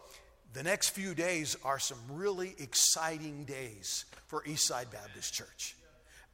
the 0.52 0.62
next 0.62 0.90
few 0.90 1.14
days 1.14 1.56
are 1.64 1.78
some 1.78 1.98
really 2.10 2.54
exciting 2.58 3.44
days 3.44 4.06
for 4.28 4.42
Eastside 4.44 4.90
Baptist 4.90 5.34
Church 5.34 5.76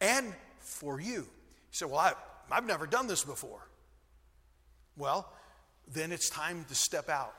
and 0.01 0.33
for 0.61 1.01
you. 1.01 1.13
You 1.13 1.27
say, 1.73 1.87
Well, 1.87 1.99
I, 1.99 2.13
I've 2.51 2.67
never 2.67 2.87
done 2.87 3.07
this 3.07 3.25
before. 3.25 3.67
Well, 4.97 5.33
then 5.93 6.13
it's 6.13 6.29
time 6.29 6.65
to 6.69 6.75
step 6.75 7.09
out 7.09 7.35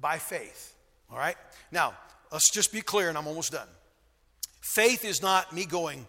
by 0.00 0.18
faith. 0.18 0.74
All 1.10 1.18
right? 1.18 1.36
Now, 1.72 1.94
let's 2.32 2.50
just 2.50 2.72
be 2.72 2.80
clear, 2.80 3.08
and 3.08 3.18
I'm 3.18 3.26
almost 3.26 3.52
done. 3.52 3.68
Faith 4.60 5.04
is 5.04 5.22
not 5.22 5.52
me 5.52 5.64
going, 5.64 6.06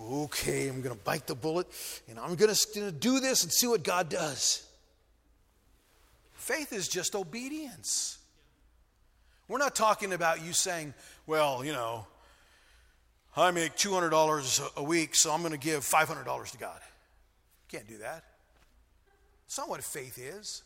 okay, 0.00 0.68
I'm 0.68 0.82
going 0.82 0.96
to 0.96 1.02
bite 1.02 1.26
the 1.26 1.34
bullet, 1.34 1.66
and 2.08 2.18
I'm 2.18 2.34
going 2.34 2.54
to 2.54 2.92
do 2.92 3.20
this 3.20 3.42
and 3.42 3.52
see 3.52 3.66
what 3.66 3.82
God 3.82 4.08
does. 4.08 4.66
Faith 6.34 6.72
is 6.72 6.86
just 6.88 7.14
obedience. 7.14 8.18
We're 9.48 9.58
not 9.58 9.74
talking 9.74 10.12
about 10.12 10.44
you 10.44 10.52
saying, 10.52 10.94
well, 11.26 11.64
you 11.64 11.72
know, 11.72 12.06
I 13.36 13.50
make 13.50 13.76
$200 13.76 14.76
a 14.76 14.82
week, 14.82 15.14
so 15.14 15.32
I'm 15.32 15.40
going 15.40 15.52
to 15.52 15.58
give 15.58 15.82
$500 15.82 16.50
to 16.52 16.58
God. 16.58 16.80
Can't 17.68 17.86
do 17.86 17.98
that. 17.98 18.24
It's 19.46 19.58
not 19.58 19.68
what 19.68 19.82
faith 19.84 20.18
is. 20.18 20.62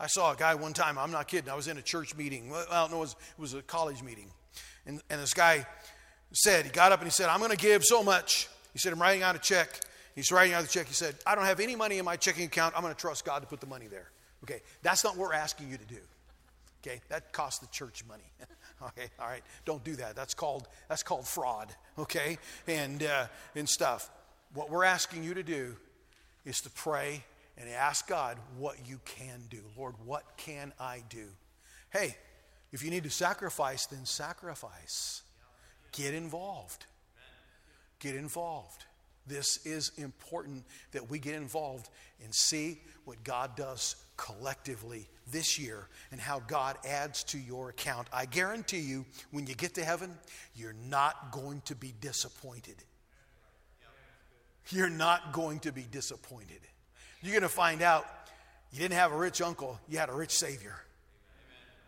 I 0.00 0.06
saw 0.06 0.32
a 0.32 0.36
guy 0.36 0.54
one 0.54 0.72
time, 0.72 0.98
I'm 0.98 1.10
not 1.10 1.26
kidding, 1.28 1.50
I 1.50 1.54
was 1.54 1.68
in 1.68 1.76
a 1.76 1.82
church 1.82 2.16
meeting. 2.16 2.50
Well, 2.50 2.88
no, 2.88 2.96
it 2.96 3.00
was, 3.00 3.16
it 3.36 3.40
was 3.40 3.54
a 3.54 3.62
college 3.62 4.02
meeting. 4.02 4.30
And, 4.86 5.02
and 5.10 5.20
this 5.20 5.34
guy 5.34 5.66
said, 6.32 6.64
he 6.64 6.70
got 6.70 6.92
up 6.92 7.00
and 7.00 7.06
he 7.06 7.10
said, 7.10 7.28
I'm 7.28 7.40
going 7.40 7.50
to 7.50 7.56
give 7.56 7.84
so 7.84 8.02
much. 8.02 8.48
He 8.72 8.78
said, 8.78 8.92
I'm 8.92 9.00
writing 9.00 9.22
out 9.22 9.34
a 9.34 9.40
check. 9.40 9.80
He's 10.14 10.30
writing 10.30 10.54
out 10.54 10.62
the 10.62 10.68
check. 10.68 10.86
He 10.86 10.94
said, 10.94 11.16
I 11.26 11.34
don't 11.34 11.44
have 11.44 11.60
any 11.60 11.76
money 11.76 11.98
in 11.98 12.04
my 12.04 12.16
checking 12.16 12.44
account. 12.44 12.74
I'm 12.76 12.82
going 12.82 12.94
to 12.94 13.00
trust 13.00 13.24
God 13.24 13.40
to 13.40 13.46
put 13.46 13.60
the 13.60 13.66
money 13.66 13.86
there. 13.86 14.10
Okay, 14.44 14.62
that's 14.82 15.02
not 15.02 15.16
what 15.16 15.28
we're 15.28 15.34
asking 15.34 15.68
you 15.68 15.76
to 15.76 15.84
do. 15.84 16.00
Okay, 16.82 17.00
that 17.08 17.32
costs 17.32 17.58
the 17.58 17.66
church 17.68 18.04
money. 18.06 18.22
okay, 18.82 19.08
all 19.18 19.26
right, 19.26 19.42
don't 19.64 19.82
do 19.82 19.96
that. 19.96 20.14
That's 20.14 20.34
called 20.34 20.68
that's 20.88 21.02
called 21.02 21.26
fraud. 21.26 21.74
Okay, 21.98 22.38
and 22.68 23.02
uh, 23.02 23.26
and 23.56 23.68
stuff. 23.68 24.10
What 24.54 24.70
we're 24.70 24.84
asking 24.84 25.24
you 25.24 25.34
to 25.34 25.42
do 25.42 25.76
is 26.44 26.60
to 26.60 26.70
pray 26.70 27.24
and 27.58 27.68
ask 27.68 28.06
God 28.06 28.38
what 28.56 28.76
you 28.86 29.00
can 29.04 29.42
do. 29.50 29.60
Lord, 29.76 29.94
what 30.04 30.36
can 30.36 30.72
I 30.78 31.02
do? 31.08 31.26
Hey, 31.90 32.16
if 32.72 32.82
you 32.82 32.90
need 32.90 33.04
to 33.04 33.10
sacrifice, 33.10 33.86
then 33.86 34.04
sacrifice. 34.04 35.22
Get 35.92 36.14
involved. 36.14 36.86
Get 37.98 38.14
involved. 38.14 38.84
This 39.26 39.66
is 39.66 39.92
important 39.98 40.64
that 40.92 41.10
we 41.10 41.18
get 41.18 41.34
involved 41.34 41.90
and 42.22 42.34
see 42.34 42.80
what 43.04 43.22
God 43.24 43.56
does 43.56 43.96
collectively 44.16 45.08
this 45.30 45.58
year 45.58 45.88
and 46.10 46.20
how 46.20 46.40
God 46.40 46.76
adds 46.86 47.24
to 47.24 47.38
your 47.38 47.70
account. 47.70 48.08
I 48.12 48.26
guarantee 48.26 48.80
you, 48.80 49.04
when 49.30 49.46
you 49.46 49.54
get 49.54 49.74
to 49.74 49.84
heaven, 49.84 50.16
you're 50.54 50.76
not 50.88 51.32
going 51.32 51.62
to 51.66 51.74
be 51.74 51.92
disappointed. 52.00 52.76
You're 54.70 54.90
not 54.90 55.32
going 55.32 55.60
to 55.60 55.72
be 55.72 55.86
disappointed. 55.90 56.60
You're 57.20 57.32
going 57.32 57.42
to 57.42 57.48
find 57.48 57.82
out 57.82 58.06
you 58.72 58.78
didn't 58.78 58.94
have 58.94 59.10
a 59.12 59.16
rich 59.16 59.40
uncle, 59.40 59.80
you 59.88 59.98
had 59.98 60.08
a 60.08 60.14
rich 60.14 60.30
Savior. 60.32 60.76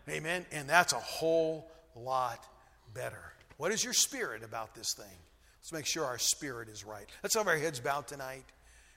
Amen. 0.08 0.18
Amen. 0.18 0.44
And 0.50 0.68
that's 0.68 0.92
a 0.92 0.98
whole 0.98 1.70
lot 1.94 2.44
better. 2.94 3.32
What 3.56 3.70
is 3.72 3.84
your 3.84 3.92
spirit 3.92 4.42
about 4.42 4.74
this 4.74 4.92
thing? 4.94 5.04
Let's 5.60 5.72
make 5.72 5.86
sure 5.86 6.04
our 6.04 6.18
spirit 6.18 6.68
is 6.68 6.84
right. 6.84 7.06
Let's 7.22 7.36
have 7.36 7.46
our 7.46 7.56
heads 7.56 7.78
bowed 7.78 8.08
tonight 8.08 8.42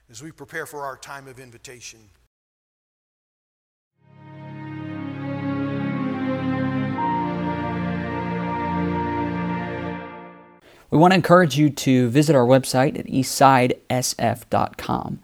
as 0.10 0.24
we 0.24 0.32
prepare 0.32 0.66
for 0.66 0.86
our 0.86 0.98
time 0.98 1.28
of 1.28 1.40
invitation. 1.40 2.00
We 10.90 10.98
want 11.00 11.12
to 11.12 11.16
encourage 11.16 11.58
you 11.58 11.70
to 11.72 12.08
visit 12.10 12.36
our 12.36 12.46
website 12.46 13.00
at 13.00 13.08
eastsidesf.com. 13.08 15.24